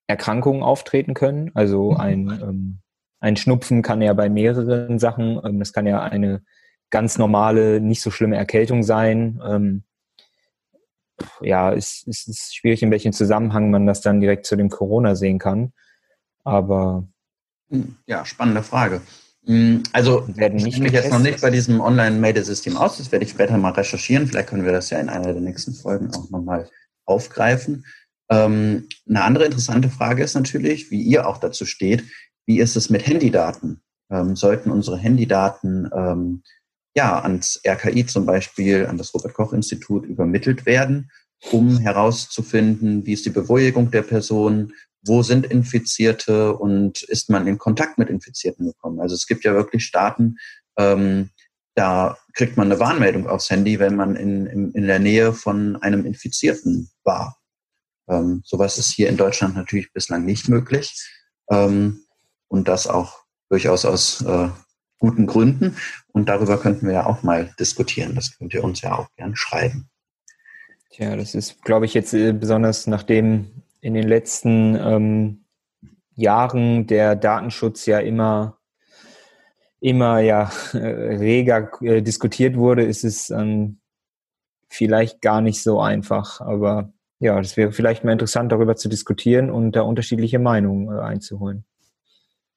Erkrankungen 0.07 0.63
auftreten 0.63 1.13
können. 1.13 1.51
Also 1.53 1.91
mhm. 1.91 1.97
ein, 1.97 2.39
ähm, 2.41 2.79
ein 3.19 3.35
Schnupfen 3.35 3.83
kann 3.83 4.01
ja 4.01 4.13
bei 4.13 4.27
mehreren 4.27 4.97
Sachen, 4.97 5.39
ähm, 5.45 5.59
das 5.59 5.71
kann 5.71 5.85
ja 5.85 6.01
eine 6.01 6.41
ganz 6.89 7.19
normale, 7.19 7.79
nicht 7.79 8.01
so 8.01 8.09
schlimme 8.09 8.37
Erkältung 8.37 8.81
sein. 8.81 9.39
Ähm, 9.45 9.83
ja, 11.41 11.71
es, 11.71 12.03
es 12.07 12.27
ist 12.27 12.55
schwierig, 12.55 12.81
in 12.81 12.89
welchem 12.89 13.13
Zusammenhang 13.13 13.69
man 13.69 13.85
das 13.85 14.01
dann 14.01 14.19
direkt 14.19 14.47
zu 14.47 14.55
dem 14.55 14.69
Corona 14.69 15.13
sehen 15.15 15.37
kann. 15.37 15.73
Aber 16.43 17.07
hm, 17.69 17.95
ja, 18.05 18.25
spannende 18.25 18.63
Frage. 18.63 19.01
Hm, 19.45 19.83
also 19.91 20.27
werden 20.35 20.57
nicht 20.57 20.77
ich 20.77 20.79
mich 20.79 20.91
jetzt 20.91 21.11
noch 21.11 21.19
nicht 21.19 21.41
bei 21.41 21.49
diesem 21.49 21.81
Online-Meldesystem 21.81 22.77
aus. 22.77 22.97
Das 22.97 23.11
werde 23.11 23.25
ich 23.25 23.31
später 23.31 23.57
mal 23.57 23.71
recherchieren. 23.71 24.27
Vielleicht 24.27 24.49
können 24.49 24.65
wir 24.65 24.71
das 24.71 24.89
ja 24.89 24.99
in 24.99 25.09
einer 25.09 25.33
der 25.33 25.41
nächsten 25.41 25.73
Folgen 25.73 26.13
auch 26.13 26.29
nochmal 26.29 26.69
aufgreifen. 27.05 27.85
Ähm, 28.29 28.87
eine 29.09 29.23
andere 29.23 29.45
interessante 29.45 29.89
Frage 29.89 30.23
ist 30.23 30.35
natürlich, 30.35 30.91
wie 30.91 31.01
ihr 31.01 31.27
auch 31.27 31.37
dazu 31.37 31.65
steht. 31.65 32.03
Wie 32.45 32.59
ist 32.59 32.75
es 32.75 32.89
mit 32.89 33.05
Handydaten? 33.05 33.81
Ähm, 34.09 34.35
sollten 34.35 34.71
unsere 34.71 34.97
Handydaten 34.97 35.89
ähm, 35.93 36.43
ja 36.95 37.21
ans 37.21 37.61
RKI 37.65 38.05
zum 38.05 38.25
Beispiel, 38.25 38.85
an 38.85 38.97
das 38.97 39.13
Robert 39.13 39.33
Koch 39.33 39.53
Institut 39.53 40.05
übermittelt 40.05 40.65
werden, 40.65 41.09
um 41.51 41.79
herauszufinden, 41.79 43.05
wie 43.05 43.13
ist 43.13 43.25
die 43.25 43.31
Beruhigung 43.31 43.91
der 43.91 44.03
Person, 44.03 44.73
wo 45.03 45.23
sind 45.23 45.45
Infizierte 45.45 46.55
und 46.55 47.03
ist 47.03 47.29
man 47.29 47.47
in 47.47 47.57
Kontakt 47.57 47.97
mit 47.97 48.09
Infizierten 48.09 48.67
gekommen. 48.67 48.99
Also 48.99 49.15
es 49.15 49.27
gibt 49.27 49.43
ja 49.43 49.53
wirklich 49.53 49.85
Staaten, 49.85 50.37
ähm, 50.77 51.29
da 51.75 52.17
kriegt 52.33 52.57
man 52.57 52.71
eine 52.71 52.79
Warnmeldung 52.79 53.27
aufs 53.27 53.49
Handy, 53.49 53.79
wenn 53.79 53.95
man 53.95 54.15
in, 54.15 54.45
in, 54.45 54.71
in 54.71 54.87
der 54.87 54.99
Nähe 54.99 55.33
von 55.33 55.77
einem 55.77 56.05
Infizierten 56.05 56.89
war. 57.03 57.37
Ähm, 58.09 58.41
sowas 58.45 58.77
ist 58.77 58.93
hier 58.93 59.09
in 59.09 59.17
Deutschland 59.17 59.55
natürlich 59.55 59.93
bislang 59.93 60.25
nicht 60.25 60.49
möglich. 60.49 60.93
Ähm, 61.49 62.03
und 62.47 62.67
das 62.67 62.87
auch 62.87 63.23
durchaus 63.49 63.85
aus 63.85 64.21
äh, 64.21 64.49
guten 64.99 65.25
Gründen. 65.25 65.77
Und 66.11 66.27
darüber 66.27 66.59
könnten 66.59 66.85
wir 66.85 66.93
ja 66.93 67.05
auch 67.05 67.23
mal 67.23 67.53
diskutieren. 67.59 68.15
Das 68.15 68.37
könnt 68.37 68.53
ihr 68.53 68.63
uns 68.63 68.81
ja 68.81 68.97
auch 68.97 69.07
gern 69.15 69.35
schreiben. 69.35 69.89
Tja, 70.91 71.15
das 71.15 71.35
ist, 71.35 71.61
glaube 71.63 71.85
ich, 71.85 71.93
jetzt 71.93 72.13
äh, 72.13 72.33
besonders 72.33 72.85
nachdem 72.85 73.60
in 73.81 73.93
den 73.93 74.07
letzten 74.07 74.75
ähm, 74.75 75.45
Jahren 76.13 76.87
der 76.87 77.15
Datenschutz 77.15 77.85
ja 77.85 77.99
immer 77.99 78.57
immer 79.81 80.19
ja 80.19 80.49
äh, 80.73 80.77
reger 81.17 81.69
äh, 81.81 82.01
diskutiert 82.01 82.55
wurde, 82.55 82.83
ist 82.83 83.03
es 83.03 83.29
ähm, 83.31 83.79
vielleicht 84.69 85.21
gar 85.21 85.41
nicht 85.41 85.61
so 85.61 85.81
einfach. 85.81 86.39
Aber 86.39 86.93
ja, 87.19 87.37
das 87.39 87.57
wäre 87.57 87.71
vielleicht 87.71 88.03
mal 88.03 88.13
interessant, 88.13 88.51
darüber 88.51 88.75
zu 88.75 88.87
diskutieren 88.87 89.51
und 89.51 89.73
da 89.75 89.81
unterschiedliche 89.81 90.39
Meinungen 90.39 90.95
äh, 90.95 91.01
einzuholen. 91.01 91.65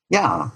Ja, 0.08 0.52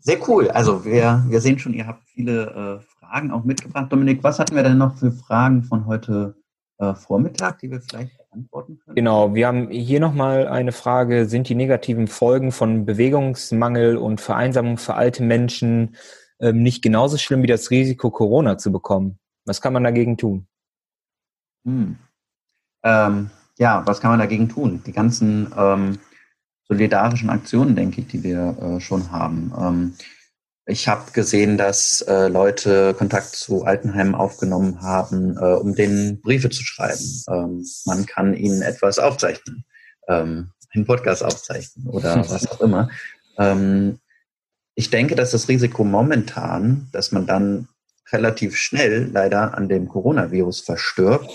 sehr 0.00 0.18
cool. 0.28 0.50
Also 0.50 0.84
wir, 0.84 1.24
wir 1.28 1.40
sehen 1.40 1.58
schon, 1.58 1.74
ihr 1.74 1.86
habt 1.86 2.08
viele 2.08 2.80
äh, 2.80 2.86
Fragen 2.98 3.30
auch 3.30 3.44
mitgebracht. 3.44 3.92
Dominik, 3.92 4.24
was 4.24 4.38
hatten 4.38 4.56
wir 4.56 4.62
denn 4.62 4.78
noch 4.78 4.96
für 4.96 5.12
Fragen 5.12 5.62
von 5.62 5.86
heute 5.86 6.36
äh, 6.78 6.94
Vormittag, 6.94 7.58
die 7.58 7.70
wir 7.70 7.80
vielleicht 7.80 8.18
beantworten 8.36 8.78
können? 8.78 8.94
Genau, 8.94 9.34
wir 9.34 9.46
haben 9.46 9.70
hier 9.70 10.00
nochmal 10.00 10.46
eine 10.46 10.72
Frage, 10.72 11.26
sind 11.26 11.48
die 11.48 11.54
negativen 11.54 12.06
Folgen 12.06 12.52
von 12.52 12.84
Bewegungsmangel 12.84 13.96
und 13.96 14.20
Vereinsamung 14.20 14.78
für 14.78 14.94
alte 14.94 15.22
Menschen 15.22 15.96
ähm, 16.38 16.62
nicht 16.62 16.82
genauso 16.82 17.16
schlimm 17.16 17.42
wie 17.42 17.48
das 17.48 17.70
Risiko, 17.70 18.10
Corona 18.10 18.58
zu 18.58 18.70
bekommen? 18.70 19.18
Was 19.44 19.60
kann 19.60 19.72
man 19.72 19.84
dagegen 19.84 20.16
tun? 20.16 20.46
Hm. 21.64 21.96
Ähm, 22.82 23.30
ja, 23.58 23.82
was 23.86 24.00
kann 24.00 24.10
man 24.10 24.20
dagegen 24.20 24.48
tun? 24.48 24.82
Die 24.86 24.92
ganzen 24.92 25.52
ähm, 25.56 25.98
solidarischen 26.68 27.30
Aktionen, 27.30 27.74
denke 27.74 28.02
ich, 28.02 28.08
die 28.08 28.22
wir 28.22 28.56
äh, 28.60 28.80
schon 28.80 29.10
haben. 29.10 29.96
Ich 30.68 30.88
habe 30.88 31.12
gesehen, 31.12 31.56
dass 31.56 32.02
äh, 32.02 32.26
Leute 32.26 32.92
Kontakt 32.94 33.36
zu 33.36 33.64
Altenheimen 33.64 34.16
aufgenommen 34.16 34.82
haben, 34.82 35.36
äh, 35.36 35.54
um 35.54 35.76
denen 35.76 36.20
Briefe 36.20 36.50
zu 36.50 36.64
schreiben. 36.64 37.22
Ähm, 37.28 37.64
man 37.84 38.04
kann 38.04 38.34
ihnen 38.34 38.62
etwas 38.62 38.98
aufzeichnen, 38.98 39.64
ähm, 40.08 40.50
einen 40.74 40.84
Podcast 40.84 41.22
aufzeichnen 41.22 41.86
oder 41.86 42.16
was 42.30 42.48
auch 42.48 42.60
immer. 42.60 42.90
Ähm, 43.38 44.00
ich 44.74 44.90
denke, 44.90 45.14
dass 45.14 45.30
das 45.30 45.48
Risiko 45.48 45.84
momentan, 45.84 46.88
dass 46.90 47.12
man 47.12 47.26
dann 47.26 47.68
relativ 48.10 48.56
schnell 48.56 49.08
leider 49.12 49.56
an 49.56 49.68
dem 49.68 49.88
Coronavirus 49.88 50.60
verstirbt, 50.60 51.30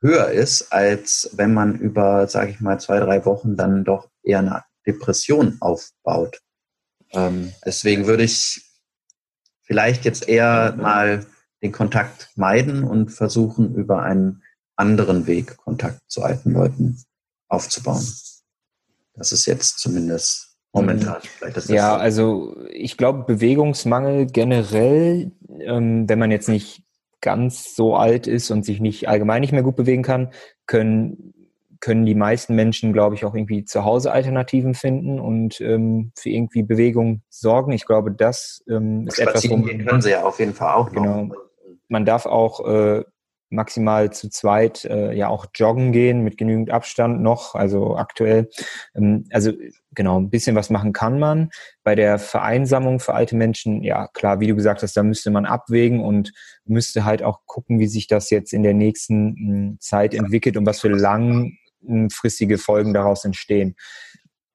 höher 0.00 0.28
ist, 0.30 0.72
als 0.72 1.30
wenn 1.34 1.54
man 1.54 1.78
über, 1.78 2.26
sage 2.26 2.50
ich 2.50 2.60
mal, 2.60 2.80
zwei, 2.80 2.98
drei 2.98 3.24
Wochen 3.24 3.56
dann 3.56 3.84
doch 3.84 4.08
eher 4.24 4.40
eine 4.40 4.64
Depression 4.86 5.56
aufbaut. 5.60 6.40
Ähm, 7.12 7.52
deswegen 7.64 8.06
würde 8.06 8.24
ich 8.24 8.62
vielleicht 9.62 10.04
jetzt 10.04 10.28
eher 10.28 10.74
mal 10.76 11.26
den 11.62 11.72
Kontakt 11.72 12.30
meiden 12.36 12.84
und 12.84 13.10
versuchen, 13.10 13.74
über 13.74 14.02
einen 14.02 14.42
anderen 14.76 15.26
Weg 15.26 15.56
Kontakt 15.58 16.00
zu 16.08 16.22
alten 16.22 16.52
Leuten 16.52 17.02
aufzubauen. 17.48 18.04
Das 19.14 19.32
ist 19.32 19.46
jetzt 19.46 19.78
zumindest 19.78 20.56
momentan. 20.72 21.20
ja, 21.66 21.94
so. 21.94 22.00
also 22.00 22.56
ich 22.70 22.96
glaube, 22.96 23.24
Bewegungsmangel 23.24 24.26
generell, 24.26 25.32
ähm, 25.60 26.08
wenn 26.08 26.18
man 26.18 26.30
jetzt 26.30 26.48
nicht 26.48 26.82
ganz 27.20 27.74
so 27.74 27.96
alt 27.96 28.26
ist 28.26 28.50
und 28.50 28.64
sich 28.64 28.80
nicht 28.80 29.08
allgemein 29.08 29.42
nicht 29.42 29.52
mehr 29.52 29.62
gut 29.62 29.76
bewegen 29.76 30.02
kann, 30.02 30.32
können 30.66 31.34
können 31.80 32.04
die 32.04 32.14
meisten 32.14 32.54
Menschen, 32.54 32.92
glaube 32.92 33.14
ich, 33.14 33.24
auch 33.24 33.34
irgendwie 33.34 33.64
zu 33.64 33.84
Hause 33.84 34.12
Alternativen 34.12 34.74
finden 34.74 35.18
und 35.18 35.60
ähm, 35.60 36.12
für 36.16 36.28
irgendwie 36.28 36.62
Bewegung 36.62 37.22
sorgen. 37.28 37.72
Ich 37.72 37.86
glaube, 37.86 38.12
das 38.12 38.62
ähm, 38.68 39.06
ist 39.08 39.18
etwas, 39.18 39.48
wo 39.48 39.56
man, 39.56 39.86
können 39.86 40.02
sie 40.02 40.10
ja 40.10 40.22
auf 40.22 40.38
jeden 40.38 40.54
Fall 40.54 40.74
auch. 40.74 40.90
Genau. 40.90 41.24
Noch. 41.24 41.36
Man 41.88 42.04
darf 42.04 42.26
auch 42.26 42.66
äh, 42.68 43.02
maximal 43.50 44.12
zu 44.12 44.30
zweit 44.30 44.84
äh, 44.84 45.12
ja 45.12 45.28
auch 45.28 45.46
joggen 45.54 45.92
gehen 45.92 46.22
mit 46.22 46.38
genügend 46.38 46.70
Abstand 46.70 47.20
noch, 47.20 47.54
also 47.54 47.96
aktuell. 47.96 48.48
Ähm, 48.94 49.26
also 49.30 49.52
genau, 49.92 50.20
ein 50.20 50.30
bisschen 50.30 50.56
was 50.56 50.70
machen 50.70 50.92
kann 50.92 51.18
man. 51.18 51.50
Bei 51.82 51.94
der 51.94 52.18
Vereinsamung 52.18 53.00
für 53.00 53.14
alte 53.14 53.36
Menschen, 53.36 53.82
ja 53.82 54.06
klar, 54.08 54.40
wie 54.40 54.46
du 54.46 54.54
gesagt 54.54 54.82
hast, 54.82 54.96
da 54.96 55.02
müsste 55.02 55.30
man 55.30 55.46
abwägen 55.46 56.00
und 56.00 56.32
müsste 56.64 57.04
halt 57.04 57.22
auch 57.22 57.40
gucken, 57.46 57.80
wie 57.80 57.88
sich 57.88 58.06
das 58.06 58.30
jetzt 58.30 58.52
in 58.52 58.62
der 58.62 58.74
nächsten 58.74 59.34
hm, 59.36 59.76
Zeit 59.80 60.14
entwickelt 60.14 60.56
und 60.56 60.64
was 60.64 60.80
für 60.80 60.88
langfristige 61.80 62.58
Folgen 62.58 62.94
daraus 62.94 63.24
entstehen. 63.24 63.76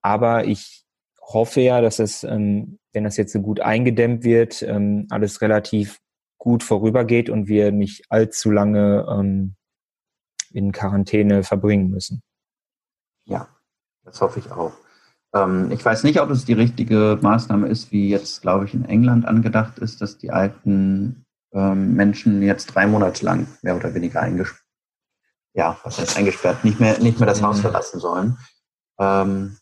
Aber 0.01 0.45
ich 0.45 0.85
hoffe 1.21 1.61
ja, 1.61 1.81
dass 1.81 1.99
es, 1.99 2.23
ähm, 2.23 2.79
wenn 2.93 3.03
das 3.03 3.17
jetzt 3.17 3.33
so 3.33 3.41
gut 3.41 3.59
eingedämmt 3.59 4.23
wird, 4.23 4.61
ähm, 4.61 5.07
alles 5.09 5.41
relativ 5.41 5.99
gut 6.37 6.63
vorübergeht 6.63 7.29
und 7.29 7.47
wir 7.47 7.71
nicht 7.71 8.05
allzu 8.09 8.51
lange 8.51 9.05
ähm, 9.09 9.55
in 10.51 10.71
Quarantäne 10.71 11.43
verbringen 11.43 11.89
müssen. 11.89 12.21
Ja, 13.25 13.47
das 14.03 14.21
hoffe 14.21 14.39
ich 14.39 14.51
auch. 14.51 14.73
Ich 15.69 15.83
weiß 15.83 16.05
nicht, 16.05 16.21
ob 16.21 16.29
es 16.29 16.45
die 16.45 16.53
richtige 16.53 17.19
Maßnahme 17.21 17.67
ist, 17.67 17.91
wie 17.91 18.07
jetzt, 18.07 18.41
glaube 18.41 18.63
ich, 18.63 18.73
in 18.73 18.85
England 18.85 19.25
angedacht 19.25 19.79
ist, 19.79 19.99
dass 19.99 20.17
die 20.17 20.31
alten 20.31 21.25
Menschen 21.51 22.41
jetzt 22.41 22.67
drei 22.67 22.87
Monate 22.87 23.25
lang 23.25 23.45
mehr 23.61 23.75
oder 23.75 23.93
weniger 23.93 24.21
eingesperrt, 24.21 24.64
ja, 25.55 25.79
was 25.83 25.97
heißt 25.97 26.17
eingesperrt, 26.17 26.63
nicht 26.63 26.79
mehr, 26.79 26.99
nicht 26.99 27.19
mehr 27.19 27.27
das 27.27 27.41
Haus 27.41 27.57
mhm. 27.57 27.61
verlassen 27.61 27.99
sollen. 27.99 28.37
Ähm, 28.99 29.57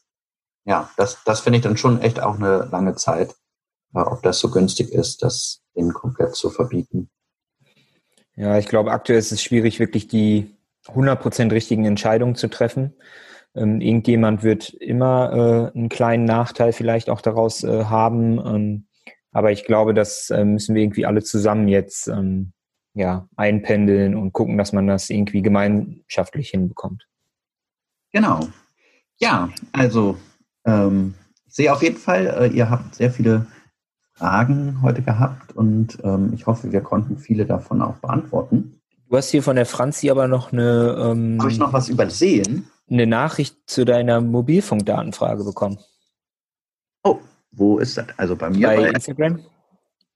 ja, 0.65 0.89
das, 0.97 1.23
das 1.23 1.41
finde 1.41 1.57
ich 1.57 1.63
dann 1.63 1.77
schon 1.77 2.01
echt 2.01 2.19
auch 2.19 2.35
eine 2.35 2.67
lange 2.71 2.95
Zeit, 2.95 3.35
äh, 3.93 3.99
ob 3.99 4.23
das 4.23 4.39
so 4.39 4.49
günstig 4.49 4.91
ist, 4.91 5.21
das 5.21 5.61
den 5.75 5.93
komplett 5.93 6.35
zu 6.35 6.49
verbieten. 6.49 7.09
Ja, 8.35 8.57
ich 8.57 8.67
glaube, 8.67 8.91
aktuell 8.91 9.19
ist 9.19 9.31
es 9.31 9.43
schwierig, 9.43 9.79
wirklich 9.79 10.07
die 10.07 10.55
100% 10.87 11.51
richtigen 11.51 11.85
Entscheidungen 11.85 12.35
zu 12.35 12.49
treffen. 12.49 12.95
Ähm, 13.55 13.79
irgendjemand 13.79 14.41
wird 14.41 14.69
immer 14.69 15.71
äh, 15.73 15.77
einen 15.77 15.89
kleinen 15.89 16.25
Nachteil 16.25 16.73
vielleicht 16.73 17.11
auch 17.11 17.21
daraus 17.21 17.63
äh, 17.63 17.85
haben. 17.85 18.39
Ähm, 18.39 18.87
aber 19.31 19.51
ich 19.51 19.65
glaube, 19.65 19.93
das 19.93 20.31
äh, 20.31 20.43
müssen 20.43 20.73
wir 20.73 20.81
irgendwie 20.81 21.05
alle 21.05 21.21
zusammen 21.21 21.67
jetzt 21.67 22.07
ähm, 22.07 22.53
ja, 22.93 23.27
einpendeln 23.35 24.15
und 24.15 24.33
gucken, 24.33 24.57
dass 24.57 24.73
man 24.73 24.87
das 24.87 25.09
irgendwie 25.09 25.41
gemeinschaftlich 25.41 26.49
hinbekommt. 26.49 27.07
Genau. 28.11 28.47
Ja, 29.17 29.49
also 29.71 30.17
ähm, 30.65 31.15
ich 31.47 31.55
sehe 31.55 31.73
auf 31.73 31.81
jeden 31.81 31.97
Fall, 31.97 32.27
äh, 32.27 32.47
ihr 32.47 32.69
habt 32.69 32.95
sehr 32.95 33.11
viele 33.11 33.47
Fragen 34.13 34.81
heute 34.81 35.01
gehabt 35.01 35.55
und 35.55 35.97
ähm, 36.03 36.31
ich 36.33 36.45
hoffe, 36.45 36.71
wir 36.71 36.81
konnten 36.81 37.17
viele 37.17 37.45
davon 37.45 37.81
auch 37.81 37.95
beantworten. 37.95 38.79
Du 39.09 39.17
hast 39.17 39.29
hier 39.29 39.43
von 39.43 39.55
der 39.55 39.65
Franzi 39.65 40.09
aber 40.09 40.27
noch 40.27 40.51
eine. 40.51 40.95
Ähm, 40.99 41.37
Habe 41.39 41.51
ich 41.51 41.59
noch 41.59 41.73
was 41.73 41.89
übersehen? 41.89 42.67
Eine 42.89 43.07
Nachricht 43.07 43.57
zu 43.67 43.85
deiner 43.85 44.21
Mobilfunkdatenfrage 44.21 45.43
bekommen. 45.43 45.77
Oh, 47.03 47.19
wo 47.51 47.79
ist 47.79 47.97
das? 47.97 48.07
Also 48.17 48.35
bei 48.35 48.49
mir. 48.49 48.67
Bei, 48.67 48.77
bei 48.77 48.89
Instagram? 48.89 49.39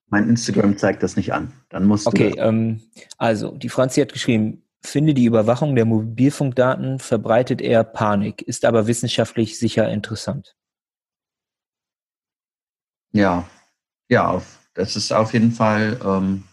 Mein 0.10 0.30
Instagram 0.30 0.78
zeigt 0.78 1.04
das 1.04 1.18
nicht 1.18 1.34
an. 1.34 1.52
Dann 1.70 1.86
musst 1.86 2.08
okay, 2.08 2.32
du. 2.32 2.40
Okay, 2.40 2.48
ähm, 2.48 2.82
also 3.18 3.52
die 3.52 3.70
Franzi 3.70 4.00
hat 4.00 4.14
geschrieben, 4.14 4.64
finde 4.82 5.14
die 5.14 5.26
Überwachung 5.26 5.76
der 5.76 5.86
Mobilfunkdaten 5.86 7.00
verbreitet 7.00 7.62
eher 7.62 7.84
Panik, 7.84 8.42
ist 8.42 8.66
aber 8.66 8.88
wissenschaftlich 8.88 9.60
sicher 9.60 9.90
interessant. 9.90 10.56
Ja, 13.12 13.48
ja, 14.10 14.42
das 14.74 14.96
ist 14.96 15.12
auf 15.12 15.34
jeden 15.34 15.52
Fall, 15.52 16.00
ähm, 16.04 16.44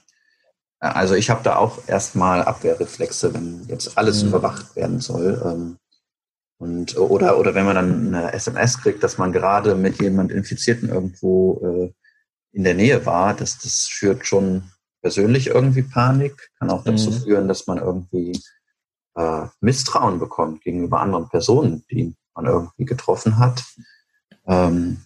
also 0.80 1.14
ich 1.14 1.30
habe 1.30 1.42
da 1.44 1.56
auch 1.56 1.86
erstmal 1.86 2.42
Abwehrreflexe, 2.42 3.34
wenn 3.34 3.64
jetzt 3.68 3.96
alles 3.96 4.22
mhm. 4.22 4.30
überwacht 4.30 4.74
werden 4.74 5.00
soll. 5.00 5.40
Ähm, 5.44 5.78
und, 6.58 6.96
oder, 6.96 7.38
oder 7.38 7.54
wenn 7.54 7.66
man 7.66 7.74
dann 7.74 8.14
eine 8.14 8.32
SMS 8.32 8.80
kriegt, 8.80 9.02
dass 9.02 9.18
man 9.18 9.32
gerade 9.32 9.74
mit 9.74 10.00
jemand 10.00 10.32
Infizierten 10.32 10.88
irgendwo 10.88 11.60
äh, 11.62 12.03
in 12.54 12.64
der 12.64 12.74
Nähe 12.74 13.04
war, 13.04 13.34
das, 13.34 13.58
das 13.58 13.88
schürt 13.88 14.26
schon 14.26 14.70
persönlich 15.02 15.48
irgendwie 15.48 15.82
Panik, 15.82 16.50
kann 16.58 16.70
auch 16.70 16.84
dazu 16.84 17.10
mhm. 17.10 17.14
führen, 17.14 17.48
dass 17.48 17.66
man 17.66 17.78
irgendwie 17.78 18.40
äh, 19.16 19.46
Misstrauen 19.60 20.18
bekommt 20.18 20.62
gegenüber 20.62 21.00
anderen 21.00 21.28
Personen, 21.28 21.84
die 21.90 22.14
man 22.34 22.46
irgendwie 22.46 22.84
getroffen 22.84 23.38
hat. 23.38 23.64
Ähm, 24.46 25.04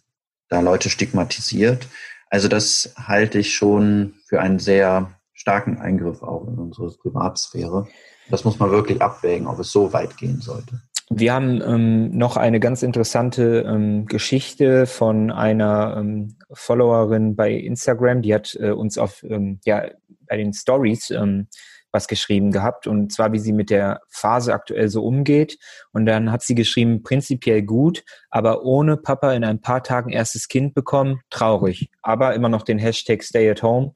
da 0.48 0.60
Leute 0.60 0.90
stigmatisiert. 0.90 1.88
Also 2.30 2.48
das 2.48 2.94
halte 2.96 3.38
ich 3.38 3.54
schon 3.54 4.14
für 4.26 4.40
einen 4.40 4.58
sehr 4.58 5.10
starken 5.32 5.78
Eingriff 5.78 6.22
auch 6.22 6.46
in 6.46 6.58
unsere 6.58 6.90
Privatsphäre. 6.90 7.86
Das 8.30 8.44
muss 8.44 8.58
man 8.58 8.70
wirklich 8.70 9.00
abwägen, 9.00 9.46
ob 9.46 9.58
es 9.58 9.72
so 9.72 9.92
weit 9.92 10.16
gehen 10.16 10.40
sollte. 10.40 10.82
Wir 11.10 11.32
haben 11.32 11.62
ähm, 11.62 12.10
noch 12.10 12.36
eine 12.36 12.60
ganz 12.60 12.82
interessante 12.82 13.64
ähm, 13.66 14.06
Geschichte 14.06 14.86
von 14.86 15.30
einer 15.30 15.96
ähm, 15.98 16.36
Followerin 16.52 17.34
bei 17.34 17.52
Instagram, 17.52 18.22
die 18.22 18.34
hat 18.34 18.56
äh, 18.60 18.70
uns 18.70 18.98
auf 18.98 19.22
ähm, 19.22 19.60
ja 19.64 19.86
bei 20.26 20.36
den 20.36 20.52
Stories 20.52 21.10
ähm, 21.10 21.48
was 21.92 22.08
geschrieben 22.08 22.52
gehabt. 22.52 22.86
Und 22.86 23.12
zwar 23.12 23.32
wie 23.32 23.38
sie 23.38 23.54
mit 23.54 23.70
der 23.70 24.02
Phase 24.08 24.52
aktuell 24.52 24.88
so 24.88 25.04
umgeht. 25.04 25.58
Und 25.92 26.04
dann 26.04 26.30
hat 26.30 26.42
sie 26.42 26.54
geschrieben 26.54 27.02
prinzipiell 27.02 27.62
gut, 27.62 28.04
aber 28.28 28.62
ohne 28.64 28.98
Papa 28.98 29.32
in 29.32 29.44
ein 29.44 29.60
paar 29.62 29.82
Tagen 29.82 30.10
erstes 30.10 30.48
Kind 30.48 30.74
bekommen, 30.74 31.20
traurig, 31.30 31.90
aber 32.02 32.34
immer 32.34 32.50
noch 32.50 32.62
den 32.62 32.78
Hashtag 32.78 33.22
Stay 33.22 33.50
at 33.50 33.62
Home. 33.62 33.94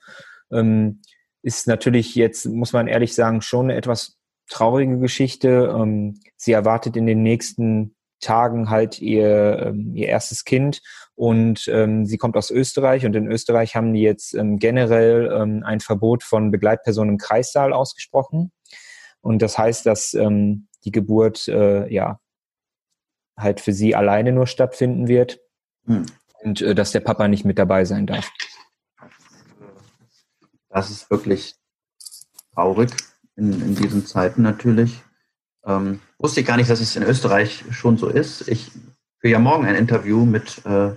Ähm, 0.50 1.02
ist 1.42 1.66
natürlich 1.66 2.14
jetzt 2.14 2.46
muss 2.46 2.72
man 2.72 2.86
ehrlich 2.86 3.14
sagen 3.14 3.42
schon 3.42 3.68
etwas 3.68 4.16
traurige 4.52 4.98
Geschichte. 4.98 5.74
Ähm, 5.74 6.20
sie 6.36 6.52
erwartet 6.52 6.96
in 6.96 7.06
den 7.06 7.22
nächsten 7.22 7.94
Tagen 8.20 8.70
halt 8.70 9.00
ihr, 9.00 9.66
ähm, 9.66 9.94
ihr 9.94 10.08
erstes 10.08 10.44
Kind 10.44 10.80
und 11.14 11.68
ähm, 11.68 12.06
sie 12.06 12.18
kommt 12.18 12.36
aus 12.36 12.50
Österreich 12.50 13.04
und 13.04 13.16
in 13.16 13.26
Österreich 13.26 13.74
haben 13.74 13.92
die 13.92 14.02
jetzt 14.02 14.34
ähm, 14.34 14.58
generell 14.58 15.30
ähm, 15.32 15.62
ein 15.64 15.80
Verbot 15.80 16.22
von 16.22 16.50
Begleitpersonen 16.50 17.14
im 17.14 17.18
Kreissaal 17.18 17.72
ausgesprochen. 17.72 18.52
Und 19.20 19.42
das 19.42 19.58
heißt, 19.58 19.86
dass 19.86 20.14
ähm, 20.14 20.68
die 20.84 20.92
Geburt 20.92 21.48
äh, 21.48 21.92
ja 21.92 22.20
halt 23.36 23.60
für 23.60 23.72
sie 23.72 23.94
alleine 23.94 24.32
nur 24.32 24.46
stattfinden 24.46 25.08
wird 25.08 25.40
hm. 25.86 26.06
und 26.42 26.60
äh, 26.60 26.74
dass 26.74 26.92
der 26.92 27.00
Papa 27.00 27.26
nicht 27.28 27.44
mit 27.44 27.58
dabei 27.58 27.84
sein 27.84 28.06
darf. 28.06 28.30
Das 30.68 30.90
ist 30.90 31.10
wirklich 31.10 31.56
traurig 32.54 32.90
in, 33.36 33.52
in 33.52 33.74
diesen 33.74 34.06
Zeiten 34.06 34.42
natürlich. 34.42 35.02
Ähm, 35.64 36.00
wusste 36.18 36.40
ich 36.40 36.46
gar 36.46 36.56
nicht, 36.56 36.70
dass 36.70 36.80
es 36.80 36.96
in 36.96 37.02
Österreich 37.02 37.64
schon 37.70 37.96
so 37.96 38.08
ist. 38.08 38.48
Ich 38.48 38.70
führe 39.18 39.32
ja 39.32 39.38
morgen 39.38 39.64
ein 39.64 39.76
Interview 39.76 40.24
mit 40.24 40.64
äh, 40.64 40.92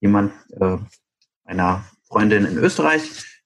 jemand, 0.00 0.32
äh, 0.60 0.76
einer 1.44 1.84
Freundin 2.04 2.44
in 2.44 2.58
Österreich. 2.58 3.02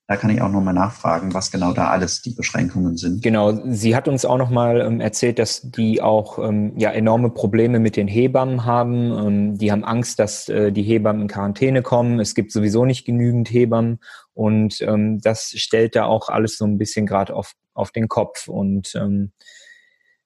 Da 0.08 0.16
kann 0.16 0.30
ich 0.30 0.40
auch 0.40 0.50
nochmal 0.50 0.72
nachfragen, 0.72 1.34
was 1.34 1.50
genau 1.50 1.72
da 1.72 1.88
alles 1.88 2.22
die 2.22 2.30
Beschränkungen 2.30 2.96
sind. 2.96 3.24
Genau, 3.24 3.58
sie 3.66 3.96
hat 3.96 4.06
uns 4.06 4.24
auch 4.24 4.38
nochmal 4.38 4.80
ähm, 4.80 5.00
erzählt, 5.00 5.40
dass 5.40 5.62
die 5.62 6.00
auch 6.00 6.38
ähm, 6.38 6.74
ja 6.76 6.92
enorme 6.92 7.30
Probleme 7.30 7.80
mit 7.80 7.96
den 7.96 8.06
Hebammen 8.06 8.64
haben. 8.64 9.10
Ähm, 9.10 9.58
die 9.58 9.72
haben 9.72 9.84
Angst, 9.84 10.20
dass 10.20 10.48
äh, 10.48 10.70
die 10.70 10.84
Hebammen 10.84 11.22
in 11.22 11.28
Quarantäne 11.28 11.82
kommen. 11.82 12.20
Es 12.20 12.36
gibt 12.36 12.52
sowieso 12.52 12.84
nicht 12.84 13.04
genügend 13.04 13.50
Hebammen 13.50 13.98
und 14.32 14.80
ähm, 14.80 15.20
das 15.20 15.50
stellt 15.56 15.96
da 15.96 16.04
auch 16.04 16.28
alles 16.28 16.56
so 16.56 16.66
ein 16.66 16.78
bisschen 16.78 17.06
gerade 17.06 17.34
auf, 17.34 17.54
auf 17.74 17.90
den 17.90 18.06
Kopf. 18.06 18.46
Und 18.46 18.94
ähm, 18.94 19.32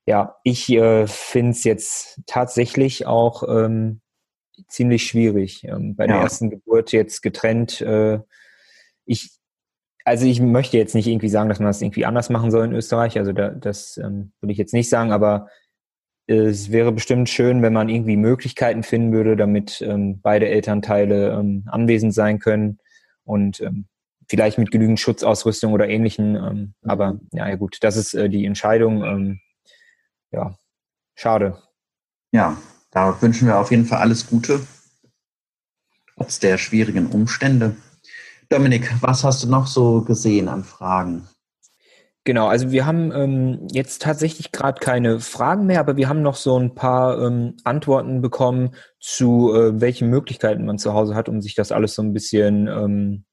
ja, 0.04 0.36
ich 0.44 0.68
äh, 0.70 1.06
finde 1.06 1.52
es 1.52 1.64
jetzt 1.64 2.20
tatsächlich 2.26 3.06
auch 3.06 3.44
ähm, 3.48 4.02
ziemlich 4.68 5.04
schwierig. 5.04 5.64
Ähm, 5.64 5.96
bei 5.96 6.04
ja. 6.04 6.14
der 6.14 6.22
ersten 6.22 6.50
Geburt 6.50 6.92
jetzt 6.92 7.22
getrennt. 7.22 7.80
Äh, 7.80 8.18
ich, 9.06 9.39
also 10.04 10.26
ich 10.26 10.40
möchte 10.40 10.76
jetzt 10.76 10.94
nicht 10.94 11.06
irgendwie 11.06 11.28
sagen, 11.28 11.48
dass 11.48 11.58
man 11.58 11.68
das 11.68 11.82
irgendwie 11.82 12.06
anders 12.06 12.30
machen 12.30 12.50
soll 12.50 12.64
in 12.64 12.72
Österreich. 12.72 13.18
Also 13.18 13.32
da, 13.32 13.50
das 13.50 13.96
ähm, 13.98 14.32
würde 14.40 14.52
ich 14.52 14.58
jetzt 14.58 14.74
nicht 14.74 14.88
sagen, 14.88 15.12
aber 15.12 15.48
es 16.26 16.70
wäre 16.70 16.92
bestimmt 16.92 17.28
schön, 17.28 17.60
wenn 17.60 17.72
man 17.72 17.88
irgendwie 17.88 18.16
Möglichkeiten 18.16 18.82
finden 18.82 19.12
würde, 19.12 19.36
damit 19.36 19.82
ähm, 19.82 20.20
beide 20.20 20.48
Elternteile 20.48 21.32
ähm, 21.32 21.64
anwesend 21.66 22.14
sein 22.14 22.38
können 22.38 22.78
und 23.24 23.60
ähm, 23.60 23.86
vielleicht 24.28 24.56
mit 24.56 24.70
genügend 24.70 25.00
Schutzausrüstung 25.00 25.72
oder 25.72 25.88
ähnlichen. 25.88 26.36
Ähm, 26.36 26.42
mhm. 26.42 26.74
Aber 26.88 27.18
ja, 27.32 27.48
ja, 27.48 27.56
gut, 27.56 27.78
das 27.80 27.96
ist 27.96 28.14
äh, 28.14 28.28
die 28.28 28.46
Entscheidung. 28.46 29.02
Ähm, 29.02 29.40
ja, 30.30 30.56
schade. 31.16 31.58
Ja, 32.30 32.56
da 32.92 33.20
wünschen 33.20 33.48
wir 33.48 33.58
auf 33.58 33.72
jeden 33.72 33.86
Fall 33.86 33.98
alles 33.98 34.28
Gute, 34.28 34.60
trotz 36.14 36.38
der 36.38 36.58
schwierigen 36.58 37.08
Umstände. 37.08 37.74
Dominik, 38.50 38.90
was 39.00 39.22
hast 39.22 39.44
du 39.44 39.48
noch 39.48 39.68
so 39.68 40.02
gesehen 40.02 40.48
an 40.48 40.64
Fragen? 40.64 41.28
Genau, 42.24 42.48
also 42.48 42.72
wir 42.72 42.84
haben 42.84 43.12
ähm, 43.12 43.68
jetzt 43.70 44.02
tatsächlich 44.02 44.50
gerade 44.50 44.80
keine 44.80 45.20
Fragen 45.20 45.66
mehr, 45.66 45.78
aber 45.78 45.96
wir 45.96 46.08
haben 46.08 46.20
noch 46.20 46.34
so 46.34 46.58
ein 46.58 46.74
paar 46.74 47.22
ähm, 47.22 47.56
Antworten 47.62 48.20
bekommen 48.20 48.74
zu 48.98 49.54
äh, 49.54 49.80
welchen 49.80 50.10
Möglichkeiten 50.10 50.66
man 50.66 50.78
zu 50.78 50.94
Hause 50.94 51.14
hat, 51.14 51.28
um 51.28 51.40
sich 51.40 51.54
das 51.54 51.70
alles 51.70 51.94
so 51.94 52.02
ein 52.02 52.12
bisschen 52.12 52.66
ähm, 52.66 53.24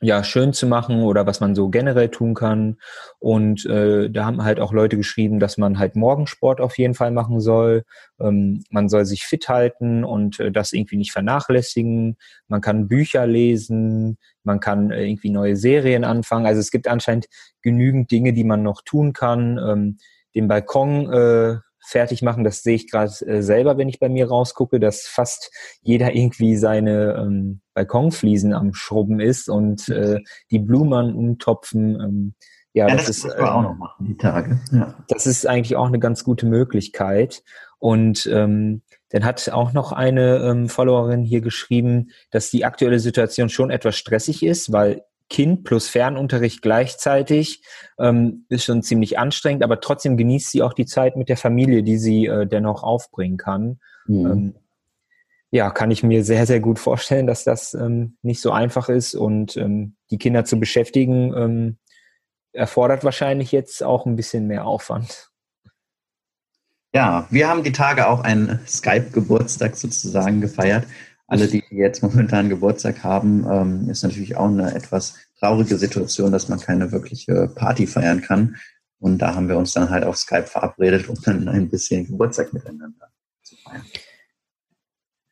ja 0.00 0.22
schön 0.22 0.52
zu 0.52 0.66
machen 0.66 1.02
oder 1.02 1.26
was 1.26 1.40
man 1.40 1.54
so 1.54 1.68
generell 1.68 2.10
tun 2.10 2.34
kann. 2.34 2.78
Und 3.18 3.64
äh, 3.66 4.10
da 4.10 4.26
haben 4.26 4.44
halt 4.44 4.60
auch 4.60 4.72
Leute 4.72 4.96
geschrieben, 4.96 5.40
dass 5.40 5.56
man 5.56 5.78
halt 5.78 5.96
Morgensport 5.96 6.60
auf 6.60 6.76
jeden 6.78 6.94
Fall 6.94 7.10
machen 7.10 7.40
soll. 7.40 7.84
Ähm, 8.20 8.64
man 8.70 8.88
soll 8.88 9.04
sich 9.04 9.24
fit 9.24 9.48
halten 9.48 10.04
und 10.04 10.40
äh, 10.40 10.52
das 10.52 10.72
irgendwie 10.72 10.96
nicht 10.96 11.12
vernachlässigen. 11.12 12.16
Man 12.48 12.60
kann 12.60 12.88
Bücher 12.88 13.26
lesen, 13.26 14.18
man 14.42 14.60
kann 14.60 14.90
äh, 14.90 15.06
irgendwie 15.06 15.30
neue 15.30 15.56
Serien 15.56 16.04
anfangen. 16.04 16.46
Also 16.46 16.60
es 16.60 16.70
gibt 16.70 16.86
anscheinend 16.86 17.26
genügend 17.62 18.10
Dinge, 18.10 18.32
die 18.32 18.44
man 18.44 18.62
noch 18.62 18.82
tun 18.82 19.12
kann. 19.12 19.58
Ähm, 19.58 19.98
den 20.34 20.48
Balkon 20.48 21.12
äh, 21.12 21.58
fertig 21.84 22.22
machen, 22.22 22.44
das 22.44 22.62
sehe 22.62 22.74
ich 22.74 22.90
gerade 22.90 23.12
äh, 23.26 23.42
selber, 23.42 23.76
wenn 23.76 23.88
ich 23.88 24.00
bei 24.00 24.08
mir 24.08 24.28
rausgucke, 24.28 24.80
dass 24.80 25.02
fast 25.02 25.50
jeder 25.82 26.14
irgendwie 26.14 26.56
seine 26.56 27.16
ähm, 27.18 27.60
Balkonfliesen 27.74 28.52
am 28.52 28.74
Schrubben 28.74 29.20
ist 29.20 29.48
und 29.48 29.88
äh, 29.88 30.20
die 30.50 30.58
Blumen 30.58 31.14
umtopfen. 31.14 32.00
Ähm, 32.00 32.34
ja, 32.72 32.88
ja, 32.88 32.96
das, 32.96 33.06
das 33.06 33.18
ist 33.18 33.24
äh, 33.26 33.42
auch 33.42 33.62
noch 33.62 33.76
machen, 33.76 34.06
die 34.06 34.16
Tage. 34.16 34.60
Ja. 34.72 34.94
Das 35.08 35.26
ist 35.26 35.46
eigentlich 35.46 35.76
auch 35.76 35.86
eine 35.86 36.00
ganz 36.00 36.24
gute 36.24 36.46
Möglichkeit. 36.46 37.42
Und 37.78 38.26
ähm, 38.32 38.82
dann 39.10 39.24
hat 39.24 39.48
auch 39.50 39.72
noch 39.72 39.92
eine 39.92 40.38
ähm, 40.38 40.68
Followerin 40.68 41.22
hier 41.22 41.40
geschrieben, 41.40 42.10
dass 42.30 42.50
die 42.50 42.64
aktuelle 42.64 42.98
Situation 42.98 43.48
schon 43.48 43.70
etwas 43.70 43.96
stressig 43.96 44.42
ist, 44.42 44.72
weil 44.72 45.02
Kind 45.30 45.64
plus 45.64 45.88
Fernunterricht 45.88 46.62
gleichzeitig 46.62 47.62
ähm, 47.98 48.44
ist 48.48 48.64
schon 48.64 48.82
ziemlich 48.82 49.18
anstrengend, 49.18 49.62
aber 49.62 49.80
trotzdem 49.80 50.16
genießt 50.16 50.50
sie 50.50 50.62
auch 50.62 50.74
die 50.74 50.86
Zeit 50.86 51.16
mit 51.16 51.28
der 51.28 51.36
Familie, 51.36 51.82
die 51.82 51.98
sie 51.98 52.26
äh, 52.26 52.46
dennoch 52.46 52.82
aufbringen 52.82 53.38
kann. 53.38 53.80
Mhm. 54.06 54.26
Ähm, 54.26 54.54
ja, 55.50 55.70
kann 55.70 55.90
ich 55.90 56.02
mir 56.02 56.24
sehr, 56.24 56.46
sehr 56.46 56.60
gut 56.60 56.78
vorstellen, 56.78 57.26
dass 57.26 57.44
das 57.44 57.74
ähm, 57.74 58.16
nicht 58.22 58.40
so 58.40 58.50
einfach 58.50 58.88
ist 58.88 59.14
und 59.14 59.56
ähm, 59.56 59.96
die 60.10 60.18
Kinder 60.18 60.44
zu 60.44 60.58
beschäftigen 60.58 61.32
ähm, 61.36 61.78
erfordert 62.52 63.04
wahrscheinlich 63.04 63.52
jetzt 63.52 63.82
auch 63.82 64.06
ein 64.06 64.16
bisschen 64.16 64.46
mehr 64.46 64.66
Aufwand. 64.66 65.30
Ja, 66.92 67.26
wir 67.30 67.48
haben 67.48 67.64
die 67.64 67.72
Tage 67.72 68.08
auch 68.08 68.20
einen 68.20 68.60
Skype-Geburtstag 68.66 69.74
sozusagen 69.76 70.40
gefeiert. 70.40 70.86
Alle, 71.26 71.48
die 71.48 71.64
jetzt 71.70 72.02
momentan 72.02 72.48
Geburtstag 72.50 73.02
haben, 73.02 73.46
ähm, 73.50 73.88
ist 73.88 74.02
natürlich 74.02 74.36
auch 74.36 74.48
eine 74.48 74.74
etwas 74.74 75.16
traurige 75.38 75.78
Situation, 75.78 76.32
dass 76.32 76.48
man 76.48 76.60
keine 76.60 76.92
wirkliche 76.92 77.48
Party 77.54 77.86
feiern 77.86 78.20
kann. 78.20 78.56
Und 78.98 79.18
da 79.18 79.34
haben 79.34 79.48
wir 79.48 79.56
uns 79.56 79.72
dann 79.72 79.90
halt 79.90 80.04
auf 80.04 80.16
Skype 80.16 80.46
verabredet, 80.46 81.08
um 81.08 81.16
dann 81.22 81.48
ein 81.48 81.68
bisschen 81.68 82.06
Geburtstag 82.06 82.52
miteinander 82.52 83.10
zu 83.42 83.56
feiern. 83.56 83.84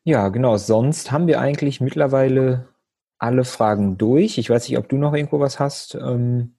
Ja, 0.03 0.29
genau. 0.29 0.57
Sonst 0.57 1.11
haben 1.11 1.27
wir 1.27 1.39
eigentlich 1.39 1.79
mittlerweile 1.79 2.67
alle 3.19 3.45
Fragen 3.45 3.97
durch. 3.97 4.37
Ich 4.37 4.49
weiß 4.49 4.67
nicht, 4.67 4.77
ob 4.77 4.89
du 4.89 4.97
noch 4.97 5.13
irgendwo 5.13 5.39
was 5.39 5.59
hast. 5.59 5.95
Ähm 5.95 6.55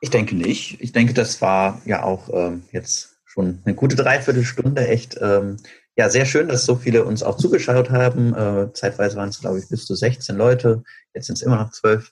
ich 0.00 0.10
denke 0.10 0.36
nicht. 0.36 0.80
Ich 0.80 0.92
denke, 0.92 1.14
das 1.14 1.40
war 1.40 1.80
ja 1.84 2.02
auch 2.02 2.28
ähm, 2.32 2.64
jetzt 2.70 3.20
schon 3.24 3.60
eine 3.64 3.74
gute 3.74 3.96
Dreiviertelstunde. 3.96 4.86
Echt 4.86 5.16
ähm, 5.22 5.56
ja, 5.96 6.08
sehr 6.08 6.24
schön, 6.24 6.48
dass 6.48 6.64
so 6.64 6.76
viele 6.76 7.04
uns 7.04 7.22
auch 7.22 7.36
zugeschaut 7.36 7.90
haben. 7.90 8.34
Äh, 8.34 8.72
zeitweise 8.72 9.16
waren 9.16 9.28
es, 9.28 9.40
glaube 9.40 9.58
ich, 9.58 9.68
bis 9.68 9.84
zu 9.84 9.94
16 9.94 10.36
Leute. 10.36 10.82
Jetzt 11.14 11.26
sind 11.26 11.36
es 11.36 11.42
immer 11.42 11.56
noch 11.56 11.70
zwölf. 11.70 12.10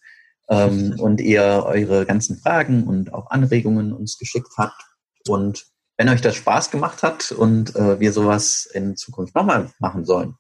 Ähm, 0.49 0.97
und 0.99 1.21
ihr 1.21 1.43
eure 1.65 2.05
ganzen 2.05 2.37
Fragen 2.37 2.85
und 2.87 3.15
auch 3.15 3.31
Anregungen 3.31 3.93
uns 3.93 4.19
geschickt 4.19 4.53
habt. 4.59 4.83
Und 5.29 5.67
wenn 5.97 6.09
euch 6.09 6.21
das 6.21 6.37
Spaß 6.37 6.71
gemacht 6.71 7.03
hat 7.03 7.33
und 7.33 7.75
äh, 7.77 8.01
wir 8.01 8.13
sowas 8.13 8.69
in 8.73 8.97
Zukunft 8.97 9.35
nochmal 9.35 9.71
machen 9.79 10.05
sollen, 10.05 10.35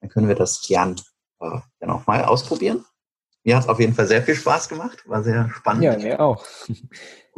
dann 0.00 0.10
können 0.10 0.28
wir 0.28 0.34
das 0.34 0.64
gern 0.66 0.96
äh, 1.40 1.58
dann 1.80 1.90
auch 1.90 2.06
mal 2.06 2.24
ausprobieren. 2.24 2.84
Mir 3.46 3.54
hat 3.54 3.62
es 3.62 3.68
auf 3.68 3.78
jeden 3.78 3.94
Fall 3.94 4.08
sehr 4.08 4.22
viel 4.22 4.34
Spaß 4.34 4.68
gemacht, 4.68 5.04
war 5.06 5.22
sehr 5.22 5.48
spannend. 5.50 5.84
Ja, 5.84 5.96
mir 5.96 6.20
auch. 6.20 6.44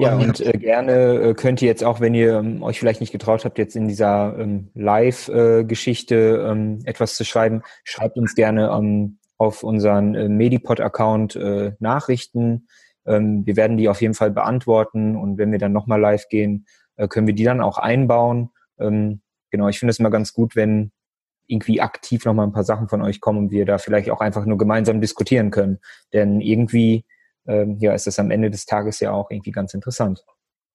Ja, 0.01 0.15
und 0.15 0.39
äh, 0.39 0.53
gerne 0.53 0.93
äh, 1.15 1.35
könnt 1.35 1.61
ihr 1.61 1.67
jetzt 1.67 1.83
auch, 1.83 1.99
wenn 1.99 2.15
ihr 2.15 2.39
ähm, 2.39 2.63
euch 2.63 2.79
vielleicht 2.79 3.01
nicht 3.01 3.11
getraut 3.11 3.45
habt, 3.45 3.59
jetzt 3.59 3.75
in 3.75 3.89
dieser 3.89 4.39
ähm, 4.39 4.71
Live-Geschichte 4.75 6.47
ähm, 6.49 6.79
etwas 6.85 7.17
zu 7.17 7.25
schreiben, 7.25 7.63
schreibt 7.83 8.17
uns 8.17 8.37
gerne 8.37 8.71
ähm, 8.71 9.19
auf 9.39 9.65
unseren 9.65 10.15
äh, 10.15 10.29
Medipod-Account 10.29 11.35
äh, 11.35 11.73
Nachrichten. 11.81 12.69
Ähm, 13.07 13.45
wir 13.45 13.57
werden 13.57 13.77
die 13.77 13.89
auf 13.89 14.01
jeden 14.01 14.15
Fall 14.15 14.31
beantworten 14.31 15.17
und 15.17 15.37
wenn 15.37 15.51
wir 15.51 15.59
dann 15.59 15.73
nochmal 15.73 16.01
live 16.01 16.29
gehen, 16.29 16.67
äh, 16.95 17.09
können 17.09 17.27
wir 17.27 17.35
die 17.35 17.43
dann 17.43 17.61
auch 17.61 17.79
einbauen. 17.79 18.51
Ähm, 18.79 19.21
genau, 19.51 19.67
ich 19.67 19.81
finde 19.81 19.91
es 19.91 19.99
immer 19.99 20.11
ganz 20.11 20.33
gut, 20.33 20.55
wenn 20.55 20.93
irgendwie 21.49 21.81
aktiv 21.81 22.25
nochmal 22.25 22.47
ein 22.47 22.53
paar 22.53 22.65
Sachen 22.65 22.89
von 22.89 23.03
euch 23.03 23.21
kommen 23.21 23.39
und 23.39 23.51
wir 23.51 23.67
da 23.67 23.79
vielleicht 23.79 24.11
auch 24.11 24.21
einfach 24.21 24.45
nur 24.45 24.59
gemeinsam 24.59 25.01
diskutieren 25.01 25.51
können. 25.51 25.79
Denn 26.13 26.41
irgendwie 26.41 27.05
ähm, 27.49 27.79
ja, 27.81 27.95
ist 27.95 28.07
das 28.07 28.19
am 28.19 28.31
Ende 28.31 28.51
des 28.51 28.67
Tages 28.67 29.01
ja 29.01 29.11
auch 29.11 29.31
irgendwie 29.31 29.51
ganz 29.51 29.75
interessant. 29.75 30.25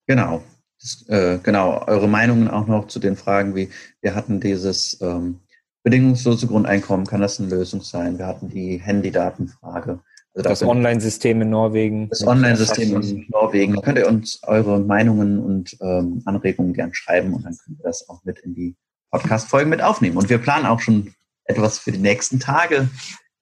Genau. 0.08 0.44
Das, 0.82 1.06
äh, 1.08 1.40
genau, 1.42 1.86
eure 1.88 2.10
Meinungen 2.10 2.50
auch 2.50 2.68
noch 2.68 2.88
zu 2.88 3.00
den 3.00 3.16
Fragen, 3.16 3.56
wie 3.56 3.70
wir 4.02 4.16
hatten 4.16 4.42
dieses 4.42 5.00
ähm, 5.02 5.40
bedingungslose 5.84 6.48
Grundeinkommen, 6.48 7.06
kann 7.06 7.22
das 7.22 7.40
eine 7.40 7.50
Lösung 7.50 7.82
sein? 7.82 8.18
Wir 8.18 8.28
hatten 8.28 8.50
die 8.50 8.78
Handydatenfrage. 8.78 10.02
Also 10.36 10.50
das 10.50 10.64
Online-System 10.64 11.42
in 11.44 11.52
Norwegen. 11.52 12.10
Das 12.10 12.26
Online-System 12.26 13.02
in 13.02 13.28
Norwegen. 13.30 13.76
Da 13.76 13.82
könnt 13.82 14.00
ihr 14.00 14.08
uns 14.08 14.42
eure 14.44 14.80
Meinungen 14.80 15.40
und 15.40 15.78
ähm, 15.80 16.24
Anregungen 16.26 16.74
gern 16.74 16.94
schreiben 16.94 17.34
und 17.34 17.46
dann 17.46 17.56
können 17.56 17.78
wir 17.78 17.84
das 17.84 18.10
auch 18.10 18.24
mit 18.24 18.40
in 18.40 18.56
die 18.56 18.76
Podcast-Folgen 19.14 19.70
mit 19.70 19.82
aufnehmen. 19.82 20.18
Und 20.18 20.30
wir 20.30 20.40
planen 20.40 20.66
auch 20.66 20.80
schon 20.80 21.14
etwas 21.46 21.78
für 21.78 21.92
die 21.92 22.00
nächsten 22.00 22.40
Tage. 22.40 22.90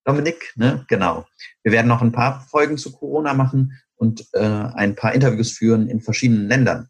Dominik, 0.03 0.51
ne? 0.55 0.85
Genau. 0.89 1.25
Wir 1.63 1.71
werden 1.71 1.87
noch 1.87 2.01
ein 2.01 2.11
paar 2.11 2.41
Folgen 2.41 2.77
zu 2.77 2.91
Corona 2.91 3.33
machen 3.33 3.79
und 3.95 4.27
äh, 4.33 4.41
ein 4.41 4.95
paar 4.95 5.13
Interviews 5.13 5.51
führen 5.51 5.87
in 5.87 6.01
verschiedenen 6.01 6.49
Ländern, 6.49 6.89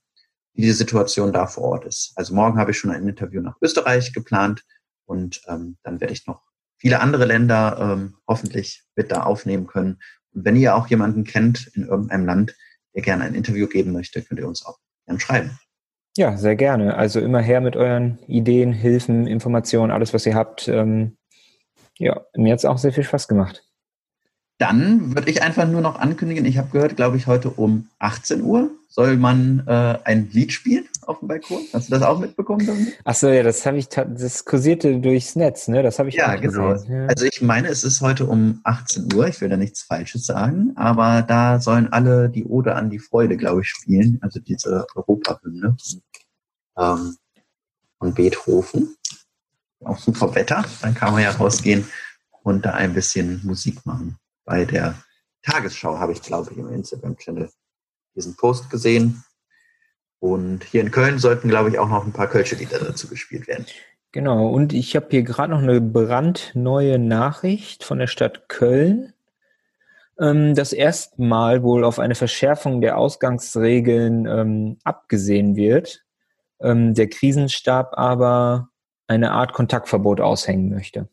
wie 0.53 0.63
die 0.63 0.71
Situation 0.71 1.31
da 1.31 1.45
vor 1.45 1.65
Ort 1.65 1.85
ist. 1.85 2.13
Also 2.15 2.33
morgen 2.33 2.57
habe 2.57 2.71
ich 2.71 2.77
schon 2.79 2.89
ein 2.89 3.07
Interview 3.07 3.41
nach 3.41 3.55
Österreich 3.61 4.13
geplant 4.13 4.63
und 5.05 5.41
ähm, 5.47 5.77
dann 5.83 6.01
werde 6.01 6.13
ich 6.13 6.25
noch 6.25 6.41
viele 6.77 7.01
andere 7.01 7.25
Länder 7.25 7.77
ähm, 7.79 8.15
hoffentlich 8.27 8.83
mit 8.95 9.11
da 9.11 9.23
aufnehmen 9.23 9.67
können. 9.67 9.99
Und 10.33 10.45
wenn 10.45 10.55
ihr 10.55 10.75
auch 10.75 10.87
jemanden 10.87 11.23
kennt 11.23 11.67
in 11.75 11.83
irgendeinem 11.83 12.25
Land, 12.25 12.55
der 12.95 13.03
gerne 13.03 13.25
ein 13.25 13.35
Interview 13.35 13.67
geben 13.67 13.91
möchte, 13.91 14.23
könnt 14.23 14.39
ihr 14.39 14.47
uns 14.47 14.65
auch 14.65 14.79
gerne 15.05 15.19
schreiben. 15.19 15.59
Ja, 16.17 16.37
sehr 16.37 16.55
gerne. 16.55 16.95
Also 16.95 17.19
immer 17.19 17.39
her 17.39 17.61
mit 17.61 17.75
euren 17.75 18.19
Ideen, 18.27 18.73
Hilfen, 18.73 19.27
Informationen, 19.27 19.91
alles, 19.91 20.13
was 20.13 20.25
ihr 20.25 20.35
habt. 20.35 20.67
Ähm, 20.67 21.17
ja, 21.97 22.21
mir 22.35 22.53
hat 22.53 22.59
es 22.59 22.65
auch 22.65 22.77
sehr 22.77 22.91
viel 22.91 23.03
Spaß 23.03 23.27
gemacht. 23.27 23.63
Dann 24.57 25.15
würde 25.15 25.31
ich 25.31 25.41
einfach 25.41 25.67
nur 25.67 25.81
noch 25.81 25.99
ankündigen, 25.99 26.45
ich 26.45 26.57
habe 26.57 26.69
gehört, 26.69 26.95
glaube 26.95 27.17
ich, 27.17 27.27
heute 27.27 27.49
um 27.49 27.87
18 27.99 28.43
Uhr 28.43 28.69
soll 28.87 29.17
man 29.17 29.63
äh, 29.65 29.97
ein 30.03 30.29
Lied 30.31 30.51
spielen 30.51 30.85
auf 31.11 31.19
dem 31.19 31.27
Balkon. 31.27 31.61
Hast 31.73 31.89
du 31.89 31.93
das 31.93 32.03
auch 32.03 32.19
mitbekommen? 32.19 32.65
Dominik? 32.65 32.99
Ach 33.03 33.15
so, 33.15 33.29
ja, 33.29 33.43
das 33.43 33.65
habe 33.65 33.77
ich, 33.77 33.87
das 33.87 34.45
kursierte 34.45 34.99
durchs 34.99 35.35
Netz, 35.35 35.67
ne? 35.67 35.83
Das 35.83 35.99
habe 35.99 36.09
ich 36.09 36.15
ja 36.15 36.35
genau. 36.35 36.73
Ja. 36.73 37.05
Also 37.05 37.25
ich 37.25 37.41
meine, 37.41 37.67
es 37.67 37.83
ist 37.83 38.01
heute 38.01 38.25
um 38.25 38.61
18 38.63 39.13
Uhr. 39.13 39.27
Ich 39.27 39.39
will 39.41 39.49
da 39.49 39.57
nichts 39.57 39.83
Falsches 39.83 40.25
sagen, 40.25 40.73
aber 40.75 41.21
da 41.21 41.59
sollen 41.59 41.91
alle 41.93 42.29
die 42.29 42.45
Ode 42.45 42.75
an 42.75 42.89
die 42.89 42.99
Freude, 42.99 43.37
glaube 43.37 43.61
ich, 43.61 43.69
spielen. 43.69 44.17
Also 44.21 44.39
diese 44.39 44.87
Europahymne 44.95 45.77
ähm, 46.77 47.15
von 47.99 48.13
Beethoven 48.13 48.95
auch 49.85 49.97
super 49.97 50.33
Wetter. 50.35 50.63
Dann 50.81 50.93
kann 50.93 51.13
man 51.13 51.23
ja 51.23 51.31
rausgehen 51.31 51.87
und 52.43 52.65
da 52.65 52.73
ein 52.73 52.93
bisschen 52.93 53.41
Musik 53.43 53.85
machen. 53.85 54.17
Bei 54.45 54.65
der 54.65 54.95
Tagesschau 55.43 55.97
habe 55.97 56.13
ich, 56.13 56.21
glaube 56.21 56.51
ich, 56.51 56.57
im 56.57 56.71
Instagram-Channel 56.71 57.49
diesen 58.15 58.35
Post 58.35 58.69
gesehen. 58.69 59.23
Und 60.21 60.63
hier 60.65 60.81
in 60.81 60.91
Köln 60.91 61.17
sollten, 61.17 61.49
glaube 61.49 61.69
ich, 61.69 61.79
auch 61.79 61.89
noch 61.89 62.05
ein 62.05 62.13
paar 62.13 62.27
Kölsche 62.27 62.55
Lieder 62.55 62.77
dazu 62.77 63.07
gespielt 63.07 63.47
werden. 63.47 63.65
Genau, 64.11 64.49
und 64.49 64.71
ich 64.71 64.95
habe 64.95 65.07
hier 65.09 65.23
gerade 65.23 65.51
noch 65.51 65.63
eine 65.63 65.81
brandneue 65.81 66.99
Nachricht 66.99 67.83
von 67.83 67.97
der 67.97 68.05
Stadt 68.05 68.47
Köln. 68.47 69.13
Ähm, 70.19 70.53
das 70.53 70.73
erste 70.73 71.23
Mal 71.23 71.63
wohl 71.63 71.83
auf 71.83 71.97
eine 71.97 72.13
Verschärfung 72.13 72.81
der 72.81 72.97
Ausgangsregeln 72.99 74.27
ähm, 74.27 74.77
abgesehen 74.83 75.55
wird. 75.55 76.03
Ähm, 76.61 76.93
der 76.93 77.09
Krisenstab 77.09 77.97
aber 77.97 78.69
eine 79.07 79.31
Art 79.31 79.53
Kontaktverbot 79.53 80.21
aushängen 80.21 80.69
möchte. 80.69 81.09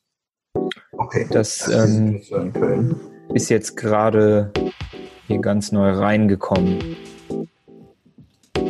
Okay. 0.93 1.27
Das, 1.31 1.61
das 1.61 1.89
ähm, 1.89 2.21
ist 3.33 3.49
jetzt 3.49 3.75
gerade 3.75 4.53
hier 5.27 5.39
ganz 5.39 5.73
neu 5.73 5.93
reingekommen. 5.93 6.97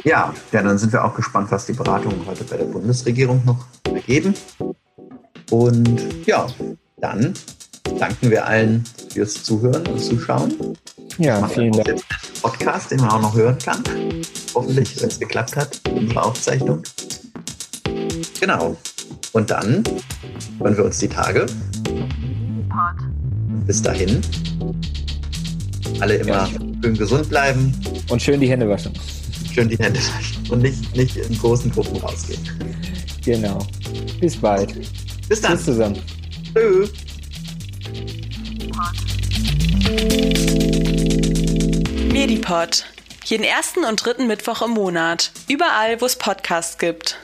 Ja, 0.04 0.32
ja, 0.52 0.62
dann 0.62 0.78
sind 0.78 0.92
wir 0.92 1.04
auch 1.04 1.14
gespannt, 1.14 1.50
was 1.50 1.66
die 1.66 1.72
Beratungen 1.72 2.24
heute 2.26 2.44
bei 2.44 2.56
der 2.56 2.64
Bundesregierung 2.64 3.42
noch 3.44 3.66
ergeben. 3.84 4.34
Und 5.50 6.26
ja, 6.26 6.46
dann 7.00 7.34
danken 7.98 8.30
wir 8.30 8.46
allen 8.46 8.84
fürs 9.12 9.42
Zuhören 9.42 9.86
und 9.86 9.98
Zuschauen. 9.98 10.54
Ja, 11.18 11.46
vielen 11.48 11.72
Dank. 11.72 12.00
Podcast, 12.42 12.90
den 12.90 13.00
man 13.00 13.10
auch 13.10 13.22
noch 13.22 13.34
hören 13.34 13.58
kann. 13.58 13.82
hoffentlich, 14.54 15.00
wenn 15.00 15.08
es 15.08 15.18
geklappt 15.18 15.56
hat, 15.56 15.80
unsere 15.90 16.22
Aufzeichnung. 16.22 16.82
Genau. 18.40 18.76
Und 19.32 19.50
dann 19.50 19.82
hören 20.60 20.76
wir 20.76 20.84
uns 20.84 20.98
die 20.98 21.08
Tage. 21.08 21.46
Bis 23.66 23.82
dahin. 23.82 24.20
Alle 26.00 26.16
immer 26.16 26.30
ja. 26.30 26.48
schön 26.82 26.96
gesund 26.96 27.28
bleiben. 27.28 27.74
Und 28.10 28.22
schön 28.22 28.40
die 28.40 28.48
Hände 28.48 28.68
waschen. 28.68 28.92
Schön 29.52 29.68
die 29.68 29.78
Hände 29.78 29.98
waschen. 29.98 30.50
Und 30.50 30.62
nicht, 30.62 30.96
nicht 30.96 31.16
in 31.16 31.38
großen 31.38 31.70
Gruppen 31.70 31.96
rausgehen. 31.96 32.40
Genau. 33.24 33.66
Bis 34.20 34.36
bald. 34.36 34.74
Bis 35.28 35.40
dann. 35.40 35.52
Tschüss 35.52 35.64
zusammen. 35.64 36.02
Tschüss. 36.54 36.90
Medipod. 42.12 42.84
Jeden 43.24 43.44
ersten 43.44 43.84
und 43.84 44.04
dritten 44.04 44.26
Mittwoch 44.26 44.62
im 44.62 44.70
Monat. 44.70 45.32
Überall, 45.48 46.00
wo 46.00 46.06
es 46.06 46.16
Podcasts 46.16 46.78
gibt. 46.78 47.18